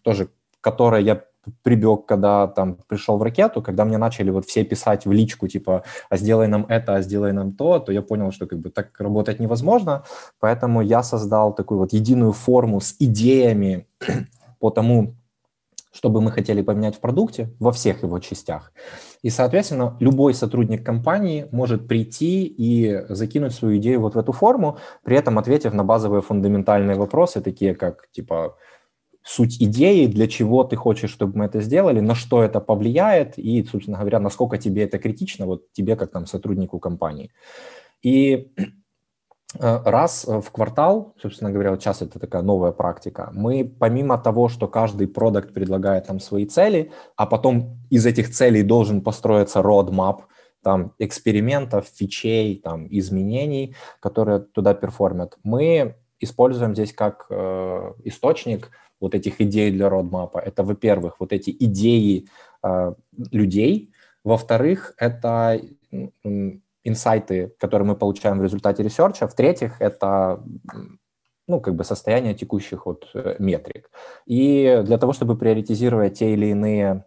тоже, 0.03 0.29
которой 0.61 1.03
я 1.03 1.23
прибег, 1.63 2.05
когда 2.05 2.47
там 2.47 2.77
пришел 2.87 3.17
в 3.17 3.23
ракету, 3.23 3.61
когда 3.61 3.85
мне 3.85 3.97
начали 3.97 4.29
вот 4.29 4.45
все 4.45 4.63
писать 4.63 5.05
в 5.05 5.11
личку, 5.11 5.47
типа, 5.47 5.83
а 6.09 6.17
сделай 6.17 6.47
нам 6.47 6.65
это, 6.69 6.95
а 6.95 7.01
сделай 7.01 7.33
нам 7.33 7.53
то, 7.53 7.79
то 7.79 7.91
я 7.91 8.01
понял, 8.01 8.31
что 8.31 8.45
как 8.45 8.59
бы 8.59 8.69
так 8.69 8.99
работать 8.99 9.39
невозможно, 9.39 10.03
поэтому 10.39 10.81
я 10.81 11.03
создал 11.03 11.53
такую 11.53 11.79
вот 11.79 11.93
единую 11.93 12.31
форму 12.31 12.79
с 12.79 12.95
идеями 12.99 13.87
по 14.59 14.69
тому, 14.69 15.15
что 15.91 16.09
бы 16.09 16.21
мы 16.21 16.31
хотели 16.31 16.61
поменять 16.61 16.95
в 16.95 16.99
продукте 16.99 17.53
во 17.59 17.71
всех 17.71 18.03
его 18.03 18.19
частях. 18.19 18.71
И, 19.23 19.29
соответственно, 19.29 19.97
любой 19.99 20.33
сотрудник 20.33 20.85
компании 20.85 21.47
может 21.51 21.87
прийти 21.87 22.45
и 22.45 23.05
закинуть 23.09 23.53
свою 23.53 23.77
идею 23.77 24.01
вот 24.01 24.15
в 24.15 24.17
эту 24.17 24.31
форму, 24.31 24.77
при 25.03 25.17
этом 25.17 25.37
ответив 25.37 25.73
на 25.73 25.83
базовые 25.83 26.21
фундаментальные 26.21 26.95
вопросы, 26.95 27.41
такие 27.41 27.75
как, 27.75 28.09
типа, 28.11 28.55
суть 29.23 29.61
идеи, 29.61 30.07
для 30.07 30.27
чего 30.27 30.63
ты 30.63 30.75
хочешь, 30.75 31.11
чтобы 31.11 31.37
мы 31.37 31.45
это 31.45 31.61
сделали, 31.61 31.99
на 31.99 32.15
что 32.15 32.43
это 32.43 32.59
повлияет 32.59 33.37
и, 33.37 33.63
собственно 33.63 33.97
говоря, 33.97 34.19
насколько 34.19 34.57
тебе 34.57 34.83
это 34.83 34.97
критично, 34.97 35.45
вот 35.45 35.71
тебе 35.73 35.95
как 35.95 36.11
там 36.11 36.25
сотруднику 36.25 36.79
компании. 36.79 37.31
И 38.01 38.51
Э, 39.59 39.81
раз 39.83 40.25
в 40.25 40.49
квартал, 40.51 41.13
собственно 41.21 41.51
говоря, 41.51 41.71
вот 41.71 41.81
сейчас 41.81 42.01
это 42.01 42.19
такая 42.19 42.41
новая 42.41 42.71
практика, 42.71 43.31
мы 43.33 43.65
помимо 43.65 44.17
того, 44.17 44.47
что 44.47 44.67
каждый 44.67 45.07
продукт 45.07 45.53
предлагает 45.53 46.07
там 46.07 46.19
свои 46.19 46.45
цели, 46.45 46.91
а 47.17 47.25
потом 47.25 47.77
из 47.89 48.05
этих 48.05 48.31
целей 48.31 48.63
должен 48.63 49.01
построиться 49.01 49.59
roadmap, 49.59 50.21
там, 50.63 50.93
экспериментов, 50.99 51.87
фичей, 51.87 52.61
там, 52.63 52.87
изменений, 52.89 53.75
которые 53.99 54.39
туда 54.39 54.73
перформят, 54.73 55.37
мы 55.43 55.95
используем 56.19 56.73
здесь 56.73 56.93
как 56.93 57.25
э, 57.29 57.93
источник 58.05 58.69
вот 59.01 59.15
этих 59.15 59.41
идей 59.41 59.71
для 59.71 59.89
roadmap 59.89 60.26
а. 60.26 60.37
Это, 60.37 60.63
во-первых, 60.63 61.19
вот 61.19 61.33
эти 61.33 61.49
идеи 61.59 62.29
э, 62.63 62.93
людей, 63.31 63.91
во-вторых, 64.23 64.93
это 64.97 65.59
инсайты, 66.83 67.53
которые 67.59 67.87
мы 67.87 67.95
получаем 67.95 68.39
в 68.39 68.43
результате 68.43 68.83
research 68.83 69.18
а. 69.18 69.27
В-третьих, 69.27 69.81
это 69.81 70.43
ну, 71.47 71.59
как 71.59 71.75
бы 71.75 71.83
состояние 71.83 72.33
текущих 72.33 72.85
вот 72.85 73.09
э, 73.13 73.35
метрик. 73.39 73.89
И 74.25 74.81
для 74.85 74.97
того, 74.97 75.11
чтобы 75.11 75.37
приоритизировать 75.37 76.19
те 76.19 76.33
или 76.33 76.47
иные 76.47 77.05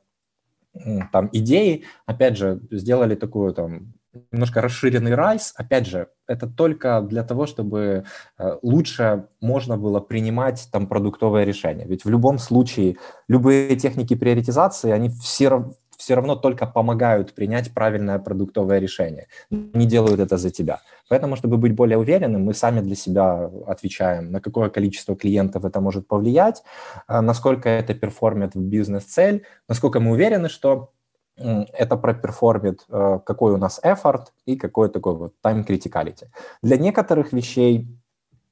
там 1.12 1.30
идеи, 1.32 1.84
опять 2.04 2.36
же, 2.36 2.60
сделали 2.70 3.14
такую 3.14 3.54
там 3.54 3.94
немножко 4.32 4.60
расширенный 4.60 5.14
RICE. 5.14 5.54
Опять 5.56 5.86
же, 5.86 6.08
это 6.26 6.46
только 6.46 7.00
для 7.02 7.22
того, 7.22 7.46
чтобы 7.46 8.04
э, 8.38 8.58
лучше 8.62 9.26
можно 9.40 9.76
было 9.76 10.00
принимать 10.00 10.68
там 10.72 10.86
продуктовое 10.86 11.44
решение. 11.44 11.86
Ведь 11.86 12.04
в 12.04 12.10
любом 12.10 12.38
случае 12.38 12.96
любые 13.28 13.76
техники 13.76 14.14
приоритизации, 14.14 14.90
они 14.90 15.10
все, 15.10 15.72
все 15.96 16.14
равно 16.14 16.36
только 16.36 16.66
помогают 16.66 17.34
принять 17.34 17.72
правильное 17.72 18.18
продуктовое 18.18 18.78
решение, 18.78 19.26
не 19.50 19.86
делают 19.86 20.20
это 20.20 20.36
за 20.36 20.50
тебя. 20.50 20.80
Поэтому, 21.08 21.36
чтобы 21.36 21.58
быть 21.58 21.74
более 21.74 21.98
уверенным, 21.98 22.44
мы 22.44 22.54
сами 22.54 22.80
для 22.80 22.96
себя 22.96 23.50
отвечаем, 23.66 24.32
на 24.32 24.40
какое 24.40 24.70
количество 24.70 25.14
клиентов 25.14 25.64
это 25.64 25.80
может 25.80 26.08
повлиять, 26.08 26.62
а 27.06 27.20
насколько 27.20 27.68
это 27.68 27.94
perform 27.94 28.41
ит 28.41 28.54
в 28.54 28.60
бизнес-цель, 28.60 29.44
насколько 29.68 30.00
мы 30.00 30.12
уверены, 30.12 30.48
что 30.48 30.93
это 31.36 31.96
про 31.96 32.16
perform 32.16 32.64
ит, 32.64 32.84
э, 32.88 33.18
какой 33.24 33.54
у 33.54 33.56
нас 33.56 33.80
effort 33.82 34.26
и 34.46 34.56
какой 34.56 34.88
такой 34.88 35.16
вот 35.16 35.34
time 35.42 35.66
criticality. 35.66 36.28
Для 36.62 36.76
некоторых 36.76 37.32
вещей 37.32 37.88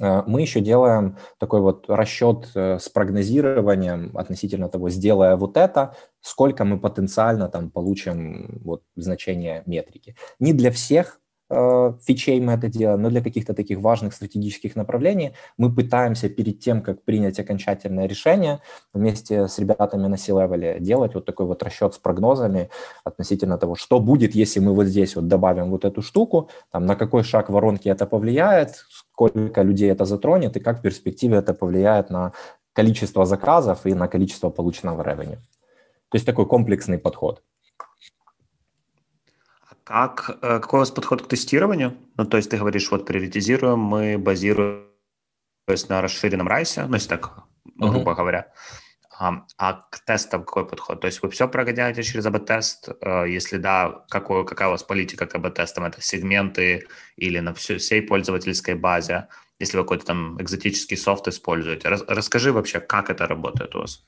Э, 0.00 0.22
мы 0.26 0.42
еще 0.42 0.60
делаем 0.60 1.16
такой 1.38 1.60
вот 1.60 1.88
расчет 1.88 2.50
э, 2.54 2.78
с 2.78 2.88
прогнозированием 2.88 4.16
относительно 4.16 4.68
того, 4.68 4.90
сделая 4.90 5.36
вот 5.36 5.56
это, 5.56 5.94
сколько 6.20 6.64
мы 6.64 6.78
потенциально 6.78 7.48
там 7.48 7.70
получим 7.70 8.60
вот 8.64 8.82
значение 8.96 9.62
метрики. 9.66 10.16
Не 10.38 10.52
для 10.52 10.70
всех 10.70 11.20
фичей 11.48 12.40
мы 12.40 12.54
это 12.54 12.68
делаем, 12.68 13.02
но 13.02 13.10
для 13.10 13.22
каких-то 13.22 13.54
таких 13.54 13.78
важных 13.78 14.14
стратегических 14.14 14.74
направлений 14.76 15.32
мы 15.56 15.72
пытаемся 15.72 16.28
перед 16.28 16.58
тем, 16.60 16.82
как 16.82 17.02
принять 17.02 17.38
окончательное 17.38 18.06
решение, 18.06 18.60
вместе 18.92 19.46
с 19.46 19.58
ребятами 19.58 20.08
на 20.08 20.16
C-Level 20.16 20.80
делать 20.80 21.14
вот 21.14 21.24
такой 21.24 21.46
вот 21.46 21.62
расчет 21.62 21.94
с 21.94 21.98
прогнозами 21.98 22.68
относительно 23.04 23.58
того, 23.58 23.76
что 23.76 24.00
будет, 24.00 24.34
если 24.34 24.60
мы 24.60 24.74
вот 24.74 24.86
здесь 24.86 25.16
вот 25.16 25.28
добавим 25.28 25.70
вот 25.70 25.84
эту 25.84 26.02
штуку, 26.02 26.50
там, 26.72 26.86
на 26.86 26.96
какой 26.96 27.22
шаг 27.22 27.48
воронки 27.48 27.88
это 27.88 28.06
повлияет, 28.06 28.84
сколько 28.88 29.62
людей 29.62 29.90
это 29.90 30.04
затронет 30.04 30.56
и 30.56 30.60
как 30.60 30.78
в 30.78 30.82
перспективе 30.82 31.36
это 31.36 31.54
повлияет 31.54 32.10
на 32.10 32.32
количество 32.72 33.24
заказов 33.24 33.86
и 33.86 33.94
на 33.94 34.08
количество 34.08 34.50
полученного 34.50 35.02
revenue. 35.02 35.38
То 36.08 36.16
есть 36.16 36.26
такой 36.26 36.46
комплексный 36.46 36.98
подход. 36.98 37.42
Как, 39.86 40.38
э, 40.42 40.58
какой 40.58 40.78
у 40.78 40.80
вас 40.80 40.90
подход 40.90 41.22
к 41.22 41.28
тестированию? 41.28 41.96
Ну, 42.16 42.24
то 42.24 42.38
есть 42.38 42.50
ты 42.50 42.56
говоришь, 42.56 42.90
вот 42.90 43.06
приоритизируем 43.06 43.78
мы, 43.78 44.18
базируясь 44.18 44.88
на 45.88 46.02
расширенном 46.02 46.48
райсе, 46.48 46.86
ну, 46.86 46.94
если 46.94 47.10
так, 47.10 47.44
uh-huh. 47.64 47.90
грубо 47.90 48.16
говоря. 48.16 48.52
А, 49.16 49.46
а 49.56 49.72
к 49.74 50.04
тестам 50.04 50.42
какой 50.42 50.66
подход? 50.66 51.00
То 51.00 51.06
есть 51.06 51.22
вы 51.22 51.30
все 51.30 51.46
прогоняете 51.46 52.02
через 52.02 52.26
АБ-тест? 52.26 52.88
Э, 53.00 53.26
если 53.28 53.58
да, 53.58 54.04
какой, 54.10 54.44
какая 54.44 54.66
у 54.68 54.70
вас 54.72 54.82
политика 54.82 55.24
к 55.26 55.36
АБ-тестам? 55.36 55.84
Это 55.84 56.02
сегменты 56.02 56.88
или 57.14 57.38
на 57.38 57.54
всей, 57.54 57.78
всей 57.78 58.02
пользовательской 58.02 58.74
базе? 58.74 59.28
Если 59.60 59.76
вы 59.76 59.84
какой-то 59.84 60.06
там 60.06 60.42
экзотический 60.42 60.96
софт 60.96 61.28
используете? 61.28 61.90
Расскажи 61.90 62.52
вообще, 62.52 62.80
как 62.80 63.08
это 63.08 63.28
работает 63.28 63.76
у 63.76 63.78
вас? 63.82 64.04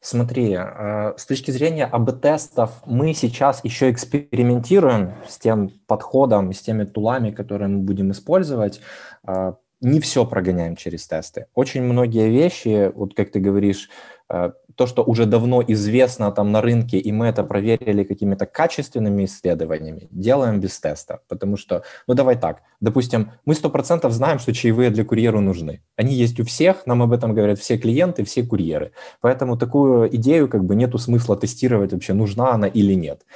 Смотри, 0.00 0.56
э, 0.56 1.14
с 1.16 1.26
точки 1.26 1.50
зрения 1.50 1.84
АБ-тестов, 1.84 2.70
мы 2.86 3.14
сейчас 3.14 3.64
еще 3.64 3.90
экспериментируем 3.90 5.14
с 5.28 5.38
тем 5.38 5.70
подходом, 5.86 6.52
с 6.52 6.60
теми 6.60 6.84
тулами, 6.84 7.30
которые 7.30 7.68
мы 7.68 7.80
будем 7.80 8.12
использовать. 8.12 8.80
Э, 9.26 9.54
не 9.80 10.00
все 10.00 10.24
прогоняем 10.24 10.76
через 10.76 11.06
тесты. 11.06 11.46
Очень 11.54 11.82
многие 11.82 12.28
вещи, 12.28 12.92
вот 12.94 13.14
как 13.14 13.30
ты 13.32 13.40
говоришь, 13.40 13.90
э, 14.28 14.52
то, 14.78 14.86
что 14.86 15.02
уже 15.02 15.26
давно 15.26 15.60
известно 15.66 16.30
там 16.30 16.52
на 16.52 16.60
рынке, 16.60 16.98
и 16.98 17.10
мы 17.10 17.26
это 17.26 17.42
проверили 17.42 18.04
какими-то 18.04 18.46
качественными 18.46 19.24
исследованиями, 19.24 20.06
делаем 20.12 20.60
без 20.60 20.78
теста. 20.78 21.18
Потому 21.26 21.56
что, 21.56 21.82
ну 22.06 22.14
давай 22.14 22.36
так, 22.36 22.62
допустим, 22.80 23.32
мы 23.44 23.54
сто 23.54 23.70
процентов 23.70 24.12
знаем, 24.12 24.38
что 24.38 24.54
чаевые 24.54 24.90
для 24.90 25.04
курьера 25.04 25.40
нужны. 25.40 25.82
Они 25.96 26.14
есть 26.14 26.38
у 26.38 26.44
всех, 26.44 26.86
нам 26.86 27.02
об 27.02 27.12
этом 27.12 27.34
говорят 27.34 27.58
все 27.58 27.76
клиенты, 27.76 28.22
все 28.22 28.44
курьеры. 28.44 28.92
Поэтому 29.20 29.58
такую 29.58 30.14
идею 30.14 30.48
как 30.48 30.64
бы 30.64 30.76
нету 30.76 30.98
смысла 30.98 31.36
тестировать 31.36 31.92
вообще, 31.92 32.12
нужна 32.12 32.52
она 32.52 32.68
или 32.68 32.94
нет. 32.94 33.26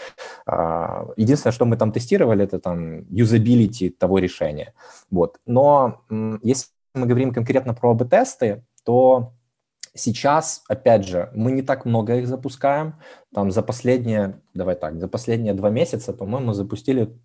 А, 0.47 1.09
единственное, 1.17 1.53
что 1.53 1.65
мы 1.65 1.77
там 1.77 1.91
тестировали, 1.91 2.45
это 2.45 2.61
там 2.61 3.05
юзабилити 3.11 3.91
того 3.91 4.21
решения. 4.21 4.75
Вот. 5.11 5.41
Но 5.45 6.03
если 6.45 6.67
мы 6.95 7.07
говорим 7.07 7.33
конкретно 7.33 7.75
про 7.75 7.91
АБ-тесты, 7.91 8.63
то 8.85 9.33
Сейчас, 9.95 10.65
опять 10.69 11.07
же, 11.07 11.31
мы 11.35 11.53
не 11.53 11.63
так 11.63 11.85
много 11.85 12.17
их 12.17 12.27
запускаем. 12.27 12.95
Там 13.35 13.51
за 13.51 13.63
последние, 13.63 14.41
давай 14.55 14.75
так, 14.75 14.99
за 14.99 15.09
последние 15.09 15.53
два 15.55 15.71
месяца, 15.71 16.13
по-моему, 16.13 16.55
запустили 16.55 17.19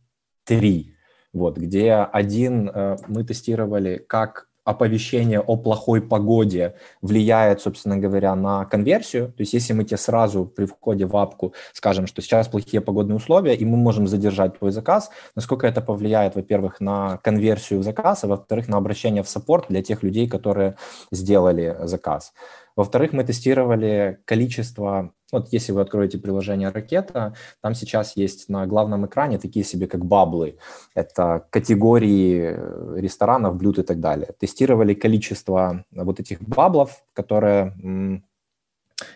три. 0.43 0.95
Вот, 1.33 1.57
где 1.57 1.93
один 1.93 2.69
э, 2.69 2.97
мы 3.07 3.23
тестировали, 3.23 3.97
как 3.97 4.47
оповещение 4.67 5.39
о 5.39 5.55
плохой 5.55 6.01
погоде 6.01 6.75
влияет, 7.01 7.61
собственно 7.61 7.97
говоря, 7.97 8.35
на 8.35 8.65
конверсию. 8.65 9.27
То 9.27 9.41
есть 9.41 9.53
если 9.53 9.71
мы 9.71 9.85
тебе 9.85 9.97
сразу 9.97 10.45
при 10.45 10.65
входе 10.65 11.05
в 11.05 11.15
апку 11.15 11.53
скажем, 11.73 12.05
что 12.05 12.21
сейчас 12.21 12.49
плохие 12.49 12.81
погодные 12.81 13.15
условия, 13.15 13.55
и 13.55 13.63
мы 13.63 13.77
можем 13.77 14.07
задержать 14.07 14.57
твой 14.57 14.71
заказ, 14.71 15.09
насколько 15.35 15.65
это 15.65 15.81
повлияет, 15.81 16.35
во-первых, 16.35 16.81
на 16.81 17.17
конверсию 17.23 17.79
в 17.79 17.83
заказ, 17.83 18.25
а 18.25 18.27
во-вторых, 18.27 18.67
на 18.67 18.77
обращение 18.77 19.23
в 19.23 19.29
саппорт 19.29 19.67
для 19.69 19.81
тех 19.81 20.03
людей, 20.03 20.27
которые 20.27 20.75
сделали 21.11 21.77
заказ. 21.83 22.33
Во-вторых, 22.75 23.13
мы 23.13 23.23
тестировали 23.23 24.19
количество, 24.25 25.13
вот 25.31 25.49
если 25.51 25.71
вы 25.71 25.81
откроете 25.81 26.17
приложение 26.17 26.69
«Ракета», 26.69 27.33
там 27.61 27.75
сейчас 27.75 28.15
есть 28.15 28.49
на 28.49 28.65
главном 28.65 29.05
экране 29.05 29.37
такие 29.37 29.65
себе 29.65 29.87
как 29.87 30.05
баблы. 30.05 30.57
Это 30.95 31.45
категории 31.49 32.55
э, 32.55 32.99
ресторанов, 32.99 33.55
блюд 33.55 33.79
и 33.79 33.83
так 33.83 33.99
далее. 33.99 34.29
Тестировали 34.39 34.93
количество 34.93 35.83
вот 35.91 36.19
этих 36.19 36.41
баблов, 36.41 37.03
которые 37.13 37.73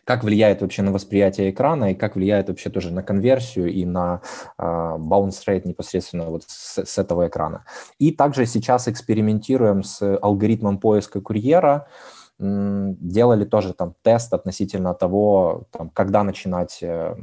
как 0.04 0.24
влияет 0.24 0.62
вообще 0.62 0.84
на 0.84 0.92
восприятие 0.92 1.50
экрана 1.50 1.92
и 1.92 1.96
как 1.96 2.16
влияет 2.16 2.50
вообще 2.50 2.70
тоже 2.70 2.92
на 2.92 3.02
конверсию 3.02 3.72
и 3.72 3.86
на 3.86 4.22
э, 4.58 4.64
bounce 4.64 5.44
rate 5.48 5.68
непосредственно 5.68 6.26
вот 6.26 6.44
с, 6.48 6.86
с 6.86 6.98
этого 6.98 7.28
экрана. 7.28 7.66
И 7.98 8.12
также 8.12 8.46
сейчас 8.46 8.88
экспериментируем 8.88 9.84
с 9.84 10.18
алгоритмом 10.18 10.78
поиска 10.78 11.20
курьера, 11.22 11.88
делали 12.42 13.46
тоже 13.46 13.74
там 13.74 13.94
тест 14.02 14.34
относительно 14.34 14.94
того, 14.94 15.68
там, 15.72 15.90
когда 15.90 16.24
начинать 16.24 16.80
э, 16.82 17.16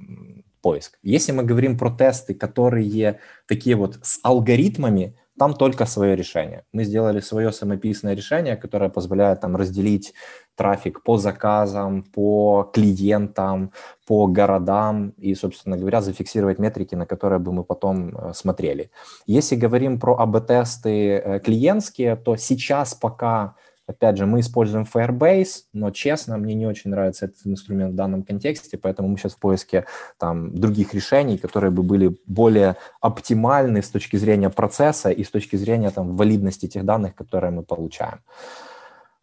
поиск. 0.62 0.98
Если 1.02 1.32
мы 1.32 1.42
говорим 1.42 1.76
про 1.76 1.90
тесты, 1.90 2.34
которые 2.34 3.18
такие 3.46 3.74
вот 3.74 3.98
с 4.02 4.20
алгоритмами, 4.22 5.16
там 5.38 5.54
только 5.54 5.86
свое 5.86 6.16
решение. 6.16 6.64
Мы 6.72 6.84
сделали 6.84 7.20
свое 7.20 7.52
самописное 7.52 8.14
решение, 8.14 8.56
которое 8.56 8.90
позволяет 8.90 9.40
там 9.40 9.56
разделить 9.56 10.12
трафик 10.56 11.02
по 11.04 11.16
заказам, 11.16 12.02
по 12.02 12.68
клиентам, 12.74 13.70
по 14.06 14.26
городам 14.26 15.10
и, 15.10 15.34
собственно 15.34 15.76
говоря, 15.76 16.00
зафиксировать 16.00 16.58
метрики, 16.58 16.96
на 16.96 17.06
которые 17.06 17.38
бы 17.38 17.52
мы 17.52 17.62
потом 17.62 18.16
э, 18.16 18.32
смотрели. 18.34 18.90
Если 19.26 19.54
говорим 19.54 20.00
про 20.00 20.16
АБ-тесты 20.18 20.90
э, 20.90 21.40
клиентские, 21.40 22.16
то 22.16 22.36
сейчас 22.36 22.94
пока 22.94 23.54
Опять 23.88 24.18
же, 24.18 24.26
мы 24.26 24.40
используем 24.40 24.84
Firebase, 24.84 25.62
но, 25.72 25.90
честно, 25.90 26.36
мне 26.36 26.52
не 26.52 26.66
очень 26.66 26.90
нравится 26.90 27.24
этот 27.24 27.38
инструмент 27.46 27.94
в 27.94 27.96
данном 27.96 28.22
контексте, 28.22 28.76
поэтому 28.76 29.08
мы 29.08 29.16
сейчас 29.16 29.32
в 29.32 29.38
поиске 29.38 29.86
там, 30.18 30.54
других 30.54 30.92
решений, 30.92 31.38
которые 31.38 31.70
бы 31.70 31.82
были 31.82 32.14
более 32.26 32.76
оптимальны 33.00 33.82
с 33.82 33.88
точки 33.88 34.18
зрения 34.18 34.50
процесса 34.50 35.08
и 35.08 35.24
с 35.24 35.30
точки 35.30 35.56
зрения 35.56 35.90
там, 35.90 36.16
валидности 36.16 36.68
тех 36.68 36.84
данных, 36.84 37.14
которые 37.14 37.50
мы 37.50 37.62
получаем. 37.62 38.18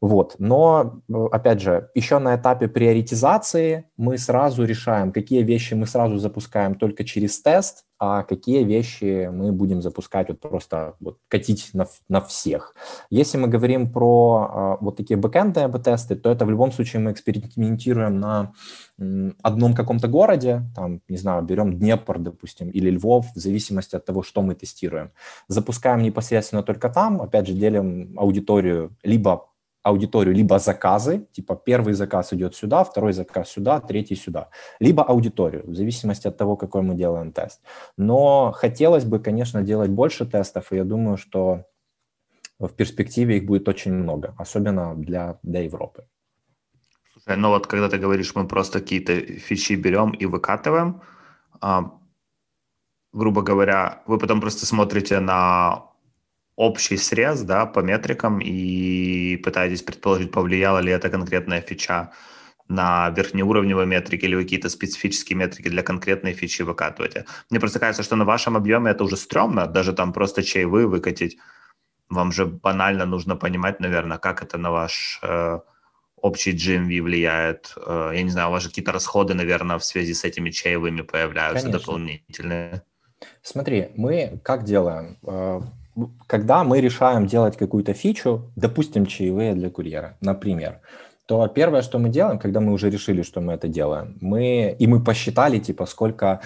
Вот. 0.01 0.35
Но, 0.39 1.01
э, 1.09 1.13
опять 1.31 1.61
же, 1.61 1.89
еще 1.95 2.19
на 2.19 2.35
этапе 2.35 2.67
приоритизации 2.67 3.89
мы 3.97 4.17
сразу 4.17 4.63
решаем, 4.65 5.11
какие 5.11 5.41
вещи 5.41 5.73
мы 5.73 5.87
сразу 5.87 6.17
запускаем 6.17 6.75
только 6.75 7.03
через 7.03 7.41
тест, 7.41 7.85
а 7.97 8.23
какие 8.23 8.63
вещи 8.63 9.29
мы 9.31 9.53
будем 9.53 9.81
запускать 9.81 10.27
вот 10.27 10.41
просто 10.41 10.95
вот, 10.99 11.17
катить 11.29 11.69
на, 11.73 11.87
на 12.09 12.19
всех. 12.19 12.75
Если 13.09 13.37
мы 13.37 13.47
говорим 13.47 13.91
про 13.91 14.77
э, 14.81 14.83
вот 14.83 14.97
такие 14.97 15.17
бэкэндные 15.17 15.71
тесты, 15.79 16.15
то 16.15 16.29
это 16.29 16.45
в 16.45 16.49
любом 16.49 16.71
случае 16.73 17.01
мы 17.01 17.11
экспериментируем 17.11 18.19
на 18.19 18.53
одном 19.43 19.73
каком-то 19.73 20.07
городе, 20.07 20.63
там, 20.75 21.01
не 21.07 21.17
знаю, 21.17 21.43
берем 21.43 21.77
Днепр, 21.79 22.19
допустим, 22.19 22.69
или 22.69 22.89
Львов, 22.89 23.27
в 23.33 23.39
зависимости 23.39 23.95
от 23.95 24.05
того, 24.05 24.23
что 24.23 24.41
мы 24.41 24.55
тестируем. 24.55 25.11
Запускаем 25.47 26.01
непосредственно 26.03 26.63
только 26.63 26.89
там, 26.89 27.21
опять 27.21 27.47
же, 27.47 27.53
делим 27.53 28.13
аудиторию 28.17 28.95
либо 29.03 29.47
аудиторию 29.85 30.33
либо 30.35 30.57
заказы, 30.57 31.27
типа 31.31 31.55
первый 31.55 31.93
заказ 31.93 32.33
идет 32.33 32.55
сюда, 32.55 32.83
второй 32.83 33.13
заказ 33.13 33.49
сюда, 33.49 33.79
третий 33.79 34.15
сюда, 34.15 34.49
либо 34.79 35.03
аудиторию, 35.03 35.63
в 35.67 35.75
зависимости 35.75 36.27
от 36.27 36.37
того, 36.37 36.57
какой 36.57 36.81
мы 36.81 36.95
делаем 36.95 37.31
тест. 37.31 37.61
Но 37.97 38.51
хотелось 38.51 39.05
бы, 39.05 39.19
конечно, 39.19 39.61
делать 39.61 39.91
больше 39.91 40.25
тестов, 40.25 40.71
и 40.71 40.77
я 40.77 40.83
думаю, 40.83 41.17
что 41.17 41.65
в 42.59 42.69
перспективе 42.69 43.37
их 43.37 43.45
будет 43.45 43.67
очень 43.67 43.93
много, 43.93 44.33
особенно 44.39 44.95
для, 44.95 45.37
для 45.43 45.61
Европы. 45.61 46.07
Слушай, 47.13 47.37
ну 47.37 47.49
вот 47.49 47.67
когда 47.67 47.87
ты 47.87 47.99
говоришь, 47.99 48.35
мы 48.35 48.47
просто 48.47 48.79
какие-то 48.79 49.13
фичи 49.39 49.75
берем 49.75 50.11
и 50.11 50.25
выкатываем, 50.25 51.01
а, 51.61 51.91
грубо 53.13 53.43
говоря, 53.43 54.01
вы 54.07 54.17
потом 54.17 54.41
просто 54.41 54.65
смотрите 54.65 55.19
на 55.19 55.94
общий 56.55 56.97
срез, 56.97 57.41
да, 57.41 57.65
по 57.65 57.79
метрикам 57.79 58.39
и 58.39 59.37
пытаетесь 59.37 59.81
предположить, 59.81 60.31
повлияла 60.31 60.79
ли 60.79 60.91
эта 60.91 61.09
конкретная 61.09 61.61
фича 61.61 62.11
на 62.67 63.09
верхнеуровневые 63.09 63.85
метрики 63.85 64.25
или 64.25 64.41
какие-то 64.41 64.69
специфические 64.69 65.37
метрики 65.37 65.69
для 65.69 65.83
конкретной 65.83 66.33
фичи 66.33 66.63
выкатываете. 66.63 67.25
Мне 67.49 67.59
просто 67.59 67.79
кажется, 67.79 68.03
что 68.03 68.15
на 68.15 68.25
вашем 68.25 68.57
объеме 68.57 68.91
это 68.91 69.03
уже 69.03 69.17
стрёмно, 69.17 69.67
даже 69.67 69.93
там 69.93 70.13
просто 70.13 70.43
чаевые 70.43 70.87
выкатить. 70.87 71.37
Вам 72.09 72.31
же 72.31 72.45
банально 72.45 73.05
нужно 73.05 73.35
понимать, 73.35 73.79
наверное, 73.79 74.17
как 74.17 74.41
это 74.41 74.57
на 74.57 74.71
ваш 74.71 75.19
э, 75.21 75.59
общий 76.15 76.53
GMV 76.53 77.01
влияет. 77.01 77.73
Э, 77.77 78.11
я 78.13 78.23
не 78.23 78.29
знаю, 78.29 78.49
у 78.49 78.51
вас 78.51 78.63
же 78.63 78.69
какие-то 78.69 78.91
расходы, 78.91 79.33
наверное, 79.33 79.77
в 79.77 79.85
связи 79.85 80.13
с 80.13 80.23
этими 80.23 80.49
чаевыми 80.49 81.01
появляются 81.01 81.65
Конечно. 81.65 81.79
дополнительные. 81.79 82.83
Смотри, 83.41 83.89
мы 83.95 84.39
как 84.43 84.63
делаем? 84.63 85.17
Когда 86.27 86.63
мы 86.63 86.81
решаем 86.81 87.25
делать 87.25 87.57
какую-то 87.57 87.93
фичу, 87.93 88.51
допустим, 88.55 89.05
чаевые 89.05 89.55
для 89.55 89.69
курьера, 89.69 90.17
например, 90.21 90.81
то 91.25 91.47
первое, 91.47 91.81
что 91.81 91.97
мы 91.99 92.09
делаем, 92.09 92.37
когда 92.37 92.59
мы 92.59 92.71
уже 92.71 92.89
решили, 92.89 93.23
что 93.23 93.41
мы 93.41 93.53
это 93.53 93.67
делаем, 93.67 94.17
мы, 94.21 94.75
и 94.77 94.87
мы 94.87 95.03
посчитали, 95.03 95.59
типа, 95.59 95.85
сколько 95.85 96.41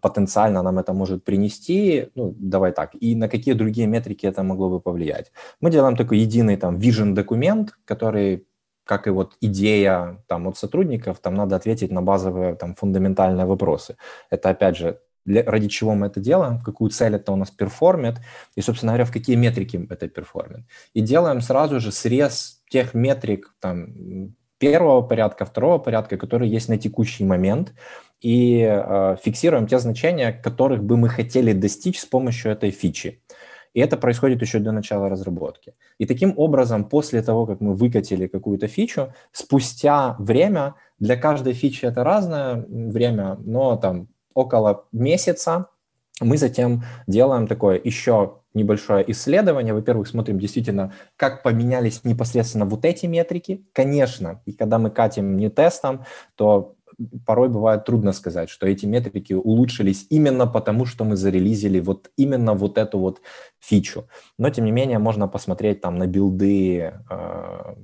потенциально 0.00 0.62
нам 0.62 0.78
это 0.78 0.92
может 0.92 1.24
принести, 1.24 2.08
ну, 2.16 2.34
давай 2.38 2.72
так, 2.72 2.90
и 3.00 3.14
на 3.14 3.28
какие 3.28 3.54
другие 3.54 3.86
метрики 3.86 4.26
это 4.26 4.42
могло 4.42 4.68
бы 4.68 4.80
повлиять. 4.80 5.32
Мы 5.60 5.70
делаем 5.70 5.96
такой 5.96 6.18
единый 6.18 6.56
там 6.56 6.78
vision 6.78 7.12
документ, 7.12 7.72
который 7.84 8.46
как 8.84 9.06
и 9.06 9.10
вот 9.10 9.36
идея 9.40 10.16
там 10.26 10.48
от 10.48 10.56
сотрудников, 10.58 11.20
там 11.20 11.36
надо 11.36 11.54
ответить 11.54 11.92
на 11.92 12.02
базовые 12.02 12.56
там 12.56 12.74
фундаментальные 12.74 13.46
вопросы. 13.46 13.96
Это 14.30 14.50
опять 14.50 14.76
же 14.76 14.98
для, 15.30 15.44
ради 15.44 15.68
чего 15.68 15.94
мы 15.94 16.08
это 16.08 16.20
делаем, 16.20 16.60
какую 16.60 16.90
цель 16.90 17.14
это 17.14 17.32
у 17.32 17.36
нас 17.36 17.50
perform 17.50 17.96
ит, 17.96 18.16
и, 18.56 18.60
собственно 18.60 18.92
говоря, 18.92 19.04
в 19.04 19.12
какие 19.12 19.36
метрики 19.36 19.86
это 19.88 20.08
perform 20.08 20.44
ит. 20.44 20.60
И 20.94 21.00
делаем 21.00 21.40
сразу 21.40 21.80
же 21.80 21.92
срез 21.92 22.62
тех 22.68 22.94
метрик 22.94 23.54
там, 23.60 24.34
первого 24.58 25.02
порядка, 25.02 25.44
второго 25.44 25.78
порядка, 25.78 26.16
которые 26.16 26.50
есть 26.50 26.68
на 26.68 26.76
текущий 26.76 27.24
момент, 27.24 27.72
и 28.20 28.60
э, 28.62 29.16
фиксируем 29.22 29.66
те 29.66 29.78
значения, 29.78 30.32
которых 30.32 30.82
бы 30.82 30.96
мы 30.96 31.08
хотели 31.08 31.52
достичь 31.52 32.00
с 32.00 32.06
помощью 32.06 32.52
этой 32.52 32.70
фичи. 32.70 33.22
И 33.72 33.80
это 33.80 33.96
происходит 33.96 34.42
еще 34.42 34.58
до 34.58 34.72
начала 34.72 35.08
разработки. 35.08 35.74
И 35.98 36.06
таким 36.06 36.34
образом, 36.36 36.84
после 36.84 37.22
того, 37.22 37.46
как 37.46 37.60
мы 37.60 37.74
выкатили 37.74 38.26
какую-то 38.26 38.66
фичу, 38.66 39.14
спустя 39.32 40.16
время, 40.18 40.74
для 40.98 41.16
каждой 41.16 41.54
фичи 41.54 41.86
это 41.86 42.04
разное 42.04 42.66
время, 42.68 43.38
но 43.44 43.76
там 43.76 44.08
около 44.34 44.86
месяца 44.92 45.66
мы 46.20 46.36
затем 46.36 46.84
делаем 47.06 47.46
такое 47.46 47.80
еще 47.82 48.40
небольшое 48.52 49.10
исследование. 49.10 49.72
Во-первых, 49.72 50.08
смотрим 50.08 50.38
действительно, 50.38 50.92
как 51.16 51.42
поменялись 51.42 52.04
непосредственно 52.04 52.66
вот 52.66 52.84
эти 52.84 53.06
метрики. 53.06 53.64
Конечно, 53.72 54.42
и 54.44 54.52
когда 54.52 54.78
мы 54.78 54.90
катим 54.90 55.36
не 55.36 55.48
тестом, 55.48 56.04
то 56.34 56.76
порой 57.24 57.48
бывает 57.48 57.84
трудно 57.84 58.12
сказать, 58.12 58.50
что 58.50 58.66
эти 58.66 58.86
метрики 58.86 59.32
улучшились 59.32 60.06
именно 60.10 60.46
потому, 60.46 60.84
что 60.84 61.04
мы 61.04 61.16
зарелизили 61.16 61.80
вот 61.80 62.10
именно 62.16 62.54
вот 62.54 62.76
эту 62.76 62.98
вот 62.98 63.22
фичу. 63.58 64.08
Но, 64.38 64.50
тем 64.50 64.64
не 64.64 64.72
менее, 64.72 64.98
можно 64.98 65.28
посмотреть 65.28 65.80
там 65.80 65.96
на 65.96 66.06
билды 66.06 66.92
э, 67.10 67.74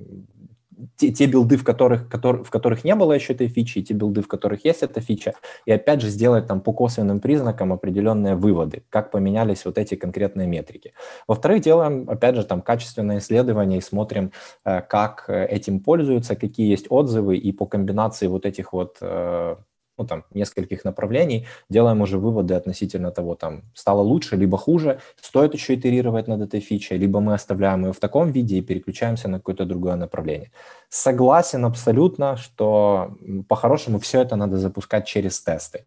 те, 0.95 1.11
те 1.11 1.25
билды, 1.25 1.57
в 1.57 1.63
которых, 1.63 2.09
который, 2.09 2.43
в 2.43 2.49
которых 2.49 2.83
не 2.83 2.95
было 2.95 3.13
еще 3.13 3.33
этой 3.33 3.47
фичи, 3.47 3.79
и 3.79 3.83
те 3.83 3.93
билды, 3.93 4.21
в 4.21 4.27
которых 4.27 4.65
есть 4.65 4.83
эта 4.83 5.01
фича, 5.01 5.33
и 5.65 5.71
опять 5.71 6.01
же 6.01 6.09
сделать 6.09 6.47
там 6.47 6.61
по 6.61 6.73
косвенным 6.73 7.19
признакам 7.19 7.73
определенные 7.73 8.35
выводы, 8.35 8.83
как 8.89 9.11
поменялись 9.11 9.65
вот 9.65 9.77
эти 9.77 9.95
конкретные 9.95 10.47
метрики. 10.47 10.93
Во-вторых, 11.27 11.61
делаем, 11.61 12.09
опять 12.09 12.35
же, 12.35 12.43
там 12.43 12.61
качественное 12.61 13.19
исследование 13.19 13.79
и 13.79 13.81
смотрим, 13.81 14.31
э, 14.65 14.81
как 14.81 15.25
э, 15.27 15.45
этим 15.45 15.79
пользуются, 15.79 16.35
какие 16.35 16.69
есть 16.69 16.87
отзывы, 16.89 17.37
и 17.37 17.51
по 17.51 17.65
комбинации 17.65 18.27
вот 18.27 18.45
этих 18.45 18.73
вот 18.73 18.97
э, 19.01 19.55
ну, 19.97 20.05
там, 20.05 20.23
нескольких 20.33 20.85
направлений, 20.85 21.47
делаем 21.69 22.01
уже 22.01 22.17
выводы 22.17 22.53
относительно 22.53 23.11
того, 23.11 23.35
там, 23.35 23.63
стало 23.73 24.01
лучше, 24.01 24.35
либо 24.35 24.57
хуже, 24.57 24.99
стоит 25.21 25.53
еще 25.53 25.73
итерировать 25.73 26.27
над 26.27 26.41
этой 26.41 26.59
фичей, 26.59 26.97
либо 26.97 27.19
мы 27.19 27.33
оставляем 27.33 27.85
ее 27.85 27.93
в 27.93 27.99
таком 27.99 28.31
виде 28.31 28.57
и 28.57 28.61
переключаемся 28.61 29.27
на 29.27 29.37
какое-то 29.39 29.65
другое 29.65 29.95
направление. 29.95 30.51
Согласен 30.89 31.65
абсолютно, 31.65 32.37
что 32.37 33.17
по-хорошему 33.47 33.99
все 33.99 34.21
это 34.21 34.35
надо 34.35 34.57
запускать 34.57 35.07
через 35.07 35.41
тесты. 35.41 35.85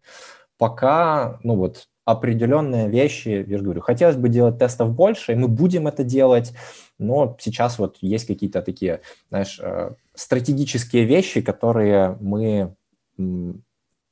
Пока, 0.57 1.39
ну 1.43 1.55
вот, 1.55 1.87
определенные 2.05 2.89
вещи, 2.89 3.45
я 3.47 3.57
же 3.57 3.63
говорю, 3.63 3.81
хотелось 3.81 4.15
бы 4.15 4.29
делать 4.29 4.57
тестов 4.57 4.91
больше, 4.93 5.31
и 5.31 5.35
мы 5.35 5.47
будем 5.47 5.87
это 5.87 6.03
делать, 6.03 6.53
но 6.99 7.37
сейчас 7.39 7.79
вот 7.79 7.97
есть 8.01 8.27
какие-то 8.27 8.61
такие, 8.61 9.01
знаешь, 9.29 9.59
э, 9.61 9.91
стратегические 10.13 11.05
вещи, 11.05 11.41
которые 11.41 12.17
мы 12.19 12.75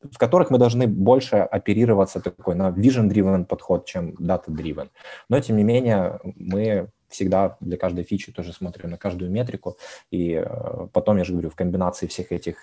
в 0.02 0.18
которых 0.18 0.50
мы 0.50 0.58
должны 0.58 0.88
больше 0.88 1.38
оперироваться 1.38 2.20
такой 2.20 2.56
на 2.56 2.70
vision-driven 2.70 3.46
подход, 3.46 3.86
чем 3.86 4.12
data-driven. 4.12 4.90
Но, 5.30 5.40
тем 5.40 5.58
не 5.58 5.64
менее, 5.64 6.20
мы 6.36 6.90
всегда 7.10 7.58
для 7.60 7.78
каждой 7.78 8.04
фичи 8.04 8.32
тоже 8.32 8.54
смотрим 8.54 8.90
на 8.92 8.98
каждую 8.98 9.32
метрику, 9.32 9.78
и 10.12 10.34
э, 10.34 10.88
потом, 10.94 11.18
я 11.18 11.24
же 11.24 11.34
говорю, 11.34 11.50
в 11.50 11.56
комбинации 11.56 12.08
всех 12.08 12.32
этих 12.32 12.58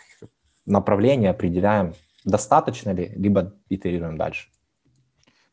направлений 0.67 1.27
определяем, 1.27 1.95
достаточно 2.25 2.91
ли, 2.91 3.13
либо 3.17 3.53
итерируем 3.69 4.17
дальше. 4.17 4.49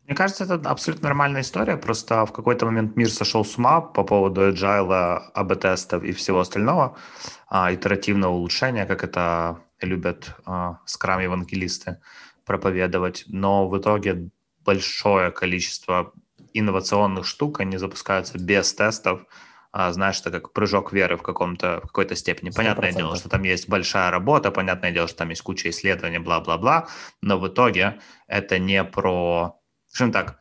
Мне 0.05 0.15
кажется, 0.15 0.43
это 0.43 0.69
абсолютно 0.69 1.07
нормальная 1.07 1.41
история, 1.41 1.77
просто 1.77 2.25
в 2.25 2.33
какой-то 2.33 2.65
момент 2.65 2.97
мир 2.97 3.09
сошел 3.09 3.45
с 3.45 3.57
ума 3.57 3.79
по 3.81 4.03
поводу 4.03 4.41
agile, 4.49 5.21
АБ-тестов 5.33 6.03
и 6.03 6.11
всего 6.11 6.39
остального, 6.39 6.97
а, 7.47 7.73
итеративного 7.73 8.33
улучшения, 8.33 8.85
как 8.85 9.03
это 9.03 9.59
любят 9.85 10.35
э, 10.45 10.73
скрам-евангелисты 10.85 11.99
проповедовать, 12.45 13.23
но 13.27 13.67
в 13.67 13.77
итоге 13.77 14.29
большое 14.65 15.31
количество 15.31 16.13
инновационных 16.53 17.25
штук, 17.25 17.59
они 17.59 17.77
запускаются 17.77 18.37
без 18.37 18.73
тестов, 18.73 19.25
а, 19.75 19.91
знаешь, 19.91 20.19
это 20.19 20.29
как 20.29 20.53
прыжок 20.53 20.93
веры 20.93 21.17
в, 21.17 21.23
каком-то, 21.23 21.79
в 21.79 21.87
какой-то 21.87 22.15
степени. 22.15 22.51
Понятное 22.51 22.91
100%. 22.91 22.95
дело, 22.95 23.15
что 23.15 23.27
там 23.27 23.41
есть 23.41 23.67
большая 23.67 24.11
работа, 24.11 24.51
понятное 24.51 24.91
дело, 24.91 25.07
что 25.07 25.17
там 25.17 25.29
есть 25.29 25.41
куча 25.41 25.71
исследований, 25.71 26.19
бла-бла-бла, 26.19 26.87
но 27.21 27.39
в 27.39 27.47
итоге 27.47 27.99
это 28.27 28.59
не 28.59 28.83
про, 28.83 29.59
скажем 29.87 30.11
так, 30.11 30.39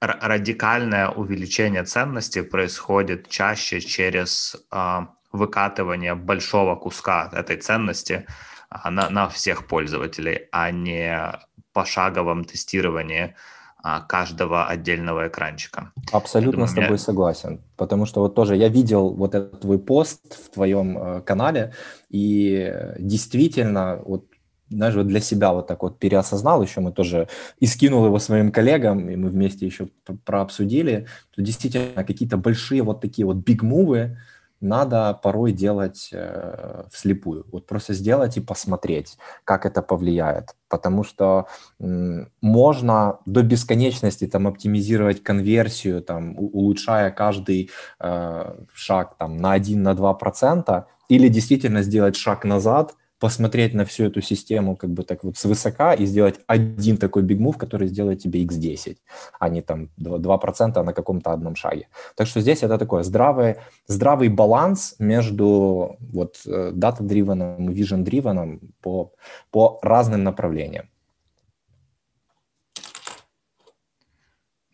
радикальное 0.00 1.08
увеличение 1.08 1.84
ценности 1.84 2.42
происходит 2.42 3.28
чаще 3.28 3.80
через 3.80 4.56
а, 4.70 5.14
выкатывание 5.32 6.14
большого 6.14 6.76
куска 6.76 7.30
этой 7.32 7.56
ценности 7.56 8.26
а, 8.68 8.90
на, 8.90 9.10
на 9.10 9.28
всех 9.28 9.66
пользователей, 9.66 10.48
а 10.52 10.70
не 10.70 11.32
пошаговом 11.72 12.44
тестировании 12.44 13.34
а, 13.82 14.00
каждого 14.00 14.66
отдельного 14.66 15.28
экранчика. 15.28 15.92
Абсолютно 16.12 16.52
думаю, 16.52 16.68
с 16.68 16.72
тобой 16.72 16.88
меня... 16.88 16.98
согласен, 16.98 17.60
потому 17.76 18.06
что 18.06 18.20
вот 18.20 18.34
тоже 18.34 18.56
я 18.56 18.68
видел 18.68 19.10
вот 19.10 19.34
этот 19.34 19.60
твой 19.60 19.78
пост 19.78 20.38
в 20.46 20.54
твоем 20.54 20.98
э, 20.98 21.20
канале, 21.22 21.72
и 22.08 22.72
действительно 22.98 24.00
вот 24.04 24.26
знаешь, 24.72 24.94
вот 24.94 25.06
для 25.06 25.20
себя 25.20 25.52
вот 25.52 25.66
так 25.66 25.82
вот 25.82 25.98
переосознал, 25.98 26.62
еще 26.62 26.80
мы 26.80 26.92
тоже 26.92 27.28
и 27.60 27.66
скинул 27.66 28.06
его 28.06 28.18
своим 28.18 28.50
коллегам, 28.50 29.08
и 29.10 29.16
мы 29.16 29.28
вместе 29.28 29.66
еще 29.66 29.88
прообсудили, 30.24 31.06
то 31.34 31.42
действительно 31.42 32.04
какие-то 32.04 32.36
большие 32.36 32.82
вот 32.82 33.00
такие 33.00 33.26
вот 33.26 33.36
биг-мувы, 33.36 34.16
надо 34.62 35.18
порой 35.22 35.52
делать 35.52 36.08
э, 36.12 36.84
вслепую. 36.90 37.46
Вот 37.52 37.66
просто 37.66 37.94
сделать 37.94 38.36
и 38.36 38.40
посмотреть, 38.40 39.18
как 39.44 39.66
это 39.66 39.82
повлияет. 39.82 40.54
Потому 40.68 41.04
что 41.04 41.46
м, 41.80 42.30
можно 42.40 43.18
до 43.26 43.42
бесконечности 43.42 44.26
там 44.26 44.46
оптимизировать 44.46 45.22
конверсию, 45.22 46.02
там, 46.02 46.38
улучшая 46.38 47.10
каждый 47.10 47.70
э, 48.00 48.54
шаг 48.72 49.16
там, 49.18 49.36
на 49.36 49.54
1-2%, 49.54 50.64
на 50.66 50.86
или 51.08 51.28
действительно 51.28 51.82
сделать 51.82 52.16
шаг 52.16 52.44
назад– 52.44 52.94
посмотреть 53.22 53.74
на 53.74 53.84
всю 53.84 54.06
эту 54.06 54.20
систему 54.20 54.76
как 54.76 54.90
бы 54.90 55.04
так 55.04 55.22
вот 55.22 55.38
свысока 55.38 55.94
и 55.94 56.06
сделать 56.06 56.40
один 56.48 56.96
такой 56.96 57.22
move, 57.22 57.56
который 57.56 57.86
сделает 57.86 58.20
тебе 58.22 58.44
x10, 58.44 58.96
а 59.38 59.48
не 59.48 59.62
там 59.62 59.90
2% 60.00 60.82
на 60.82 60.92
каком-то 60.92 61.30
одном 61.30 61.54
шаге. 61.54 61.86
Так 62.16 62.26
что 62.26 62.40
здесь 62.40 62.64
это 62.64 62.78
такой 62.78 63.04
здравый, 63.04 63.54
здравый 63.86 64.28
баланс 64.28 64.96
между 64.98 65.96
вот 66.00 66.40
э, 66.46 66.72
data-driven 66.74 67.70
и 67.70 67.82
vision-driven 67.82 68.58
по, 68.80 69.12
по 69.52 69.78
разным 69.82 70.24
направлениям. 70.24 70.88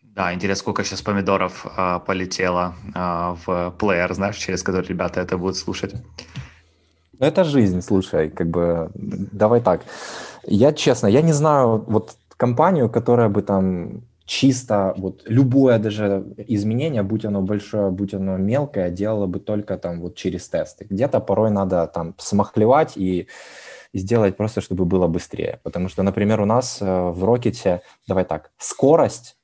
Да, 0.01 0.33
интересно, 0.33 0.61
сколько 0.61 0.83
сейчас 0.83 1.03
помидоров 1.03 1.67
э, 1.77 1.99
полетело 2.07 2.73
э, 2.95 3.35
в 3.45 3.75
плеер, 3.77 4.11
знаешь, 4.13 4.37
через 4.37 4.63
который 4.63 4.87
ребята 4.87 5.21
это 5.21 5.37
будут 5.37 5.55
слушать. 5.55 5.93
Ну, 7.19 7.25
это 7.25 7.43
жизнь, 7.43 7.81
слушай, 7.81 8.29
как 8.29 8.47
бы, 8.47 8.89
давай 8.95 9.61
так. 9.61 9.81
Я, 10.45 10.71
честно, 10.71 11.07
я 11.07 11.21
не 11.21 11.33
знаю 11.33 11.83
вот 11.87 12.15
компанию, 12.37 12.89
которая 12.89 13.27
бы 13.27 13.41
там 13.41 14.03
чисто 14.25 14.93
вот 14.97 15.23
любое 15.25 15.79
даже 15.79 16.23
изменение, 16.47 17.03
будь 17.03 17.25
оно 17.25 17.41
большое, 17.41 17.89
будь 17.91 18.13
оно 18.13 18.37
мелкое, 18.37 18.89
делала 18.89 19.25
бы 19.25 19.39
только 19.39 19.77
там 19.77 19.99
вот 19.99 20.15
через 20.15 20.47
тесты. 20.47 20.85
Где-то 20.89 21.19
порой 21.19 21.51
надо 21.51 21.87
там 21.87 22.13
смахлевать 22.17 22.95
и 22.95 23.27
сделать 23.93 24.37
просто, 24.37 24.61
чтобы 24.61 24.85
было 24.85 25.07
быстрее. 25.07 25.59
Потому 25.63 25.89
что, 25.89 26.03
например, 26.03 26.41
у 26.41 26.45
нас 26.45 26.77
э, 26.79 26.85
в 26.85 27.23
Рокете, 27.23 27.81
давай 28.07 28.23
так, 28.23 28.51
скорость 28.57 29.35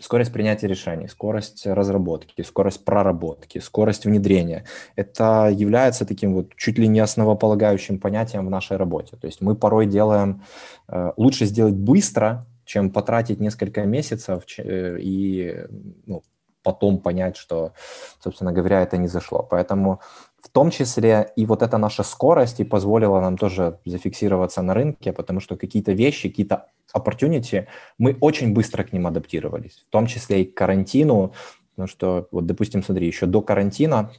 скорость 0.00 0.32
принятия 0.32 0.66
решений, 0.66 1.08
скорость 1.08 1.66
разработки, 1.66 2.42
скорость 2.42 2.84
проработки, 2.84 3.58
скорость 3.58 4.06
внедрения. 4.06 4.64
Это 4.96 5.48
является 5.52 6.04
таким 6.04 6.34
вот 6.34 6.54
чуть 6.56 6.78
ли 6.78 6.88
не 6.88 7.00
основополагающим 7.00 8.00
понятием 8.00 8.46
в 8.46 8.50
нашей 8.50 8.76
работе. 8.76 9.16
То 9.16 9.26
есть 9.26 9.40
мы 9.40 9.54
порой 9.54 9.86
делаем, 9.86 10.42
э, 10.88 11.12
лучше 11.16 11.46
сделать 11.46 11.74
быстро, 11.74 12.46
чем 12.64 12.90
потратить 12.90 13.40
несколько 13.40 13.82
месяцев 13.84 14.44
э, 14.58 14.98
и 15.00 15.64
ну, 16.06 16.22
потом 16.62 16.98
понять, 16.98 17.36
что, 17.36 17.72
собственно 18.18 18.52
говоря, 18.52 18.80
это 18.80 18.96
не 18.96 19.06
зашло. 19.06 19.46
Поэтому 19.48 20.00
в 20.44 20.50
том 20.50 20.70
числе 20.70 21.32
и 21.36 21.46
вот 21.46 21.62
эта 21.62 21.78
наша 21.78 22.02
скорость 22.02 22.60
и 22.60 22.64
позволила 22.64 23.20
нам 23.20 23.38
тоже 23.38 23.78
зафиксироваться 23.86 24.62
на 24.62 24.74
рынке, 24.74 25.12
потому 25.12 25.40
что 25.40 25.56
какие-то 25.56 25.92
вещи, 25.92 26.28
какие-то 26.28 26.66
opportunity, 26.94 27.66
мы 27.98 28.16
очень 28.20 28.52
быстро 28.52 28.84
к 28.84 28.92
ним 28.92 29.06
адаптировались, 29.06 29.84
в 29.88 29.90
том 29.90 30.06
числе 30.06 30.42
и 30.42 30.44
к 30.44 30.54
карантину, 30.54 31.32
потому 31.70 31.88
что, 31.88 32.28
вот, 32.30 32.46
допустим, 32.46 32.82
смотри, 32.82 33.06
еще 33.06 33.26
до 33.26 33.40
карантина 33.40 34.10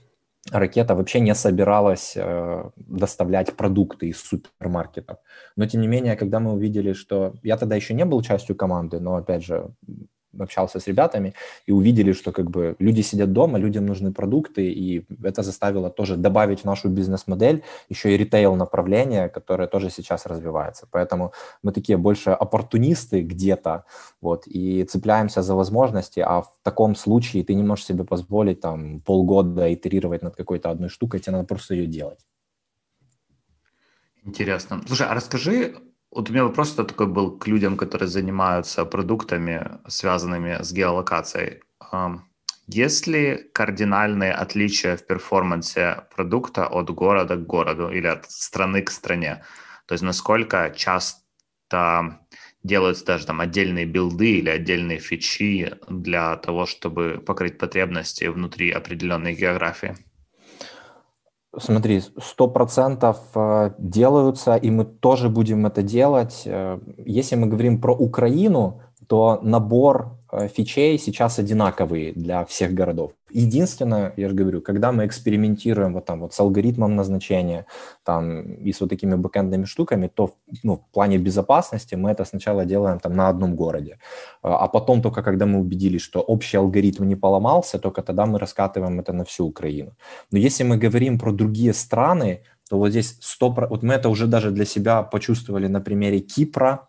ракета 0.52 0.96
вообще 0.96 1.20
не 1.20 1.36
собиралась 1.36 2.14
э, 2.16 2.70
доставлять 2.76 3.56
продукты 3.56 4.08
из 4.08 4.22
супермаркетов. 4.22 5.18
Но, 5.56 5.68
тем 5.68 5.82
не 5.82 5.88
менее, 5.88 6.16
когда 6.16 6.40
мы 6.40 6.54
увидели, 6.54 6.94
что... 6.94 7.34
Я 7.44 7.58
тогда 7.58 7.76
еще 7.76 7.94
не 7.94 8.06
был 8.06 8.22
частью 8.22 8.56
команды, 8.56 9.00
но, 9.00 9.16
опять 9.16 9.44
же, 9.44 9.70
общался 10.40 10.80
с 10.80 10.88
ребятами 10.88 11.34
и 11.66 11.72
увидели, 11.72 12.14
что 12.14 12.32
как 12.32 12.50
бы 12.50 12.76
люди 12.80 13.02
сидят 13.02 13.34
дома, 13.34 13.60
людям 13.60 13.86
нужны 13.86 14.12
продукты, 14.12 14.72
и 14.72 15.06
это 15.24 15.44
заставило 15.44 15.90
тоже 15.90 16.18
добавить 16.18 16.62
в 16.62 16.66
нашу 16.66 16.90
бизнес-модель 16.90 17.64
еще 17.90 18.14
и 18.14 18.18
ритейл 18.18 18.56
направление, 18.56 19.30
которое 19.30 19.68
тоже 19.68 19.90
сейчас 19.90 20.26
развивается. 20.26 20.88
Поэтому 20.92 21.32
мы 21.64 21.72
такие 21.72 21.98
больше 21.98 22.32
оппортунисты 22.32 23.22
где-то, 23.22 23.86
вот, 24.22 24.48
и 24.48 24.84
цепляемся 24.84 25.42
за 25.42 25.56
возможности, 25.56 26.20
а 26.20 26.42
в 26.42 26.52
таком 26.64 26.96
случае 26.96 27.44
ты 27.44 27.54
не 27.54 27.64
можешь 27.64 27.86
себе 27.86 28.04
позволить 28.04 28.62
там 28.62 29.02
полгода 29.02 29.74
итерировать 29.74 30.22
над 30.22 30.36
какой-то 30.36 30.70
одной 30.70 30.90
штукой, 30.90 31.20
тебе 31.20 31.34
надо 31.34 31.48
просто 31.48 31.76
ее 31.76 31.88
делать. 31.88 32.20
Интересно. 34.24 34.82
Слушай, 34.88 35.08
а 35.08 35.14
расскажи 35.14 35.76
вот 36.16 36.30
у 36.30 36.34
меня 36.34 36.46
вопрос 36.46 36.74
такой 36.74 37.08
был 37.08 37.38
к 37.38 37.46
людям, 37.46 37.76
которые 37.76 38.08
занимаются 38.08 38.86
продуктами, 38.86 39.80
связанными 39.88 40.64
с 40.64 40.72
геолокацией. 40.72 41.62
Есть 42.68 43.06
ли 43.06 43.50
кардинальные 43.54 44.32
отличия 44.32 44.96
в 44.96 45.06
перформансе 45.06 46.06
продукта 46.16 46.68
от 46.68 46.90
города 46.90 47.36
к 47.36 47.46
городу 47.46 47.90
или 47.92 48.08
от 48.08 48.32
страны 48.32 48.82
к 48.82 48.92
стране? 48.92 49.44
То 49.88 49.94
есть 49.94 50.04
насколько 50.04 50.74
часто 50.76 51.22
делаются 52.64 53.06
даже 53.06 53.26
там 53.26 53.42
отдельные 53.42 53.86
билды 53.86 54.38
или 54.40 54.50
отдельные 54.50 55.00
фичи 55.00 55.74
для 55.90 56.38
того, 56.38 56.66
чтобы 56.66 57.22
покрыть 57.26 57.58
потребности 57.58 58.24
внутри 58.26 58.72
определенной 58.72 59.36
географии? 59.36 59.96
Смотри, 61.58 62.02
сто 62.02 62.48
процентов 62.48 63.18
э, 63.36 63.72
делаются, 63.78 64.56
и 64.56 64.70
мы 64.70 64.86
тоже 64.86 65.30
будем 65.30 65.66
это 65.66 65.82
делать. 65.82 66.44
Э, 66.46 66.80
если 66.98 67.36
мы 67.36 67.48
говорим 67.48 67.82
про 67.82 67.94
Украину, 67.94 68.82
то 69.08 69.40
набор 69.42 70.15
фичей 70.54 70.98
сейчас 70.98 71.40
одинаковые 71.40 72.14
для 72.14 72.46
всех 72.46 72.74
городов. 72.74 73.12
Единственное, 73.32 74.14
я 74.18 74.30
же 74.30 74.36
говорю, 74.36 74.62
когда 74.62 74.92
мы 74.92 75.06
экспериментируем 75.06 75.94
вот 75.94 76.06
там 76.06 76.22
вот 76.22 76.34
с 76.34 76.40
алгоритмом 76.40 76.96
назначения 76.96 77.66
там 78.04 78.54
и 78.54 78.72
с 78.72 78.82
вот 78.82 78.90
такими 78.90 79.16
бэкэндными 79.16 79.66
штуками, 79.66 80.08
то 80.08 80.32
ну, 80.64 80.76
в 80.76 80.94
плане 80.94 81.18
безопасности 81.18 81.96
мы 81.96 82.12
это 82.12 82.26
сначала 82.26 82.66
делаем 82.66 83.00
там 83.00 83.16
на 83.16 83.30
одном 83.30 83.56
городе, 83.56 83.98
а, 84.42 84.58
а 84.58 84.68
потом 84.68 85.02
только 85.02 85.24
когда 85.24 85.46
мы 85.46 85.60
убедились, 85.60 86.02
что 86.02 86.22
общий 86.22 86.58
алгоритм 86.58 87.04
не 87.06 87.16
поломался, 87.16 87.80
только 87.80 88.02
тогда 88.02 88.26
мы 88.26 88.40
раскатываем 88.40 89.00
это 89.00 89.14
на 89.14 89.24
всю 89.24 89.46
Украину. 89.46 89.92
Но 90.32 90.38
если 90.38 90.64
мы 90.64 90.78
говорим 90.78 91.20
про 91.20 91.32
другие 91.32 91.74
страны, 91.74 92.42
то 92.70 92.78
вот 92.78 92.90
здесь 92.90 93.20
100%, 93.42 93.68
вот 93.70 93.84
мы 93.84 93.94
это 93.94 94.10
уже 94.10 94.28
даже 94.28 94.52
для 94.52 94.66
себя 94.66 95.04
почувствовали 95.04 95.68
на 95.68 95.82
примере 95.82 96.20
Кипра, 96.20 96.88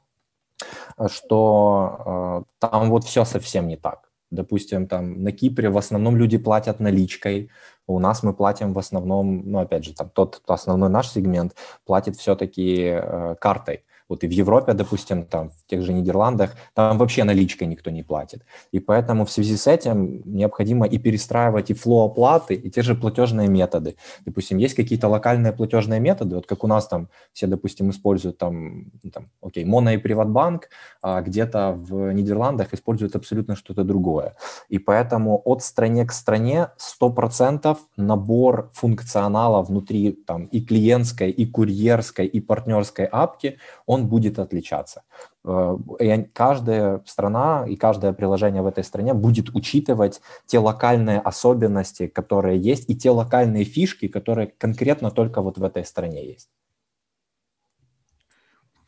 что 1.08 2.44
э, 2.60 2.68
там 2.68 2.90
вот 2.90 3.04
все 3.04 3.24
совсем 3.24 3.68
не 3.68 3.76
так. 3.76 4.10
Допустим, 4.30 4.88
там 4.88 5.22
на 5.22 5.30
Кипре 5.32 5.70
в 5.70 5.78
основном 5.78 6.16
люди 6.16 6.38
платят 6.38 6.80
наличкой, 6.80 7.50
у 7.86 8.00
нас 8.00 8.22
мы 8.22 8.34
платим 8.34 8.72
в 8.72 8.78
основном, 8.78 9.48
ну 9.48 9.58
опять 9.60 9.84
же, 9.84 9.94
там 9.94 10.10
тот 10.10 10.42
основной 10.46 10.88
наш 10.88 11.10
сегмент 11.10 11.54
платит 11.84 12.16
все-таки 12.16 12.98
э, 13.00 13.36
картой. 13.40 13.84
Вот 14.08 14.24
и 14.24 14.28
в 14.28 14.30
Европе, 14.30 14.72
допустим, 14.72 15.24
там 15.24 15.50
в 15.50 15.66
тех 15.66 15.82
же 15.82 15.92
Нидерландах, 15.92 16.54
там 16.74 16.98
вообще 16.98 17.24
наличкой 17.24 17.66
никто 17.66 17.90
не 17.90 18.02
платит. 18.02 18.44
И 18.72 18.80
поэтому 18.80 19.24
в 19.24 19.30
связи 19.30 19.56
с 19.56 19.66
этим 19.66 20.22
необходимо 20.24 20.86
и 20.86 20.98
перестраивать 20.98 21.70
и 21.70 21.74
флоу 21.74 22.06
оплаты, 22.06 22.54
и 22.54 22.70
те 22.70 22.82
же 22.82 22.94
платежные 22.94 23.48
методы. 23.48 23.96
Допустим, 24.24 24.58
есть 24.58 24.74
какие-то 24.74 25.08
локальные 25.08 25.52
платежные 25.52 26.00
методы, 26.00 26.36
вот 26.36 26.46
как 26.46 26.64
у 26.64 26.66
нас 26.66 26.86
там 26.86 27.08
все, 27.32 27.46
допустим, 27.46 27.90
используют 27.90 28.38
там, 28.38 28.92
ну, 29.02 29.10
там 29.10 29.30
окей, 29.42 29.64
Моно 29.64 29.90
и 29.90 29.96
Приватбанк, 29.96 30.68
а 31.02 31.20
где-то 31.20 31.72
в 31.76 32.12
Нидерландах 32.12 32.74
используют 32.74 33.16
абсолютно 33.16 33.56
что-то 33.56 33.84
другое. 33.84 34.36
И 34.68 34.78
поэтому 34.78 35.40
от 35.44 35.62
стране 35.62 36.04
к 36.04 36.12
стране 36.12 36.68
100% 36.78 37.76
набор 37.96 38.70
функционала 38.72 39.62
внутри 39.62 40.12
там 40.12 40.46
и 40.46 40.60
клиентской, 40.60 41.30
и 41.30 41.46
курьерской, 41.46 42.26
и 42.26 42.40
партнерской 42.40 43.06
апки, 43.06 43.58
он 43.86 44.08
будет 44.08 44.38
отличаться. 44.38 45.04
Э, 45.44 45.76
и 46.00 46.24
каждая 46.32 47.02
страна 47.06 47.64
и 47.66 47.76
каждое 47.76 48.12
приложение 48.12 48.62
в 48.62 48.66
этой 48.66 48.84
стране 48.84 49.14
будет 49.14 49.54
учитывать 49.54 50.20
те 50.46 50.58
локальные 50.58 51.20
особенности, 51.20 52.08
которые 52.08 52.60
есть, 52.60 52.90
и 52.90 52.96
те 52.96 53.10
локальные 53.10 53.64
фишки, 53.64 54.08
которые 54.08 54.48
конкретно 54.58 55.10
только 55.10 55.40
вот 55.40 55.58
в 55.58 55.64
этой 55.64 55.84
стране 55.84 56.26
есть. 56.26 56.50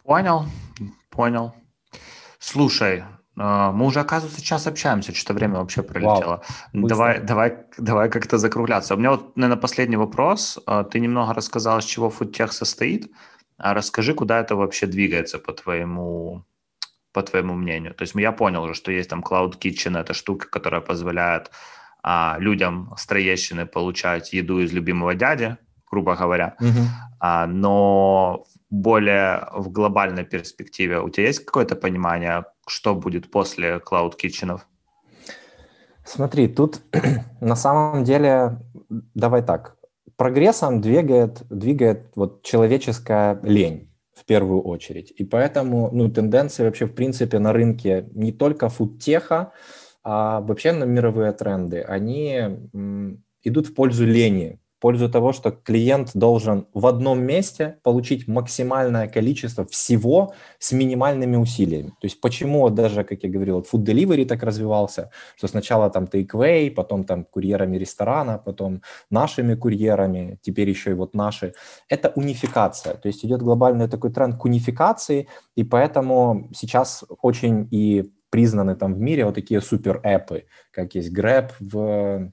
Понял, 0.04 0.44
понял. 1.10 1.52
Слушай, 2.40 3.04
э, 3.36 3.70
мы 3.72 3.86
уже, 3.86 4.00
оказывается, 4.00 4.42
час 4.42 4.66
общаемся, 4.66 5.14
что-то 5.14 5.34
время 5.34 5.58
вообще 5.58 5.82
пролетело. 5.82 6.42
Вау, 6.72 6.88
давай, 6.88 7.20
давай, 7.20 7.58
давай 7.78 8.10
как-то 8.10 8.38
закругляться. 8.38 8.94
У 8.94 8.98
меня 8.98 9.10
вот, 9.10 9.36
наверное, 9.36 9.60
последний 9.60 9.96
вопрос. 9.96 10.58
Э, 10.66 10.84
ты 10.90 10.98
немного 10.98 11.34
рассказал, 11.34 11.78
из 11.78 11.84
чего 11.84 12.10
фудтех 12.10 12.52
состоит. 12.52 13.12
А 13.58 13.74
расскажи, 13.74 14.14
куда 14.14 14.40
это 14.40 14.56
вообще 14.56 14.86
двигается 14.86 15.38
по 15.38 15.52
твоему 15.52 16.44
по 17.12 17.22
твоему 17.22 17.54
мнению? 17.54 17.94
То 17.94 18.02
есть 18.02 18.14
я 18.14 18.32
понял 18.32 18.62
уже, 18.62 18.74
что 18.74 18.92
есть 18.92 19.10
там 19.10 19.20
Cloud 19.20 19.58
Kitchen, 19.58 19.98
это 19.98 20.14
штука, 20.14 20.48
которая 20.48 20.80
позволяет 20.80 21.50
а, 22.02 22.36
людям 22.38 22.94
с 22.96 23.06
Троещины 23.06 23.66
получать 23.66 24.32
еду 24.32 24.60
из 24.60 24.72
любимого 24.72 25.14
дяди, 25.14 25.56
грубо 25.90 26.14
говоря. 26.14 26.54
Угу. 26.60 26.80
А, 27.20 27.46
но 27.46 28.44
более 28.70 29.48
в 29.52 29.70
глобальной 29.70 30.24
перспективе 30.24 31.00
у 31.00 31.08
тебя 31.08 31.26
есть 31.26 31.44
какое-то 31.44 31.74
понимание, 31.74 32.44
что 32.66 32.94
будет 32.94 33.30
после 33.30 33.78
Cloud 33.78 34.12
Kitchen? 34.22 34.60
Смотри, 36.04 36.48
тут 36.48 36.80
на 37.40 37.56
самом 37.56 38.04
деле, 38.04 38.58
давай 39.14 39.42
так, 39.42 39.77
прогрессом 40.18 40.80
двигает, 40.82 41.44
двигает 41.48 42.10
вот 42.16 42.42
человеческая 42.42 43.40
лень 43.42 43.90
в 44.12 44.24
первую 44.26 44.60
очередь. 44.60 45.12
И 45.16 45.24
поэтому 45.24 45.90
ну, 45.92 46.10
тенденции 46.10 46.64
вообще 46.64 46.86
в 46.86 46.94
принципе 46.94 47.38
на 47.38 47.52
рынке 47.52 48.08
не 48.12 48.32
только 48.32 48.68
фудтеха, 48.68 49.52
а 50.02 50.40
вообще 50.40 50.72
на 50.72 50.84
мировые 50.84 51.32
тренды, 51.32 51.80
они 51.80 52.40
идут 53.44 53.68
в 53.68 53.74
пользу 53.74 54.04
лени 54.04 54.60
пользу 54.80 55.08
того, 55.08 55.32
что 55.32 55.50
клиент 55.50 56.10
должен 56.14 56.66
в 56.74 56.86
одном 56.86 57.20
месте 57.20 57.78
получить 57.82 58.28
максимальное 58.28 59.08
количество 59.08 59.64
всего 59.66 60.32
с 60.58 60.72
минимальными 60.72 61.36
усилиями. 61.36 61.88
То 61.88 62.04
есть 62.04 62.20
почему 62.20 62.68
даже, 62.70 63.04
как 63.04 63.22
я 63.22 63.30
говорил, 63.30 63.60
food 63.60 63.84
delivery 63.84 64.24
так 64.24 64.42
развивался, 64.42 65.10
что 65.36 65.48
сначала 65.48 65.90
там 65.90 66.04
takeaway, 66.04 66.70
потом 66.70 67.04
там 67.04 67.24
курьерами 67.24 67.76
ресторана, 67.76 68.38
потом 68.38 68.82
нашими 69.10 69.54
курьерами, 69.54 70.38
теперь 70.42 70.68
еще 70.68 70.90
и 70.90 70.94
вот 70.94 71.14
наши. 71.14 71.54
Это 71.88 72.12
унификация. 72.14 72.94
То 72.94 73.08
есть 73.08 73.24
идет 73.24 73.42
глобальный 73.42 73.88
такой 73.88 74.12
тренд 74.12 74.36
к 74.36 74.44
унификации, 74.44 75.28
и 75.56 75.64
поэтому 75.64 76.48
сейчас 76.54 77.04
очень 77.22 77.68
и 77.70 78.12
признаны 78.30 78.76
там 78.76 78.94
в 78.94 79.00
мире 79.00 79.24
вот 79.24 79.34
такие 79.34 79.60
супер-эпы, 79.60 80.44
как 80.70 80.94
есть 80.94 81.16
Grab 81.16 81.50
в 81.60 82.30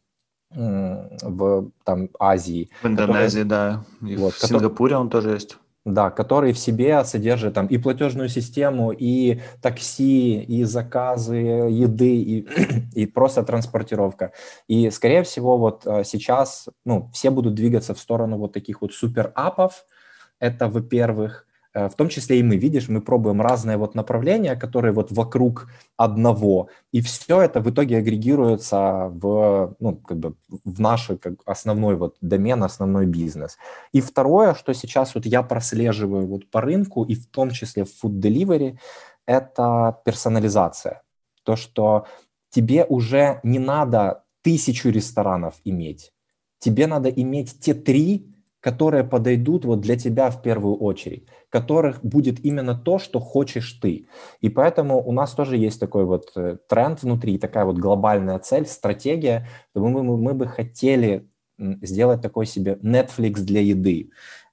в 0.56 1.70
там, 1.84 2.10
Азии. 2.20 2.70
В 2.82 2.88
Индонезии, 2.88 3.44
которые, 3.44 3.46
да. 3.46 3.84
И 4.08 4.16
вот, 4.16 4.34
в 4.34 4.42
который, 4.42 4.60
Сингапуре 4.60 4.96
он 4.96 5.10
тоже 5.10 5.32
есть. 5.32 5.58
Да, 5.86 6.10
который 6.10 6.52
в 6.52 6.58
себе 6.58 7.04
содержит 7.06 7.54
там 7.54 7.68
и 7.68 7.78
платежную 7.78 8.28
систему, 8.28 8.92
и 8.92 9.42
такси, 9.62 10.42
и 10.42 10.64
заказы 10.64 11.36
еды, 11.36 12.16
и, 12.16 12.48
и 12.96 13.06
просто 13.06 13.44
транспортировка. 13.44 14.32
И, 14.68 14.90
скорее 14.90 15.22
всего, 15.22 15.58
вот 15.60 15.86
э, 15.86 16.04
сейчас 16.04 16.70
ну, 16.86 17.12
все 17.14 17.30
будут 17.30 17.54
двигаться 17.54 17.94
в 17.94 18.00
сторону 18.00 18.38
вот 18.38 18.54
таких 18.54 18.82
вот 18.82 18.94
супер-апов. 18.94 19.86
Это, 20.40 20.68
во-первых. 20.70 21.45
Э, 21.76 21.90
в 21.90 21.96
том 21.96 22.10
числе 22.10 22.40
и 22.40 22.44
мы, 22.44 22.56
видишь, 22.56 22.88
мы 22.90 23.02
пробуем 23.02 23.42
разные 23.42 23.78
вот 23.78 23.96
направления, 23.96 24.56
которые 24.56 24.94
вот 24.94 25.12
вокруг 25.12 25.68
одного, 25.98 26.70
и 26.94 27.02
все 27.02 27.42
это 27.42 27.60
в 27.60 27.70
итоге 27.70 27.98
агрегируется 27.98 29.12
в, 29.14 29.76
ну, 29.80 29.96
как 29.98 30.18
бы 30.18 30.36
в 30.64 30.80
наш 30.80 31.08
как 31.22 31.34
основной 31.46 31.98
вот 31.98 32.16
домен, 32.22 32.64
основной 32.64 33.06
бизнес. 33.06 33.58
И 33.92 34.00
второе, 34.02 34.54
что 34.54 34.74
сейчас 34.74 35.16
вот 35.16 35.26
я 35.26 35.44
прослеживаю 35.44 36.28
вот 36.28 36.50
по 36.50 36.62
рынку, 36.62 37.04
и 37.04 37.14
в 37.14 37.28
том 37.28 37.52
числе 37.52 37.84
в 37.84 37.90
food 37.90 38.22
delivery, 38.22 38.78
это 39.28 40.00
персонализация. 40.06 41.02
То, 41.44 41.58
что 41.58 42.06
тебе 42.52 42.86
уже 42.86 43.42
не 43.44 43.60
надо 43.60 44.24
тысячу 44.44 44.90
ресторанов 44.90 45.56
иметь, 45.66 46.14
тебе 46.60 46.88
надо 46.88 47.10
иметь 47.10 47.60
те 47.60 47.74
три, 47.74 48.35
которые 48.66 49.04
подойдут 49.04 49.64
вот 49.64 49.82
для 49.82 49.96
тебя 49.96 50.32
в 50.32 50.42
первую 50.42 50.78
очередь, 50.78 51.28
которых 51.50 52.04
будет 52.04 52.44
именно 52.44 52.74
то, 52.76 52.98
что 52.98 53.20
хочешь 53.20 53.74
ты. 53.74 54.08
И 54.42 54.50
поэтому 54.50 55.08
у 55.08 55.12
нас 55.12 55.34
тоже 55.36 55.56
есть 55.56 55.80
такой 55.80 56.06
вот 56.06 56.32
э, 56.36 56.58
тренд 56.68 57.04
внутри, 57.04 57.38
такая 57.38 57.66
вот 57.66 57.78
глобальная 57.78 58.40
цель, 58.40 58.66
стратегия, 58.66 59.48
мы, 59.76 60.02
мы, 60.02 60.18
мы 60.18 60.34
бы 60.34 60.48
хотели 60.48 61.30
сделать 61.60 62.24
такой 62.24 62.48
себе 62.48 62.80
Netflix 62.82 63.42
для 63.42 63.62
еды 63.62 64.10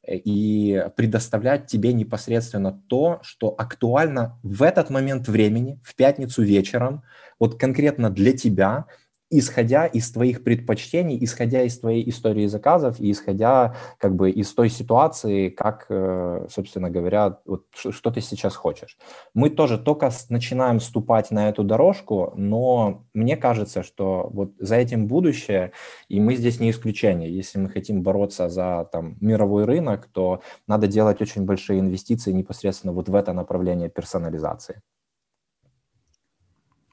э, 0.07 0.17
и 0.17 0.85
предоставлять 0.95 1.67
тебе 1.69 1.95
непосредственно 1.95 2.83
то, 2.89 3.19
что 3.23 3.55
актуально 3.57 4.39
в 4.43 4.63
этот 4.63 4.91
момент 4.91 5.27
времени, 5.27 5.81
в 5.83 5.95
пятницу 5.95 6.43
вечером, 6.43 7.03
вот 7.41 7.59
конкретно 7.59 8.11
для 8.11 8.35
тебя– 8.35 8.85
исходя 9.33 9.87
из 9.87 10.13
твоих 10.13 10.45
предпочтений, 10.45 11.19
исходя 11.21 11.63
из 11.63 11.79
твоей 11.79 12.09
истории 12.09 12.47
заказов 12.47 13.01
и 13.01 13.11
исходя 13.11 13.75
как 13.99 14.15
бы 14.15 14.31
из 14.31 14.53
той 14.53 14.69
ситуации, 14.69 15.49
как, 15.49 15.87
э, 15.89 16.47
собственно 16.51 16.91
говоря, 16.91 17.39
вот 17.47 17.65
что 17.73 18.11
ты 18.11 18.21
сейчас 18.21 18.55
хочешь. 18.55 18.99
Мы 19.35 19.51
тоже 19.51 19.79
только 19.79 20.11
начинаем 20.29 20.81
ступать 20.81 21.31
на 21.31 21.49
эту 21.49 21.65
дорожку, 21.65 22.33
но 22.37 23.05
мне 23.15 23.37
кажется, 23.37 23.83
что 23.83 24.29
вот 24.33 24.53
за 24.59 24.77
этим 24.77 25.07
будущее, 25.07 25.73
и 26.09 26.21
мы 26.21 26.37
здесь 26.37 26.61
не 26.61 26.71
исключение. 26.71 27.35
Если 27.35 27.59
мы 27.59 27.71
хотим 27.71 28.03
бороться 28.03 28.49
за 28.49 28.89
там, 28.93 29.17
мировой 29.21 29.65
рынок, 29.65 30.09
то 30.13 30.43
надо 30.67 30.87
делать 30.87 31.23
очень 31.23 31.45
большие 31.45 31.81
инвестиции 31.81 32.33
непосредственно 32.33 32.93
вот 32.93 33.09
в 33.09 33.15
это 33.15 33.33
направление 33.33 33.89
персонализации. 33.89 34.83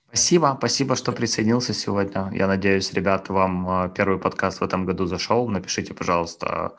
Спасибо, 0.09 0.55
спасибо, 0.57 0.95
что 0.95 1.11
присоединился 1.11 1.73
сегодня. 1.73 2.31
Я 2.33 2.47
надеюсь, 2.47 2.93
ребят, 2.93 3.29
вам 3.29 3.69
э, 3.69 3.91
первый 3.95 4.17
подкаст 4.17 4.59
в 4.59 4.63
этом 4.63 4.85
году 4.85 5.05
зашел. 5.05 5.47
Напишите, 5.47 5.93
пожалуйста, 5.93 6.75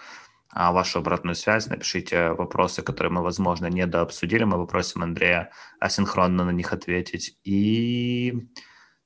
а, 0.53 0.72
вашу 0.72 0.99
обратную 0.99 1.37
связь, 1.37 1.68
напишите 1.68 2.33
вопросы, 2.33 2.83
которые 2.83 3.12
мы, 3.12 3.22
возможно, 3.22 3.66
недообсудили. 3.66 4.43
Мы 4.43 4.57
попросим 4.57 5.05
Андрея 5.05 5.51
асинхронно 5.78 6.45
на 6.45 6.51
них 6.51 6.72
ответить. 6.72 7.39
И 7.45 8.49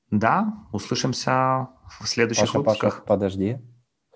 да, 0.09 0.53
услышимся 0.71 1.69
в 1.99 2.07
следующих 2.07 2.47
Паша, 2.47 2.57
выпусках. 2.57 2.93
Паша, 2.95 3.07
подожди. 3.07 3.57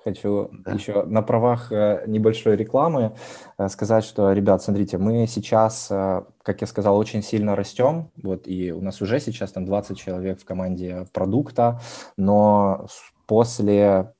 Хочу 0.09 0.49
да. 0.51 0.71
еще 0.71 1.03
на 1.03 1.21
правах 1.21 1.71
э, 1.71 2.03
небольшой 2.07 2.55
рекламы 2.55 3.15
э, 3.57 3.69
сказать, 3.69 4.03
что, 4.03 4.31
ребят, 4.31 4.63
смотрите, 4.63 4.97
мы 4.97 5.27
сейчас, 5.27 5.87
э, 5.91 6.23
как 6.41 6.61
я 6.61 6.67
сказал, 6.67 6.97
очень 6.97 7.21
сильно 7.21 7.55
растем, 7.55 8.09
вот, 8.23 8.47
и 8.47 8.71
у 8.71 8.81
нас 8.81 9.01
уже 9.01 9.19
сейчас 9.19 9.51
там 9.51 9.65
20 9.65 9.97
человек 9.97 10.41
в 10.41 10.45
команде 10.45 11.05
продукта, 11.13 11.79
но 12.17 12.87
после, 13.27 14.13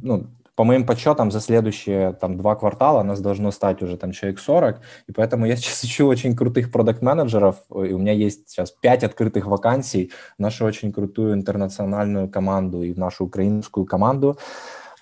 ну, 0.00 0.28
по 0.56 0.64
моим 0.64 0.86
подсчетам, 0.86 1.30
за 1.30 1.40
следующие 1.40 2.12
там 2.12 2.36
два 2.36 2.54
квартала 2.54 3.02
нас 3.02 3.20
должно 3.20 3.50
стать 3.50 3.82
уже 3.82 3.96
там 3.96 4.12
человек 4.12 4.38
40, 4.38 4.80
и 5.08 5.12
поэтому 5.12 5.46
я 5.46 5.56
сейчас 5.56 5.84
ищу 5.84 6.06
очень 6.06 6.34
крутых 6.34 6.70
продукт-менеджеров, 6.70 7.56
и 7.70 7.92
у 7.92 7.98
меня 7.98 8.12
есть 8.12 8.48
сейчас 8.48 8.70
5 8.70 9.04
открытых 9.04 9.46
вакансий 9.46 10.10
в 10.38 10.42
нашу 10.42 10.64
очень 10.64 10.92
крутую 10.92 11.34
интернациональную 11.34 12.28
команду 12.30 12.82
и 12.82 12.92
в 12.92 12.98
нашу 12.98 13.26
украинскую 13.26 13.84
команду. 13.84 14.38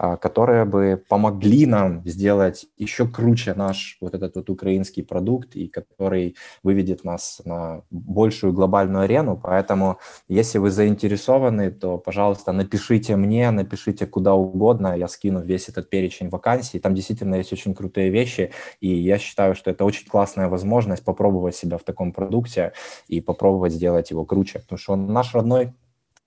А, 0.04 0.16
которые 0.16 0.64
бы 0.64 1.00
помогли 1.08 1.64
нам 1.64 2.02
сделать 2.04 2.66
еще 2.76 3.06
круче 3.06 3.54
наш 3.54 3.98
вот 4.00 4.14
этот 4.14 4.34
вот 4.34 4.50
украинский 4.50 5.04
продукт 5.04 5.54
и 5.54 5.68
который 5.68 6.34
выведет 6.64 7.04
нас 7.04 7.40
на 7.44 7.84
большую 7.92 8.52
глобальную 8.52 9.04
арену. 9.04 9.40
Поэтому, 9.40 9.98
если 10.26 10.58
вы 10.58 10.72
заинтересованы, 10.72 11.70
то, 11.70 11.98
пожалуйста, 11.98 12.50
напишите 12.50 13.14
мне, 13.14 13.48
напишите 13.52 14.06
куда 14.08 14.34
угодно, 14.34 14.96
я 14.98 15.06
скину 15.06 15.40
весь 15.40 15.68
этот 15.68 15.88
перечень 15.88 16.30
вакансий. 16.30 16.80
Там 16.80 16.96
действительно 16.96 17.36
есть 17.36 17.52
очень 17.52 17.72
крутые 17.72 18.10
вещи, 18.10 18.50
и 18.80 18.88
я 18.92 19.18
считаю, 19.18 19.54
что 19.54 19.70
это 19.70 19.84
очень 19.84 20.08
классная 20.08 20.48
возможность 20.48 21.04
попробовать 21.04 21.54
себя 21.54 21.78
в 21.78 21.84
таком 21.84 22.10
продукте 22.10 22.72
и 23.06 23.20
попробовать 23.20 23.72
сделать 23.72 24.10
его 24.10 24.24
круче, 24.24 24.58
потому 24.58 24.78
что 24.80 24.94
он 24.94 25.12
наш 25.12 25.32
родной, 25.32 25.72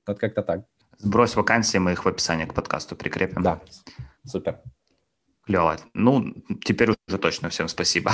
вот 0.07 0.17
как-то 0.17 0.43
так. 0.43 0.61
Сбрось 0.97 1.35
вакансии, 1.35 1.77
мы 1.77 1.91
их 1.91 2.05
в 2.05 2.07
описании 2.07 2.45
к 2.45 2.53
подкасту 2.53 2.95
прикрепим. 2.95 3.43
Да, 3.43 3.61
супер. 4.25 4.61
Клево. 5.45 5.77
Ну, 5.93 6.33
теперь 6.63 6.89
уже 7.07 7.17
точно 7.17 7.49
всем 7.49 7.67
спасибо. 7.67 8.11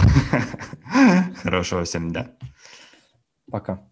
Хорошего 1.43 1.83
всем 1.85 2.11
дня. 2.11 2.31
Пока. 3.49 3.90